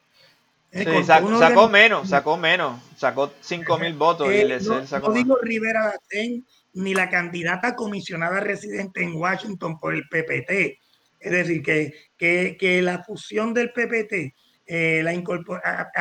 Eh, 0.73 1.05
sacó, 1.05 1.69
menos, 1.69 2.09
sacó 2.09 2.37
menos, 2.37 2.81
sacó 2.97 3.33
5 3.41 3.79
mil 3.79 3.93
votos. 3.93 4.35
y 4.35 4.45
no, 4.67 4.87
sacó 4.87 5.09
no 5.09 5.15
digo 5.15 5.37
Rivera 5.41 5.95
ni 6.73 6.95
la 6.95 7.09
candidata 7.09 7.77
comisionada 7.77 8.41
residente 8.41 9.05
en 9.05 9.15
Washington 9.15 9.79
por 9.79 9.95
el 9.95 10.09
PPT. 10.09 10.79
Es 11.21 11.31
decir, 11.31 11.63
que, 11.63 11.93
que, 12.17 12.57
que 12.59 12.83
la 12.83 13.05
fusión 13.05 13.55
del 13.55 13.73
PPT, 13.73 14.35
la 15.05 15.13
incorpora, 15.13 15.93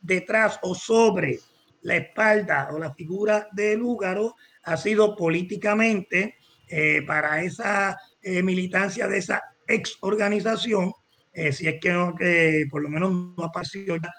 detrás 0.00 0.58
o 0.62 0.74
sobre 0.74 1.38
la 1.86 1.96
espalda 1.96 2.68
o 2.72 2.78
la 2.80 2.92
figura 2.92 3.48
de 3.52 3.76
Lúgaro 3.76 4.34
ha 4.64 4.76
sido 4.76 5.14
políticamente 5.14 6.34
eh, 6.68 7.02
para 7.06 7.42
esa 7.42 7.96
eh, 8.20 8.42
militancia 8.42 9.06
de 9.06 9.18
esa 9.18 9.40
ex 9.68 9.96
organización, 10.00 10.92
eh, 11.32 11.52
si 11.52 11.68
es 11.68 11.80
que, 11.80 11.92
no, 11.92 12.16
por 12.68 12.82
lo 12.82 12.88
menos 12.88 13.12
no 13.12 13.44
ha 13.44 13.46
aparecido 13.46 13.96
ya 13.96 14.12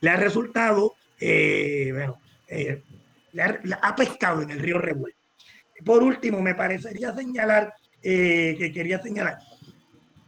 le 0.00 0.10
ha 0.10 0.16
resultado, 0.16 0.94
bueno, 1.18 2.18
le 2.48 3.74
ha, 3.82 3.96
pescado 3.96 4.42
en 4.42 4.50
el 4.50 4.58
río 4.58 4.78
revuelto. 4.78 5.18
Por 5.84 6.02
último, 6.02 6.40
me 6.40 6.54
parecería 6.54 7.14
señalar, 7.14 7.74
que 8.02 8.72
quería 8.74 9.02
señalar, 9.02 9.38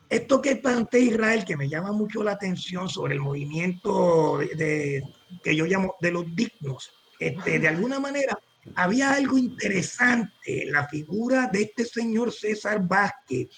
esto 0.09 0.41
que 0.41 0.57
plantea 0.57 1.01
Israel, 1.01 1.45
que 1.45 1.57
me 1.57 1.69
llama 1.69 1.93
mucho 1.93 2.23
la 2.23 2.33
atención 2.33 2.89
sobre 2.89 3.15
el 3.15 3.21
movimiento 3.21 4.39
de, 4.39 5.03
que 5.43 5.55
yo 5.55 5.67
llamo 5.67 5.97
de 6.01 6.13
los 6.13 6.35
dignos, 6.35 6.93
este, 7.19 7.59
de 7.59 7.69
alguna 7.69 8.01
manera 8.01 8.39
había 8.75 9.13
algo 9.13 9.39
interesante 9.39 10.63
en 10.63 10.73
la 10.73 10.87
figura 10.89 11.49
de 11.53 11.63
este 11.63 11.85
señor 11.85 12.33
César 12.33 12.81
Vázquez, 12.87 13.49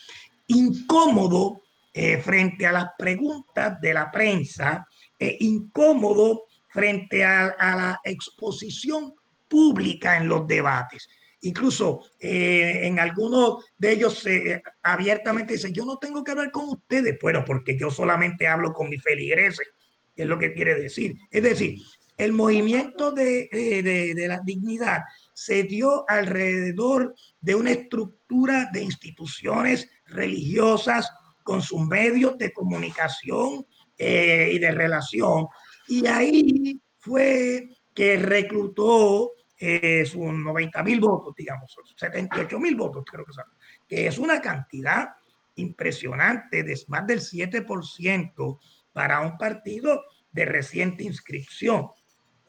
incómodo 0.46 1.62
eh, 1.92 2.18
frente 2.18 2.66
a 2.66 2.72
las 2.72 2.86
preguntas 2.96 3.80
de 3.80 3.94
la 3.94 4.10
prensa, 4.10 4.86
e 5.18 5.36
incómodo 5.40 6.44
frente 6.68 7.24
a 7.24 7.54
la 7.58 8.00
exposición 8.04 9.14
pública 9.48 10.16
en 10.16 10.28
los 10.28 10.46
debates. 10.46 11.08
Incluso 11.42 12.02
eh, 12.18 12.80
en 12.82 12.98
algunos 12.98 13.64
de 13.78 13.92
ellos 13.92 14.26
eh, 14.26 14.62
abiertamente 14.82 15.54
dicen, 15.54 15.72
yo 15.72 15.86
no 15.86 15.96
tengo 15.96 16.22
que 16.22 16.32
hablar 16.32 16.50
con 16.50 16.68
ustedes, 16.68 17.18
bueno, 17.20 17.44
porque 17.46 17.78
yo 17.78 17.90
solamente 17.90 18.46
hablo 18.46 18.74
con 18.74 18.90
mis 18.90 19.02
feligreses, 19.02 19.66
es 20.14 20.26
lo 20.26 20.38
que 20.38 20.52
quiere 20.52 20.74
decir. 20.74 21.16
Es 21.30 21.42
decir, 21.42 21.78
el 22.18 22.32
movimiento 22.32 23.12
de, 23.12 23.48
eh, 23.50 23.82
de, 23.82 24.14
de, 24.14 24.28
la 24.28 24.40
dignidad 24.44 25.00
se 25.32 25.62
dio 25.62 26.04
alrededor 26.08 27.14
de 27.40 27.54
una 27.54 27.70
estructura 27.70 28.68
de 28.70 28.82
instituciones 28.82 29.88
religiosas 30.04 31.10
con 31.42 31.62
sus 31.62 31.80
medios 31.86 32.36
de 32.36 32.52
comunicación 32.52 33.66
y 33.96 34.58
de 34.58 34.70
relación. 34.70 35.46
Y 35.86 36.06
ahí 36.06 36.80
fue 37.00 37.68
que 37.94 38.16
reclutó 38.16 39.32
eh, 39.62 40.06
sus 40.06 40.32
90 40.32 40.82
mil 40.82 41.00
votos, 41.00 41.34
digamos, 41.36 41.76
78 41.94 42.58
mil 42.58 42.76
votos, 42.76 43.04
creo 43.04 43.26
que 43.26 43.32
son, 43.34 43.44
que 43.86 44.06
es 44.06 44.16
una 44.18 44.40
cantidad 44.40 45.10
impresionante 45.56 46.62
de 46.62 46.80
más 46.88 47.06
del 47.06 47.20
7% 47.20 48.58
para 48.94 49.20
un 49.20 49.36
partido 49.36 50.02
de 50.32 50.46
reciente 50.46 51.04
inscripción. 51.04 51.88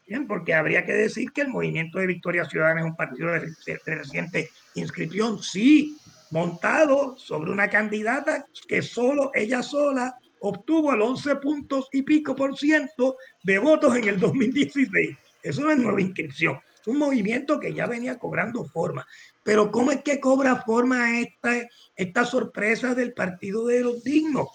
Bien, 0.08 0.26
porque 0.26 0.54
habría 0.54 0.86
que 0.86 0.94
decir 0.94 1.34
que 1.34 1.42
el 1.42 1.50
movimiento 1.50 2.00
de 2.00 2.08
Victoria 2.08 2.46
Ciudadana 2.46 2.80
es 2.80 2.86
un 2.86 2.96
partido 2.96 3.32
de 3.32 3.80
reciente 3.86 4.50
inscripción, 4.76 5.44
sí, 5.44 5.98
montado 6.32 7.18
sobre 7.18 7.52
una 7.52 7.70
candidata 7.70 8.46
que 8.70 8.82
solo 8.82 9.32
ella 9.34 9.62
sola 9.62 10.18
obtuvo 10.40 10.94
el 10.94 11.02
11 11.02 11.36
puntos 11.36 11.90
y 11.92 12.04
pico 12.04 12.36
por 12.36 12.58
ciento 12.58 13.18
de 13.44 13.60
votos 13.60 13.98
en 13.98 14.08
el 14.08 14.18
2016. 14.18 15.18
Eso 15.44 15.62
no 15.62 15.72
es 15.72 15.78
nueva 15.78 16.00
inscripción 16.00 16.58
un 16.88 16.98
movimiento 16.98 17.60
que 17.60 17.74
ya 17.74 17.86
venía 17.86 18.18
cobrando 18.18 18.66
forma. 18.66 19.06
Pero 19.44 19.72
¿cómo 19.72 19.92
es 19.92 20.02
que 20.02 20.20
cobra 20.20 20.64
forma 20.64 21.20
esta, 21.20 21.68
esta 21.96 22.26
sorpresa 22.26 22.94
del 22.94 23.14
Partido 23.14 23.68
de 23.68 23.82
los 23.82 24.04
Dignos? 24.04 24.50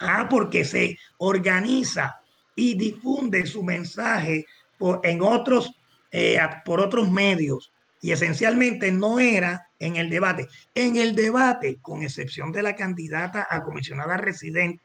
Ah, 0.00 0.26
porque 0.28 0.64
se 0.64 0.98
organiza 1.18 2.20
y 2.56 2.74
difunde 2.74 3.46
su 3.46 3.62
mensaje 3.62 4.46
por, 4.78 5.00
en 5.04 5.22
otros, 5.22 5.72
eh, 6.10 6.38
por 6.64 6.80
otros 6.80 7.10
medios. 7.10 7.72
Y 8.00 8.10
esencialmente 8.10 8.90
no 8.90 9.20
era 9.20 9.68
en 9.78 9.96
el 9.96 10.10
debate. 10.10 10.48
En 10.74 10.96
el 10.96 11.14
debate, 11.14 11.78
con 11.80 12.02
excepción 12.02 12.50
de 12.50 12.62
la 12.62 12.74
candidata 12.74 13.46
a 13.48 13.62
comisionada 13.62 14.16
residente, 14.16 14.82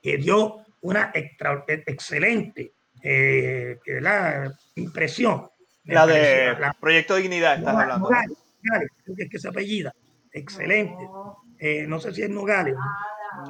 que 0.00 0.18
dio 0.18 0.58
una 0.80 1.10
excelente 1.14 2.72
eh, 3.02 3.78
la 4.00 4.52
impresión 4.76 5.48
la 5.88 6.06
de 6.06 6.56
Proyecto 6.80 7.16
Dignidad, 7.16 7.58
estás 7.58 7.74
hablando. 7.74 8.08
Nogales, 8.08 8.38
Nogales, 8.62 8.90
es 9.16 9.30
que 9.30 9.38
se 9.38 9.48
apellida. 9.48 9.94
Excelente. 10.32 11.08
Eh, 11.58 11.86
no 11.86 11.98
sé 12.00 12.14
si 12.14 12.22
es 12.22 12.30
Nogales. 12.30 12.74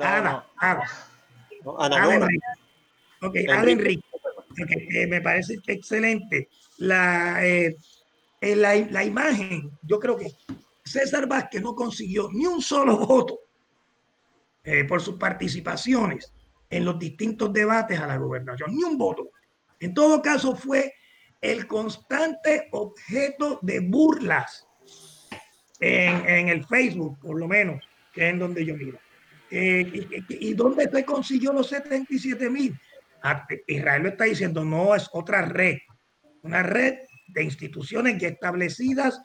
Ada, 0.00 0.46
Ada. 0.56 0.88
Ada 1.78 2.14
Enrique. 2.14 2.46
Ok, 3.20 3.36
Ada 3.48 3.70
Enrique. 3.70 4.04
Okay, 4.62 4.88
eh, 4.94 5.06
me 5.06 5.20
parece 5.20 5.58
excelente. 5.66 6.48
La, 6.78 7.44
eh, 7.46 7.76
eh, 8.40 8.56
la, 8.56 8.74
la, 8.90 9.04
imagen, 9.04 9.70
yo 9.82 9.98
creo 9.98 10.16
que 10.16 10.32
César 10.84 11.26
Vázquez 11.26 11.60
no 11.62 11.74
consiguió 11.74 12.28
ni 12.32 12.46
un 12.46 12.62
solo 12.62 12.96
voto 12.98 13.40
eh, 14.64 14.84
por 14.84 15.00
sus 15.00 15.16
participaciones 15.16 16.32
en 16.70 16.84
los 16.84 16.98
distintos 16.98 17.52
debates 17.52 17.98
a 17.98 18.06
la 18.06 18.16
gobernación, 18.16 18.74
ni 18.74 18.84
un 18.84 18.98
voto. 18.98 19.30
En 19.80 19.94
todo 19.94 20.20
caso, 20.20 20.54
fue 20.54 20.92
el 21.40 21.66
constante 21.66 22.68
objeto 22.72 23.58
de 23.62 23.80
burlas 23.80 24.66
en, 25.80 26.48
el 26.48 26.64
Facebook, 26.66 27.18
por 27.20 27.38
lo 27.38 27.46
menos, 27.46 27.82
que 28.12 28.26
es 28.26 28.32
en 28.32 28.38
donde 28.38 28.64
yo 28.64 28.76
miro. 28.76 28.98
Eh, 29.50 30.08
y, 30.28 30.54
dónde 30.54 30.90
se 30.90 31.04
consiguió 31.04 31.52
los 31.52 31.68
77 31.68 32.50
mil? 32.50 32.78
Ah, 33.22 33.46
Israel 33.66 34.02
lo 34.02 34.08
está 34.10 34.24
diciendo, 34.24 34.64
no, 34.64 34.94
es 34.94 35.08
otra 35.12 35.42
red, 35.42 35.78
una 36.42 36.62
red 36.62 36.98
de 37.28 37.44
instituciones 37.44 38.18
ya 38.18 38.28
establecidas 38.28 39.20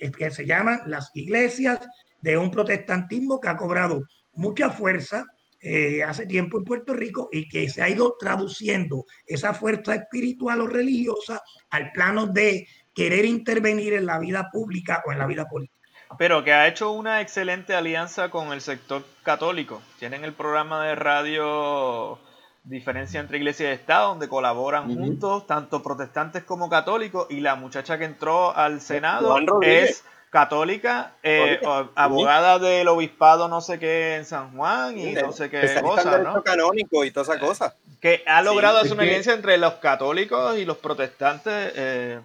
eh, 0.00 0.10
que 0.10 0.30
se 0.30 0.46
llaman 0.46 0.80
las 0.86 1.10
iglesias 1.14 1.80
de 2.20 2.36
un 2.36 2.50
protestantismo 2.50 3.40
que 3.40 3.48
ha 3.48 3.56
cobrado 3.56 4.02
mucha 4.32 4.70
fuerza 4.70 5.26
eh, 5.60 6.02
hace 6.04 6.26
tiempo 6.26 6.58
en 6.58 6.64
Puerto 6.64 6.94
Rico 6.94 7.28
y 7.32 7.48
que 7.48 7.68
se 7.68 7.82
ha 7.82 7.88
ido 7.88 8.16
traduciendo 8.18 9.04
esa 9.26 9.54
fuerza 9.54 9.94
espiritual 9.94 10.60
o 10.60 10.66
religiosa 10.66 11.42
al 11.70 11.90
plano 11.92 12.26
de 12.26 12.68
querer 12.94 13.24
intervenir 13.24 13.92
en 13.94 14.06
la 14.06 14.18
vida 14.18 14.50
pública 14.52 15.02
o 15.06 15.12
en 15.12 15.18
la 15.18 15.26
vida 15.26 15.46
política. 15.48 15.76
Pero 16.16 16.42
que 16.42 16.52
ha 16.52 16.66
hecho 16.66 16.92
una 16.92 17.20
excelente 17.20 17.74
alianza 17.74 18.30
con 18.30 18.52
el 18.52 18.60
sector 18.60 19.04
católico. 19.22 19.82
Tienen 19.98 20.24
el 20.24 20.32
programa 20.32 20.84
de 20.86 20.94
radio 20.94 22.18
Diferencia 22.64 23.20
entre 23.20 23.38
Iglesia 23.38 23.70
y 23.70 23.74
Estado, 23.74 24.08
donde 24.08 24.28
colaboran 24.28 24.94
juntos 24.94 25.46
tanto 25.46 25.82
protestantes 25.82 26.44
como 26.44 26.68
católicos. 26.68 27.26
Y 27.30 27.40
la 27.40 27.54
muchacha 27.54 27.98
que 27.98 28.04
entró 28.04 28.54
al 28.56 28.80
Senado 28.80 29.38
es 29.62 30.04
católica, 30.30 31.14
eh, 31.22 31.60
abogada 31.94 32.58
del 32.58 32.88
obispado 32.88 33.48
no 33.48 33.60
sé 33.60 33.78
qué 33.78 34.16
en 34.16 34.24
San 34.24 34.56
Juan 34.56 34.98
y 34.98 35.12
no 35.12 35.32
sé 35.32 35.48
qué 35.50 35.78
cosa, 35.80 36.18
¿no? 36.18 36.42
canónico 36.42 37.04
y 37.04 37.10
toda 37.10 37.34
esa 37.34 37.44
cosa. 37.44 37.74
Que 38.00 38.22
ha 38.26 38.42
logrado 38.42 38.78
hacer 38.78 38.92
una 38.92 39.02
alianza 39.02 39.32
entre 39.32 39.58
los 39.58 39.74
católicos 39.74 40.56
y 40.58 40.64
los 40.64 40.76
protestantes. 40.76 41.72
Eh, 41.74 42.20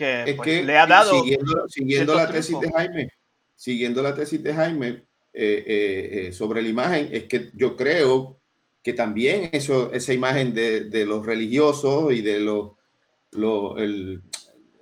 que, 0.00 0.34
pues, 0.34 0.64
le 0.64 0.78
ha 0.78 0.86
dado. 0.86 1.22
Siguiendo, 1.68 2.14
la 2.14 2.30
tesis 2.30 2.58
de 2.58 2.72
Jaime, 2.72 3.12
siguiendo 3.54 4.02
la 4.02 4.14
tesis 4.14 4.42
de 4.42 4.54
Jaime 4.54 4.88
eh, 4.88 5.04
eh, 5.34 6.10
eh, 6.28 6.32
sobre 6.32 6.62
la 6.62 6.68
imagen, 6.68 7.10
es 7.12 7.24
que 7.24 7.50
yo 7.54 7.76
creo 7.76 8.40
que 8.82 8.94
también 8.94 9.50
eso, 9.52 9.92
esa 9.92 10.14
imagen 10.14 10.54
de, 10.54 11.04
los 11.04 11.26
religiosos 11.26 12.12
y 12.14 12.22
de 12.22 12.40
los, 12.40 12.72
el, 13.76 14.22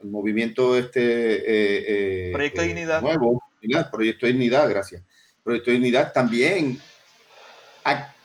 movimiento 0.02 0.76
este 0.76 2.30
Proyecto 2.32 2.60
de 2.60 2.66
Dignidad 2.68 3.02
nuevo, 3.02 3.42
Proyecto 3.90 4.26
de 4.26 4.32
Dignidad, 4.32 4.68
gracias. 4.68 5.02
Proyecto 5.42 5.70
de 5.70 5.76
Dignidad 5.76 6.12
también 6.12 6.80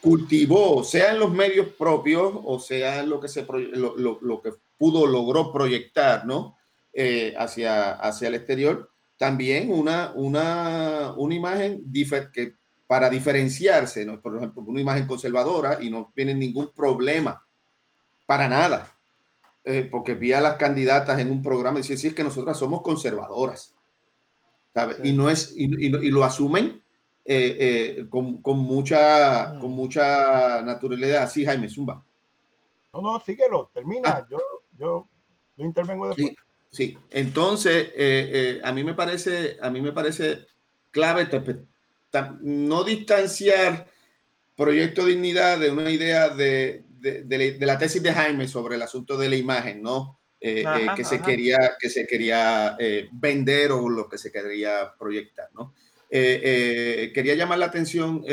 cultivó, 0.02 0.84
sea 0.84 1.14
en 1.14 1.20
los 1.20 1.32
medios 1.32 1.68
propios 1.78 2.34
o 2.44 2.60
sea 2.60 3.00
en 3.00 3.10
lo 3.10 3.22
que 3.22 3.30
se 3.30 3.46
lo, 3.46 3.96
lo 3.98 4.42
que 4.42 4.52
pudo 4.78 5.08
logró 5.08 5.54
proyectar, 5.54 6.26
¿no? 6.26 6.58
Eh, 6.96 7.34
hacia, 7.40 7.94
hacia 7.94 8.28
el 8.28 8.36
exterior, 8.36 8.92
también 9.18 9.72
una, 9.72 10.12
una, 10.14 11.14
una 11.18 11.34
imagen 11.34 11.84
que 12.32 12.54
para 12.86 13.10
diferenciarse, 13.10 14.06
¿no? 14.06 14.22
por 14.22 14.38
ejemplo, 14.38 14.62
una 14.62 14.80
imagen 14.80 15.08
conservadora 15.08 15.80
y 15.82 15.90
no 15.90 16.12
tiene 16.14 16.36
ningún 16.36 16.72
problema 16.72 17.44
para 18.28 18.48
nada, 18.48 18.93
eh, 19.64 19.88
porque 19.90 20.16
vi 20.16 20.34
a 20.34 20.42
las 20.42 20.56
candidatas 20.56 21.20
en 21.20 21.32
un 21.32 21.42
programa 21.42 21.80
y 21.80 21.82
decían, 21.82 22.00
sí, 22.00 22.08
es 22.08 22.14
que 22.14 22.24
nosotras 22.24 22.58
somos 22.58 22.82
conservadoras, 22.82 23.76
Y, 25.04 25.14
no 25.14 25.30
es, 25.30 25.54
y, 25.56 25.66
y, 25.66 26.10
lo 26.10 26.24
asumen 26.24 26.82
eh, 27.26 28.06
con, 28.10 28.42
con, 28.42 28.60
mucha, 28.60 29.58
con 29.60 29.72
mucha 29.72 30.62
naturalidad. 30.62 31.30
Sí, 31.30 31.46
Jaime 31.46 31.70
Zumba. 31.70 32.04
No, 32.94 33.02
no, 33.02 33.20
síguelo, 33.20 33.72
termina. 33.74 34.10
Ah. 34.10 34.28
Yo, 34.30 34.38
yo, 34.78 35.08
yo 35.58 35.66
intervengo 35.66 36.08
después. 36.10 36.36
Sí, 36.74 36.98
entonces 37.12 37.90
eh, 37.96 38.30
eh, 38.34 38.62
a 38.64 38.72
mí 38.72 38.84
me 38.84 38.96
parece, 38.96 39.58
a 39.62 39.70
mí 39.70 39.80
me 39.80 39.92
parece 39.92 40.48
clave 40.90 41.30
no 42.42 42.84
distanciar 42.84 43.88
Proyecto 44.56 45.06
Dignidad 45.06 45.60
de 45.60 45.70
una 45.70 45.92
idea 45.92 46.30
de, 46.30 46.83
de, 47.04 47.58
la 47.60 47.78
tesis 47.78 48.02
de 48.02 48.14
Jaime 48.14 48.48
sobre 48.48 48.76
el 48.76 48.82
asunto 48.82 49.18
de 49.18 49.30
la 49.30 49.36
imagen, 49.36 49.82
¿no? 49.82 50.20
Eh, 50.40 50.66
que, 50.96 51.06
se 51.06 51.22
quería, 51.22 51.58
que 51.80 51.90
se 51.90 52.06
quería 52.06 52.78
vender 53.14 53.72
o 53.72 53.88
lo 53.88 54.10
que 54.10 54.18
se 54.18 54.32
quería 54.32 54.94
proyectar, 54.98 55.50
¿no? 55.54 55.74
quería 56.10 57.34
llamar 57.34 57.58
la 57.58 57.66
atención 57.68 58.24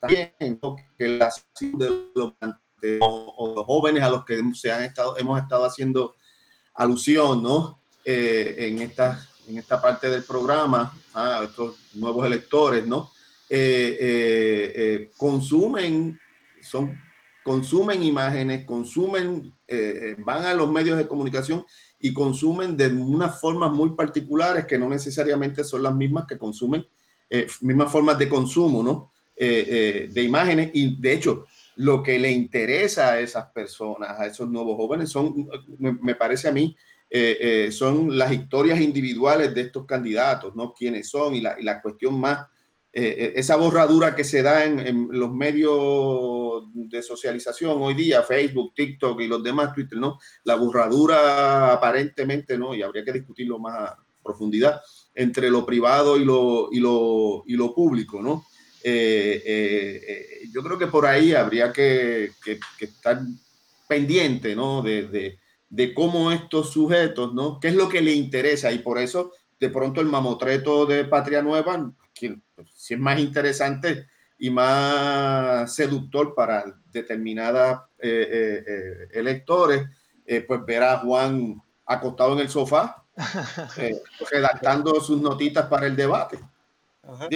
también 0.00 0.60
que 0.98 1.08
las 1.08 1.46
de 1.62 2.10
los, 2.14 2.34
los 2.82 3.64
jóvenes 3.64 4.02
a 4.02 4.10
los 4.10 4.24
que 4.24 4.42
se 4.52 4.70
han 4.70 4.82
estado, 4.82 5.16
hemos 5.16 5.40
estado 5.40 5.64
haciendo 5.64 6.16
alusión, 6.74 7.42
¿no? 7.42 7.80
Eh, 8.04 8.56
en, 8.58 8.82
esta, 8.82 9.26
en 9.48 9.58
esta 9.58 9.80
parte 9.80 10.10
del 10.10 10.24
programa, 10.24 10.94
a 11.14 11.44
estos 11.44 11.76
nuevos 11.94 12.26
electores, 12.26 12.86
¿no? 12.86 13.12
Eh, 13.48 13.96
eh, 14.00 15.10
consumen, 15.16 16.18
son, 16.62 17.00
consumen 17.44 18.02
imágenes, 18.02 18.64
consumen, 18.64 19.52
van 20.24 20.44
a 20.44 20.54
los 20.54 20.70
medios 20.70 20.96
de 20.96 21.06
comunicación 21.06 21.64
y 22.00 22.12
consumen 22.12 22.76
de 22.76 22.88
unas 22.88 23.40
formas 23.40 23.70
muy 23.72 23.90
particulares 23.90 24.64
que 24.64 24.78
no 24.78 24.88
necesariamente 24.88 25.62
son 25.62 25.82
las 25.82 25.94
mismas 25.94 26.26
que 26.26 26.38
consumen, 26.38 26.86
mismas 27.60 27.92
formas 27.92 28.18
de 28.18 28.28
consumo, 28.28 28.82
¿no? 28.82 29.12
de 29.36 30.22
imágenes 30.22 30.70
y 30.72 30.96
de 31.00 31.12
hecho 31.12 31.46
lo 31.76 32.02
que 32.02 32.18
le 32.18 32.30
interesa 32.30 33.12
a 33.12 33.20
esas 33.20 33.46
personas, 33.46 34.18
a 34.18 34.26
esos 34.26 34.48
nuevos 34.48 34.76
jóvenes, 34.76 35.10
son, 35.10 35.48
me, 35.78 36.14
parece 36.14 36.48
a 36.48 36.52
mí, 36.52 36.76
eh, 37.10 37.38
eh, 37.40 37.72
son 37.72 38.16
las 38.16 38.32
historias 38.32 38.80
individuales 38.80 39.54
de 39.54 39.62
estos 39.62 39.84
candidatos, 39.86 40.54
¿no? 40.54 40.72
Quiénes 40.72 41.08
son 41.08 41.34
y 41.34 41.40
la, 41.40 41.56
y 41.58 41.62
la 41.62 41.82
cuestión 41.82 42.18
más, 42.18 42.46
eh, 42.94 43.32
esa 43.36 43.56
borradura 43.56 44.14
que 44.14 44.24
se 44.24 44.42
da 44.42 44.64
en, 44.64 45.08
los 45.10 45.32
medios 45.32 46.64
de 46.72 47.02
socialización 47.02 47.82
hoy 47.82 47.94
día, 47.94 48.22
Facebook, 48.22 48.72
TikTok 48.74 49.20
y 49.20 49.26
los 49.26 49.42
demás, 49.42 49.74
Twitter, 49.74 49.98
¿no? 49.98 50.18
La 50.44 50.54
borradura 50.54 51.72
aparentemente, 51.72 52.56
¿no? 52.56 52.74
Y 52.74 52.82
habría 52.82 53.04
que 53.04 53.12
discutirlo 53.12 53.58
más 53.58 53.90
a 53.90 54.04
profundidad 54.22 54.80
entre 55.14 55.50
lo 55.50 55.66
privado 55.66 56.16
y 56.16 56.24
lo, 56.24 56.68
y 56.72 56.80
lo, 56.80 57.44
y 57.46 57.54
lo 57.54 57.74
público, 57.74 58.22
¿no? 58.22 58.44
Eh, 58.86 59.42
eh, 59.46 60.00
eh, 60.06 60.48
yo 60.52 60.62
creo 60.62 60.78
que 60.78 60.88
por 60.88 61.06
ahí 61.06 61.32
habría 61.32 61.72
que, 61.72 62.32
estar 62.78 63.18
pendiente, 63.88 64.54
¿no? 64.54 64.82
De, 64.82 65.38
cómo 65.94 66.30
estos 66.30 66.70
sujetos, 66.70 67.32
¿no? 67.32 67.58
¿Qué 67.58 67.68
es 67.68 67.74
lo 67.74 67.88
que 67.88 68.02
le 68.02 68.12
interesa? 68.12 68.70
Y 68.72 68.80
por 68.80 68.98
eso, 68.98 69.32
de 69.58 69.70
pronto, 69.70 70.00
el 70.00 70.06
mamotreto 70.06 70.86
de 70.86 71.04
Patria 71.04 71.42
Nueva, 71.42 71.92
que 72.12 72.38
pues, 72.54 72.68
si 72.74 72.94
es 72.94 73.00
más 73.00 73.18
interesante 73.18 74.06
y 74.38 74.50
más 74.50 75.74
seductor 75.74 76.34
para 76.34 76.64
determinadas 76.90 77.82
electores, 77.98 79.86
pues 80.46 80.66
ver 80.66 80.82
a 80.82 80.98
Juan 80.98 81.62
acostado 81.86 82.34
en 82.34 82.40
el 82.40 82.48
sofá, 82.48 83.04
redactando 84.30 85.00
sus 85.00 85.20
notitas 85.20 85.66
para 85.66 85.86
el 85.86 85.96
debate 85.96 86.38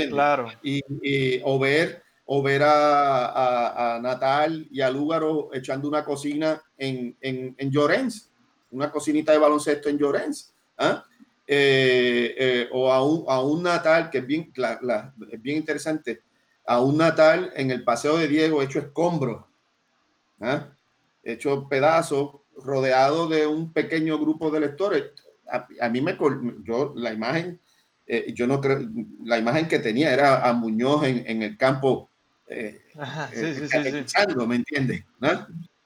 claro. 0.08 0.48
Y, 0.62 1.40
o 1.44 1.58
ver, 1.58 2.02
o 2.24 2.42
ver 2.42 2.62
a, 2.64 3.98
Natal 4.02 4.66
y 4.70 4.80
a 4.80 4.90
Lúgaro 4.90 5.50
echando 5.52 5.88
una 5.88 6.04
cocina 6.04 6.60
en, 6.76 7.16
en, 7.20 7.54
en 7.58 7.70
Llorens, 7.70 8.30
una 8.70 8.90
cocinita 8.90 9.32
de 9.32 9.38
baloncesto 9.38 9.88
en 9.88 9.98
Llorens. 9.98 10.54
¿ah? 10.76 11.04
Eh, 11.51 12.34
eh, 12.36 12.68
o 12.72 12.92
a 12.92 13.03
un, 13.03 13.24
a 13.26 13.40
un, 13.40 13.62
Natal, 13.62 14.11
que 14.11 14.18
es 14.18 14.26
bien, 14.26 14.53
es 15.32 15.42
bien 15.42 15.57
interesante, 15.57 16.20
a 16.66 16.80
un 16.82 16.99
Natal 16.99 17.51
en 17.57 17.70
el 17.70 17.84
Paseo 17.84 18.18
de 18.18 18.28
Diego 18.28 18.61
hecho 18.61 18.80
escombros, 18.80 19.46
¿ah? 20.40 20.68
hecho 21.22 21.66
pedazos, 21.66 22.32
rodeado 22.62 23.28
de 23.28 23.46
un 23.46 23.72
pequeño 23.72 24.18
grupo 24.18 24.51
de 24.51 24.61
lectores. 24.61 25.05
A, 25.51 25.66
a 25.80 25.88
mí 25.88 26.03
me, 26.03 26.18
yo 26.64 26.92
la 26.94 27.14
imagen 27.14 27.59
eh, 28.11 28.32
yo 28.34 28.46
no 28.46 28.59
creo, 28.59 28.88
la 29.24 29.38
imagen 29.38 29.68
que 29.68 29.80
tenía 29.80 30.11
era 30.11 30.49
a 30.49 30.55
Muñoz 30.55 31.05
en, 31.05 31.42
el 31.42 31.59
campo, 31.59 32.09
eh, 32.46 32.80
eh, 33.34 34.07
¿me 34.46 34.57
entiendes? 34.57 35.05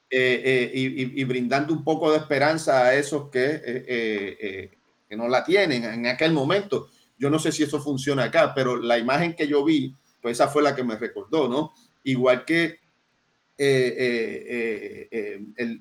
Y, 0.09 1.23
brindando 1.25 1.73
un 1.73 1.83
poco 1.83 2.11
de 2.11 2.19
esperanza 2.19 2.85
a 2.85 2.95
esos 2.95 3.29
que, 3.29 4.71
no 5.15 5.27
la 5.27 5.43
tienen 5.43 5.83
en 5.83 6.07
aquel 6.07 6.31
momento. 6.33 6.89
Yo 7.17 7.29
no 7.29 7.39
sé 7.39 7.51
si 7.51 7.63
eso 7.63 7.79
funciona 7.79 8.25
acá, 8.25 8.53
pero 8.53 8.77
la 8.77 8.97
imagen 8.97 9.35
que 9.35 9.47
yo 9.47 9.63
vi, 9.63 9.95
pues 10.21 10.37
esa 10.37 10.47
fue 10.47 10.63
la 10.63 10.75
que 10.75 10.83
me 10.83 10.97
recordó, 10.97 11.47
¿no? 11.47 11.73
Igual 12.03 12.45
que 12.45 12.79
el, 13.57 14.71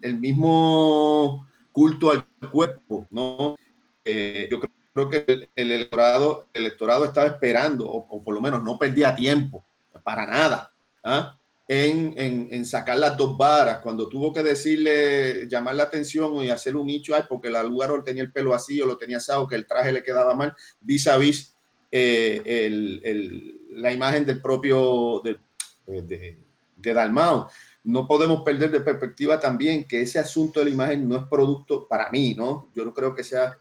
el, 0.03 0.18
mismo 0.18 1.49
culto 1.72 2.11
al 2.11 2.26
cuerpo, 2.51 3.07
¿no? 3.11 3.57
yo 4.05 4.61
creo 4.93 5.09
que 5.09 5.24
el, 5.26 5.49
electorado, 5.57 6.49
el 6.53 6.66
electorado 6.66 7.05
estaba 7.05 7.28
esperando, 7.28 7.89
o, 7.89 8.22
por 8.22 8.35
lo 8.35 8.41
menos 8.41 8.62
no 8.62 8.78
perdía 8.78 9.14
tiempo, 9.14 9.64
para 10.05 10.26
nada, 10.26 10.72
¿ah? 11.03 11.39
En, 11.73 12.49
en, 12.51 12.66
sacar 12.66 12.99
las 12.99 13.16
dos 13.16 13.37
varas, 13.37 13.79
cuando 13.79 14.09
tuvo 14.09 14.33
que 14.33 14.43
decirle, 14.43 15.47
llamar 15.49 15.75
la 15.75 15.85
atención 15.85 16.35
y 16.45 16.51
hacer 16.51 16.77
un 16.77 16.87
nicho, 16.87 17.14
porque 17.29 17.51
la 17.51 17.62
lugar 17.62 17.91
tenía 18.05 18.23
el 18.23 18.33
pelo 18.33 18.55
así 18.55 18.81
o 18.81 18.87
lo 18.87 18.97
tenía 18.97 19.18
asado, 19.18 19.47
que 19.47 19.55
el 19.55 19.66
traje 19.66 19.93
le 19.93 20.03
quedaba 20.03 20.35
mal, 20.35 20.55
vis 20.81 21.07
a 21.07 21.16
vis 21.16 21.55
la 21.91 23.93
imagen 23.93 24.25
del 24.25 24.41
propio 24.41 25.20
de, 25.23 25.39
de, 25.87 26.39
de 26.77 26.95
Dalmao 26.95 27.51
no 27.85 28.07
podemos 28.07 28.43
perder 28.43 28.70
de 28.70 28.81
perspectiva 28.81 29.41
también 29.41 29.85
que 29.85 30.03
ese 30.03 30.18
asunto 30.18 30.61
de 30.61 30.66
la 30.66 30.73
imagen 30.73 31.09
no 31.09 31.16
es 31.16 31.25
producto 31.25 31.87
para 31.89 32.11
mí, 32.11 32.35
¿no? 32.35 32.68
Yo 32.75 32.85
no 32.85 32.95
creo 32.95 33.14
que 33.14 33.25
sea 33.25 33.59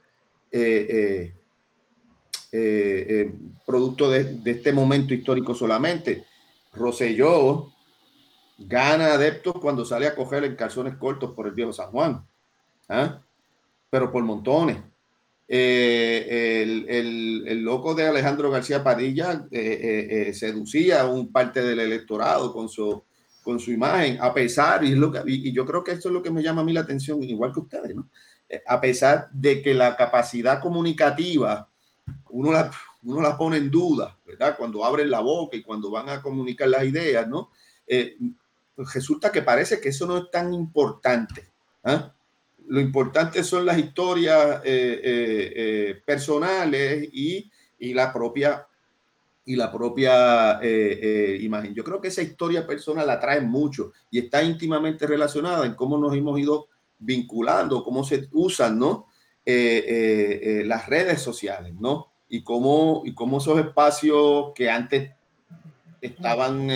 eh, 0.52 0.88
eh, 0.90 1.34
eh, 2.52 3.34
producto 3.66 4.12
de, 4.12 4.40
este 4.46 4.72
momento 4.72 5.14
histórico 5.14 5.56
solamente. 5.56 6.26
Roselló 6.74 7.74
gana 8.68 9.14
adeptos 9.14 9.54
cuando 9.62 9.86
sale 9.86 10.08
a 10.08 10.16
coger 10.16 10.44
en 10.44 10.56
calzones 10.56 10.96
cortos 10.96 11.32
por 11.34 11.48
el 11.48 11.54
viejo 11.54 11.74
San 11.74 11.92
Juan, 11.92 12.26
¿ah? 12.90 13.22
pero 13.90 14.12
por 14.12 14.24
montones. 14.24 14.78
el, 15.48 16.86
el, 16.88 17.62
loco 17.62 17.94
de 17.94 18.08
Alejandro 18.08 18.50
García 18.50 18.84
Padilla 18.84 19.46
seducía 20.34 21.02
a 21.02 21.08
un 21.08 21.32
parte 21.32 21.62
del 21.62 21.80
electorado 21.80 22.54
con 22.54 22.70
su 22.70 23.04
con 23.44 23.60
su 23.60 23.72
imagen, 23.72 24.20
a 24.22 24.34
pesar, 24.34 24.84
y, 24.84 24.94
lo 24.94 25.12
que, 25.12 25.24
y 25.26 25.52
yo 25.52 25.66
creo 25.66 25.84
que 25.84 25.92
esto 25.94 26.10
es 26.10 26.14
lo 26.14 26.22
que 26.22 26.30
me 26.30 26.44
llama 26.44 26.62
a 26.62 26.64
mí 26.64 26.74
la 26.74 26.82
atención, 26.82 27.24
igual 27.24 27.52
que 27.52 27.60
ustedes, 27.60 27.96
¿no? 27.96 28.08
Eh, 28.48 28.62
a 28.68 28.80
pesar 28.80 29.30
de 29.32 29.62
que 29.62 29.74
la 29.74 29.96
capacidad 29.96 30.62
comunicativa 30.62 31.68
uno 32.30 32.52
la, 32.52 32.72
uno 33.04 33.22
la 33.22 33.38
pone 33.38 33.58
en 33.58 33.72
duda, 33.72 34.18
¿verdad? 34.26 34.56
Cuando 34.58 34.86
abren 34.86 35.10
la 35.10 35.22
boca 35.22 35.58
y 35.58 35.64
cuando 35.64 35.90
van 35.90 36.10
a 36.10 36.22
comunicar 36.22 36.68
las 36.68 36.84
ideas, 36.84 37.28
¿no? 37.28 37.50
Eh, 37.88 38.18
resulta 38.94 39.32
que 39.32 39.42
parece 39.42 39.80
que 39.80 39.90
eso 39.90 40.06
no 40.06 40.18
es 40.18 40.32
tan 40.32 40.54
importante. 40.54 41.50
¿ah? 41.84 42.14
Lo 42.68 42.80
importante 42.80 43.44
son 43.44 43.66
las 43.66 43.78
historias 43.78 44.62
eh, 44.64 46.02
personales 46.06 47.10
y, 47.12 47.52
y 47.80 47.94
la 47.94 48.14
propia 48.14 48.68
y 49.46 49.56
la 49.56 49.72
propia 49.72 50.60
eh, 50.62 51.00
eh, 51.02 51.38
imagen. 51.42 51.74
Yo 51.74 51.84
creo 51.84 52.00
que 52.00 52.10
esa 52.10 52.22
historia 52.22 52.66
personal 52.66 53.08
la 53.08 53.20
trae 53.20 53.42
mucho 53.42 53.92
y 54.10 54.20
está 54.20 54.44
íntimamente 54.44 55.08
relacionada 55.08 55.66
en 55.66 55.74
cómo 55.74 55.98
nos 55.98 56.16
hemos 56.16 56.40
ido 56.40 56.68
vinculando, 57.00 57.84
cómo 57.84 58.04
se 58.04 58.30
usan, 58.32 58.78
¿no? 58.78 59.08
Eh, 59.44 60.62
las 60.66 60.88
redes 60.88 61.22
sociales, 61.22 61.74
¿no? 61.80 62.12
Y 62.30 62.44
cómo, 62.44 63.02
y 63.04 63.14
cómo 63.14 63.40
esos 63.40 63.60
espacios 63.60 64.52
que 64.54 64.70
antes 64.70 65.12
estaban 66.02 66.70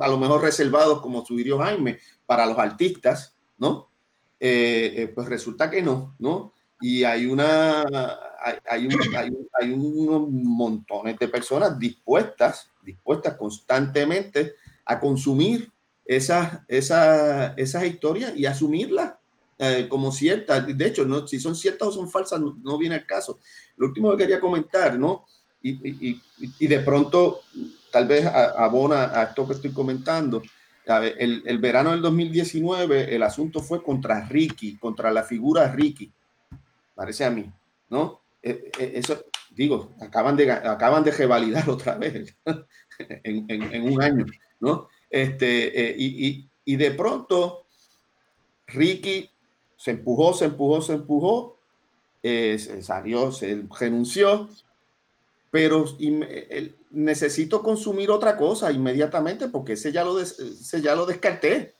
a 0.00 0.08
lo 0.08 0.18
mejor 0.18 0.42
reservados, 0.42 1.00
como 1.00 1.24
subió 1.24 1.58
Jaime, 1.58 1.98
para 2.26 2.46
los 2.46 2.58
artistas, 2.58 3.36
¿no? 3.58 3.90
pues 4.38 5.26
resulta 5.26 5.70
que 5.70 5.80
no, 5.80 6.14
¿no? 6.18 6.52
Y 6.80 7.04
hay 7.04 7.24
una 7.24 7.82
hay, 8.68 8.88
hay, 9.60 9.72
unos 9.72 10.28
montones 10.28 11.18
de 11.18 11.28
personas 11.28 11.78
dispuestas, 11.78 12.70
dispuestas 12.82 13.36
constantemente 13.36 14.54
a 14.84 15.00
consumir 15.00 15.70
esas, 16.04 16.60
esas, 16.68 17.54
esas 17.56 17.84
historias 17.84 18.36
y 18.36 18.46
asumirlas 18.46 19.14
eh, 19.58 19.86
como 19.88 20.12
ciertas. 20.12 20.66
De 20.76 20.86
hecho, 20.86 21.04
no, 21.04 21.26
si 21.26 21.40
son 21.40 21.54
ciertas 21.54 21.88
o 21.88 21.92
son 21.92 22.10
falsas, 22.10 22.40
no, 22.40 22.78
viene 22.78 22.96
al 22.96 23.06
caso. 23.06 23.38
Lo 23.76 23.86
último 23.86 24.10
que 24.12 24.18
quería 24.18 24.40
comentar, 24.40 24.98
¿no? 24.98 25.24
Y, 25.62 26.20
y 26.38 26.66
de 26.66 26.80
pronto, 26.80 27.40
tal 27.94 28.08
vez 28.08 28.26
abona 28.26 29.04
a 29.14 29.22
esto 29.22 29.46
que 29.46 29.52
estoy 29.52 29.70
comentando. 29.72 30.42
El, 30.84 31.44
el, 31.46 31.58
verano 31.58 31.92
del 31.92 32.02
2019, 32.02 33.14
el 33.14 33.22
asunto 33.22 33.60
fue 33.60 33.84
contra 33.84 34.26
Ricky, 34.26 34.76
contra 34.78 35.12
la 35.12 35.22
figura 35.22 35.70
Ricky, 35.70 36.12
parece 36.92 37.24
a 37.24 37.30
mí, 37.30 37.48
¿no? 37.90 38.20
Eh, 38.42 38.68
eh, 38.80 38.92
eso, 38.96 39.24
digo, 39.50 39.92
acaban 40.00 40.36
de, 40.36 40.50
acaban 40.50 41.04
de 41.04 41.12
revalidar 41.12 41.70
otra 41.70 41.94
vez 41.94 42.36
en, 43.22 43.46
en, 43.48 43.92
un 43.92 44.02
año, 44.02 44.26
¿no? 44.58 44.88
Este, 45.08 45.90
eh, 45.90 45.94
y, 45.96 46.50
y, 46.64 46.76
de 46.76 46.90
pronto, 46.90 47.66
Ricky 48.66 49.30
se 49.76 49.92
empujó, 49.92 50.34
se 50.34 50.46
empujó, 50.46 50.82
se 50.82 50.94
empujó, 50.94 51.58
salió, 52.80 53.30
se 53.30 53.62
renunció, 53.78 54.48
pero 55.54 55.84
necesito 56.90 57.62
consumir 57.62 58.10
otra 58.10 58.36
cosa 58.36 58.72
inmediatamente 58.72 59.46
porque 59.46 59.74
ese 59.74 59.92
ya, 59.92 60.02
lo 60.02 60.20
ese 60.20 60.82
ya 60.82 60.96
lo 60.96 61.06
descarté. 61.06 61.74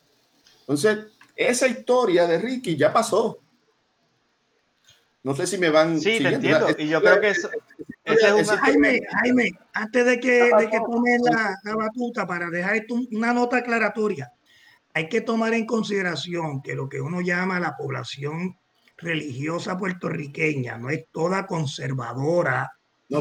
Entonces, 0.60 1.06
esa 1.34 1.66
historia 1.66 2.24
de 2.28 2.38
Ricky 2.38 2.76
ya 2.76 2.92
pasó. 2.92 3.40
No 5.24 5.34
sé 5.34 5.48
si 5.48 5.58
me 5.58 5.70
van. 5.70 6.00
Sí, 6.00 6.18
te 6.22 6.34
entiendo. 6.34 6.68
Y 6.78 6.86
yo 6.86 7.02
creo 7.02 7.20
que 7.20 7.30
eso. 7.30 7.50
es 8.04 8.48
Jaime, 8.48 9.00
Jaime, 9.10 9.50
antes 9.72 10.06
de 10.06 10.20
que, 10.20 10.50
de 10.56 10.70
que 10.70 10.78
tome 10.78 11.18
la, 11.18 11.58
la, 11.64 11.74
batuta 11.74 12.28
para 12.28 12.50
dejar 12.50 12.76
esto 12.76 12.94
una 13.10 13.34
nota 13.34 13.56
aclaratoria, 13.56 14.30
hay 14.92 15.08
que 15.08 15.20
tomar 15.20 15.52
en 15.52 15.66
consideración 15.66 16.62
que 16.62 16.76
lo 16.76 16.88
que 16.88 17.00
uno 17.00 17.20
llama 17.22 17.58
la 17.58 17.76
población 17.76 18.56
religiosa 18.98 19.76
puertorriqueña 19.76 20.78
no 20.78 20.90
es 20.90 21.06
toda 21.10 21.48
conservadora, 21.48 22.70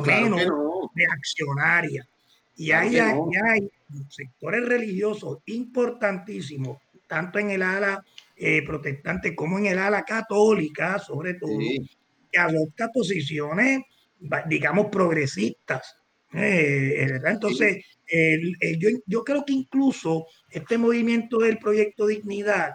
no, 0.02 0.38
menos 0.38 0.90
reaccionaria. 0.96 2.08
Y 2.56 2.72
hay, 2.72 2.98
hay, 3.00 3.72
sectores 4.10 4.66
religiosos 4.66 5.40
importantísimos, 5.46 6.78
tanto 7.08 7.40
en 7.40 7.52
el 7.52 7.62
ala 7.62 8.04
eh, 8.36 8.64
protestante 8.66 9.36
como 9.36 9.60
en 9.60 9.68
el 9.68 9.80
ala 9.80 10.04
católica, 10.04 11.00
sobre 11.00 11.36
todo, 11.36 11.58
que 12.32 12.40
adopta 12.40 12.90
posiciones, 12.90 13.82
digamos, 14.48 14.88
progresistas. 14.88 15.96
Eh, 16.34 17.06
eh, 17.06 17.22
Entonces, 17.26 17.86
yo, 18.78 18.90
yo, 19.06 19.24
creo 19.24 19.46
que 19.46 19.54
incluso 19.54 20.26
este 20.50 20.78
movimiento 20.78 21.40
del 21.40 21.58
proyecto 21.58 22.08
Dignidad 22.08 22.74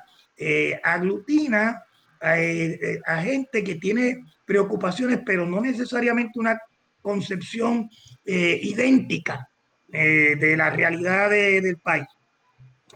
aglutina 0.83 1.83
a, 2.21 3.23
gente 3.23 3.65
que 3.65 3.77
tiene 3.77 4.25
preocupaciones, 4.45 5.21
pero 5.25 5.47
no 5.47 5.61
necesariamente 5.61 6.39
una 6.39 6.59
concepción 7.03 7.89
idéntica 8.25 9.49
de 9.87 10.55
la 10.57 10.71
realidad 10.71 11.31
del 11.31 11.79
país. 11.79 12.07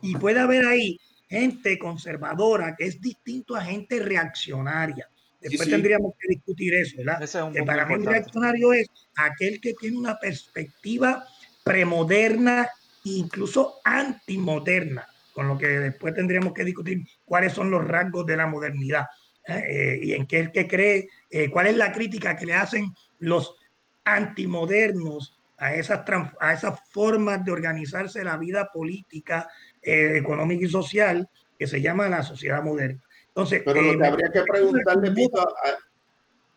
Y 0.03 0.17
puede 0.17 0.41
haber 0.41 0.67
ahí 0.67 0.99
gente 1.29 1.79
conservadora 1.79 2.77
que 2.77 2.85
es 2.85 3.01
distinto 3.01 3.57
a 3.57 3.65
gente 3.65 4.01
reaccionaria. 4.01 5.09
Después 5.41 5.69
tendríamos 5.69 6.13
que 6.19 6.29
discutir 6.29 6.75
eso, 6.75 6.99
¿verdad? 6.99 7.53
que 7.53 7.63
para 7.65 7.87
mí 7.87 8.05
reaccionario 8.05 8.73
es 8.75 8.89
aquel 9.17 9.61
que 9.61 9.75
tiene 9.75 9.97
una 9.97 10.19
perspectiva 10.19 11.25
premoderna 11.65 12.69
e 13.05 13.11
incluso 13.11 13.81
antimoderna, 13.83 15.07
con 15.33 15.49
lo 15.49 15.59
que 15.59 15.67
después 15.67 16.15
tendríamos 16.15 16.53
que 16.53 16.65
discutir 16.65 17.03
cuáles 17.25 17.53
son 17.53 17.71
los 17.71 17.85
rasgos 17.87 18.27
de 18.27 18.37
la 18.37 18.47
modernidad 18.47 19.07
¿eh? 19.49 19.65
Eh, 19.69 20.01
y 20.03 20.13
en 20.13 20.27
qué 20.27 20.41
el 20.41 20.53
que 20.53 20.69
cree, 20.69 21.09
eh, 21.31 21.51
cuál 21.51 21.67
es 21.69 21.77
la 21.77 21.93
crítica 21.93 22.37
que 22.37 22.47
le 22.47 22.55
hacen 22.55 22.93
los 23.19 23.57
antimodernos 24.05 25.39
a 25.63 25.75
esas, 25.75 26.03
a 26.41 26.53
esas 26.53 26.81
formas 26.91 27.45
de 27.45 27.53
organizarse 27.53 28.25
la 28.25 28.37
vida 28.37 28.71
política 28.73 29.49
eh, 29.81 30.17
económica 30.17 30.67
y 30.67 30.69
social 30.69 31.29
que 31.57 31.69
se 31.69 31.81
llama 31.81 32.09
la 32.09 32.23
sociedad 32.25 32.63
moderna. 32.65 33.01
Entonces, 33.29 33.63
pero 33.65 33.81
lo 33.81 33.93
eh, 33.93 33.99
que 33.99 34.07
habría 34.07 34.33
que 34.33 34.43
preguntarle, 34.43 35.31
a, 35.39 35.79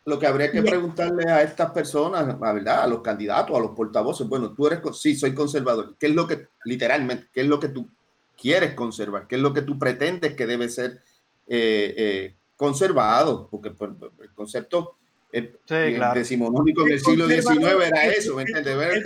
lo 0.05 0.19
que 0.19 0.27
habría 0.27 0.51
que 0.51 0.63
preguntarle 0.63 1.31
a 1.31 1.43
estas 1.43 1.71
personas, 1.71 2.35
a, 2.41 2.53
¿verdad? 2.53 2.83
A 2.83 2.87
los 2.87 3.01
candidatos, 3.01 3.55
a 3.55 3.59
los 3.59 3.71
portavoces, 3.71 4.27
bueno, 4.27 4.53
tú 4.53 4.65
eres, 4.65 4.79
sí, 4.99 5.15
soy 5.15 5.35
conservador. 5.35 5.95
¿Qué 5.99 6.07
es 6.07 6.15
lo 6.15 6.27
que, 6.27 6.47
literalmente, 6.63 7.27
qué 7.31 7.41
es 7.41 7.47
lo 7.47 7.59
que 7.59 7.69
tú 7.69 7.87
quieres 8.35 8.73
conservar? 8.73 9.27
¿Qué 9.27 9.35
es 9.35 9.41
lo 9.41 9.53
que 9.53 9.61
tú 9.61 9.77
pretendes 9.77 10.33
que 10.33 10.47
debe 10.47 10.67
ser 10.67 11.01
eh, 11.47 12.35
conservado? 12.55 13.47
Porque 13.51 13.69
el 13.69 14.33
concepto 14.33 14.97
el, 15.35 15.59
sí, 15.65 15.95
claro. 15.95 16.17
decimonónico 16.17 16.85
del 16.85 16.97
siglo 16.97 17.27
XIX 17.27 17.87
era 17.87 18.05
eso, 18.05 18.35
¿me 18.35 18.43
entiendes? 18.43 19.03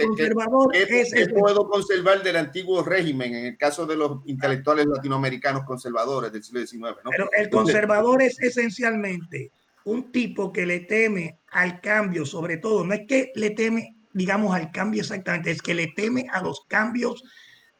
¿Qué, 1.11 1.27
puedo 1.29 1.67
conservar 1.67 2.21
del 2.21 2.35
antiguo 2.35 2.83
régimen 2.83 3.33
en 3.33 3.45
el 3.47 3.57
caso 3.57 3.87
de 3.87 3.95
los 3.95 4.21
intelectuales 4.25 4.85
latinoamericanos 4.85 5.63
conservadores 5.63 6.31
del 6.31 6.43
siglo 6.43 6.61
XIX? 6.61 6.81
¿no? 7.03 7.09
Pero 7.09 7.29
el 7.35 7.49
conservador 7.49 8.21
es 8.21 8.39
esencialmente 8.39 9.51
un 9.85 10.11
tipo 10.11 10.53
que 10.53 10.67
le 10.67 10.81
teme 10.81 11.39
al 11.51 11.81
cambio, 11.81 12.27
sobre 12.27 12.57
todo, 12.57 12.85
no 12.85 12.93
es 12.93 13.07
que 13.07 13.31
le 13.33 13.49
teme, 13.49 13.95
digamos, 14.13 14.53
al 14.53 14.71
cambio 14.71 15.01
exactamente, 15.01 15.49
es 15.49 15.63
que 15.63 15.73
le 15.73 15.87
teme 15.87 16.27
a 16.31 16.43
los 16.43 16.61
cambios 16.67 17.23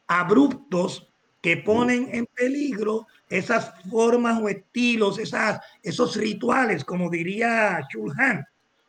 abruptos 0.08 1.12
que 1.40 1.56
ponen 1.56 2.08
en 2.12 2.26
peligro 2.26 3.06
esas 3.30 3.72
formas 3.88 4.42
o 4.42 4.48
estilos, 4.48 5.18
esas, 5.18 5.60
esos 5.82 6.16
rituales, 6.16 6.84
como 6.84 7.08
diría 7.08 7.80
Chulhan, 7.88 8.44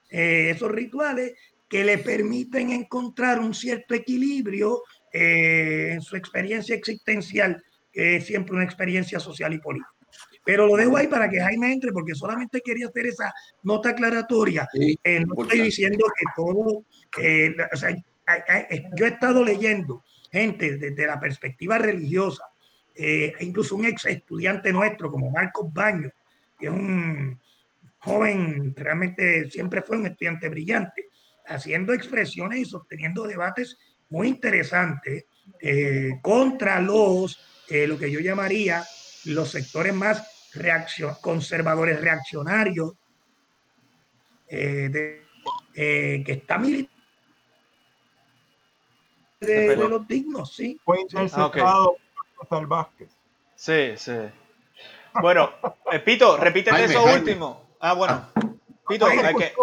eh, 0.09 0.49
esos 0.55 0.71
rituales 0.71 1.33
que 1.69 1.85
le 1.85 1.99
permiten 1.99 2.71
encontrar 2.71 3.39
un 3.39 3.53
cierto 3.53 3.93
equilibrio 3.93 4.81
eh, 5.13 5.91
en 5.93 6.01
su 6.01 6.17
experiencia 6.17 6.75
existencial, 6.75 7.63
que 7.93 8.17
es 8.17 8.25
siempre 8.25 8.55
una 8.55 8.65
experiencia 8.65 9.19
social 9.19 9.53
y 9.53 9.59
política. 9.59 9.89
Pero 10.43 10.65
lo 10.65 10.75
dejo 10.75 10.97
ahí 10.97 11.07
para 11.07 11.29
que 11.29 11.39
Jaime 11.39 11.71
entre, 11.71 11.91
porque 11.91 12.15
solamente 12.15 12.61
quería 12.61 12.87
hacer 12.87 13.05
esa 13.05 13.33
nota 13.63 13.89
aclaratoria. 13.89 14.67
Eh, 14.73 15.23
no 15.25 15.43
estoy 15.43 15.61
diciendo 15.61 16.05
que 16.17 16.25
todo, 16.35 16.83
eh, 17.21 17.55
o 17.71 17.77
sea, 17.77 17.95
yo 18.95 19.05
he 19.05 19.09
estado 19.09 19.45
leyendo 19.45 20.03
gente 20.31 20.77
desde 20.77 21.05
la 21.05 21.19
perspectiva 21.19 21.77
religiosa, 21.77 22.43
eh, 22.95 23.33
incluso 23.39 23.75
un 23.75 23.85
ex 23.85 24.05
estudiante 24.05 24.71
nuestro 24.71 25.09
como 25.09 25.31
Marcos 25.31 25.71
Baño, 25.73 26.11
que 26.59 26.67
es 26.67 26.71
un 26.71 27.39
joven, 27.99 28.73
realmente 28.75 29.49
siempre 29.49 29.81
fue 29.81 29.97
un 29.97 30.07
estudiante 30.07 30.49
brillante, 30.49 31.05
haciendo 31.47 31.93
expresiones 31.93 32.59
y 32.59 32.65
sosteniendo 32.65 33.27
debates 33.27 33.77
muy 34.09 34.27
interesantes 34.27 35.25
eh, 35.59 36.19
contra 36.21 36.81
los, 36.81 37.39
eh, 37.69 37.87
lo 37.87 37.97
que 37.97 38.11
yo 38.11 38.19
llamaría 38.19 38.83
los 39.25 39.51
sectores 39.51 39.93
más 39.93 40.49
reaccion 40.53 41.15
conservadores 41.21 42.01
reaccionarios, 42.01 42.93
de, 44.49 45.21
que 45.73 46.23
está 46.27 46.57
militando 46.57 46.91
de, 49.39 49.75
los 49.75 50.07
dignos, 50.07 50.53
sí. 50.53 50.79
Fue 50.83 51.01
interceptado 51.01 51.97
Vázquez. 52.49 53.09
Sí, 53.55 53.93
sí. 53.97 54.13
Bueno, 55.21 55.51
eh, 55.91 55.99
Pito, 55.99 56.37
repítete 56.37 56.85
eso 56.85 57.03
último. 57.03 57.61
Ah, 57.79 57.93
bueno. 57.93 58.27
Pito, 58.87 59.05
hay 59.05 59.35
que... 59.35 59.53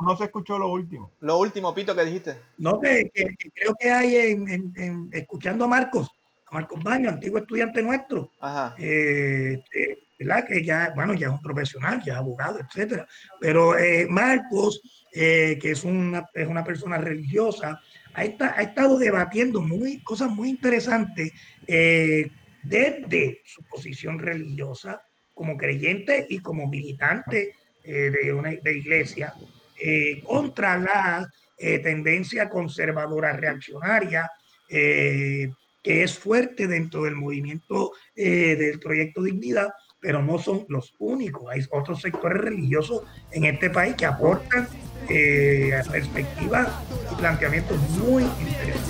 no 0.00 0.16
se 0.16 0.24
escuchó 0.24 0.58
lo 0.58 0.68
último. 0.68 1.10
Lo 1.20 1.38
último, 1.38 1.74
Pito, 1.74 1.94
que 1.94 2.04
dijiste. 2.04 2.36
No, 2.58 2.80
que, 2.80 3.10
creo 3.54 3.74
que 3.78 3.90
hay 3.90 4.16
en, 4.16 4.72
en, 4.76 5.10
escuchando 5.12 5.64
a 5.64 5.68
Marcos, 5.68 6.08
a 6.46 6.54
Marcos 6.54 6.82
Baño, 6.82 7.10
antiguo 7.10 7.38
estudiante 7.38 7.82
nuestro, 7.82 8.30
Ajá. 8.40 8.74
Eh, 8.78 9.62
eh, 9.74 9.98
¿verdad? 10.18 10.44
Que 10.46 10.64
ya, 10.64 10.92
bueno, 10.94 11.14
ya 11.14 11.28
es 11.28 11.32
un 11.32 11.42
profesional, 11.42 12.02
ya 12.04 12.14
es 12.14 12.18
abogado, 12.18 12.60
etcétera. 12.60 13.06
Pero 13.40 13.74
Marcos, 14.08 14.80
que 15.12 15.58
es 15.62 15.84
una, 15.84 16.28
es 16.32 16.46
una 16.46 16.64
persona 16.64 16.98
religiosa, 16.98 17.80
ha, 18.14 18.24
estado 18.62 18.98
debatiendo 18.98 19.60
muy, 19.60 20.02
cosas 20.02 20.30
muy 20.30 20.50
interesantes 20.50 21.32
eh, 21.66 22.30
desde 22.62 23.40
su 23.44 23.62
posición 23.64 24.18
religiosa 24.18 25.02
como 25.34 25.56
creyente 25.56 26.26
y 26.28 26.38
como 26.38 26.68
militante 26.68 27.54
eh, 27.84 28.10
de 28.10 28.32
una 28.32 28.52
iglesia 28.52 29.34
eh, 29.80 30.22
contra 30.24 30.78
la 30.78 31.28
tendencia 31.58 32.48
conservadora 32.48 33.34
reaccionaria 33.34 34.28
que 34.68 35.52
es 35.84 36.18
fuerte 36.18 36.66
dentro 36.66 37.04
del 37.04 37.14
movimiento 37.14 37.92
del 38.16 38.80
proyecto 38.80 39.22
Dignidad, 39.22 39.68
pero 40.00 40.20
no 40.24 40.40
son 40.40 40.66
los 40.68 40.92
únicos. 40.98 41.44
Hay 41.48 41.60
otros 41.70 42.00
sectores 42.00 42.42
religiosos 42.42 43.04
en 43.30 43.44
este 43.44 43.70
país 43.70 43.94
que 43.94 44.06
aportan 44.06 44.66
eh, 45.08 45.82
perspectivas 45.90 46.68
y 47.10 47.14
planteamientos 47.16 47.78
muy 47.98 48.22
interesantes. 48.22 48.82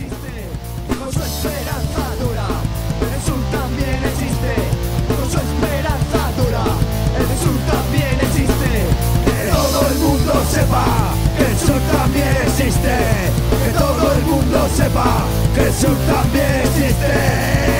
Que 9.24 9.50
todo 9.50 9.88
el 9.88 9.98
mundo 9.98 10.32
sepa 10.50 10.84
que 11.36 11.44
el 11.44 11.58
sur 11.58 11.80
también 11.92 12.36
existe. 12.46 12.96
Que 13.64 13.78
todo 13.78 14.12
el 14.12 14.22
mundo 14.24 14.68
sepa 14.76 15.24
que 15.54 15.62
el 15.62 15.72
sur 15.72 15.96
también 16.06 16.60
existe. 16.64 17.71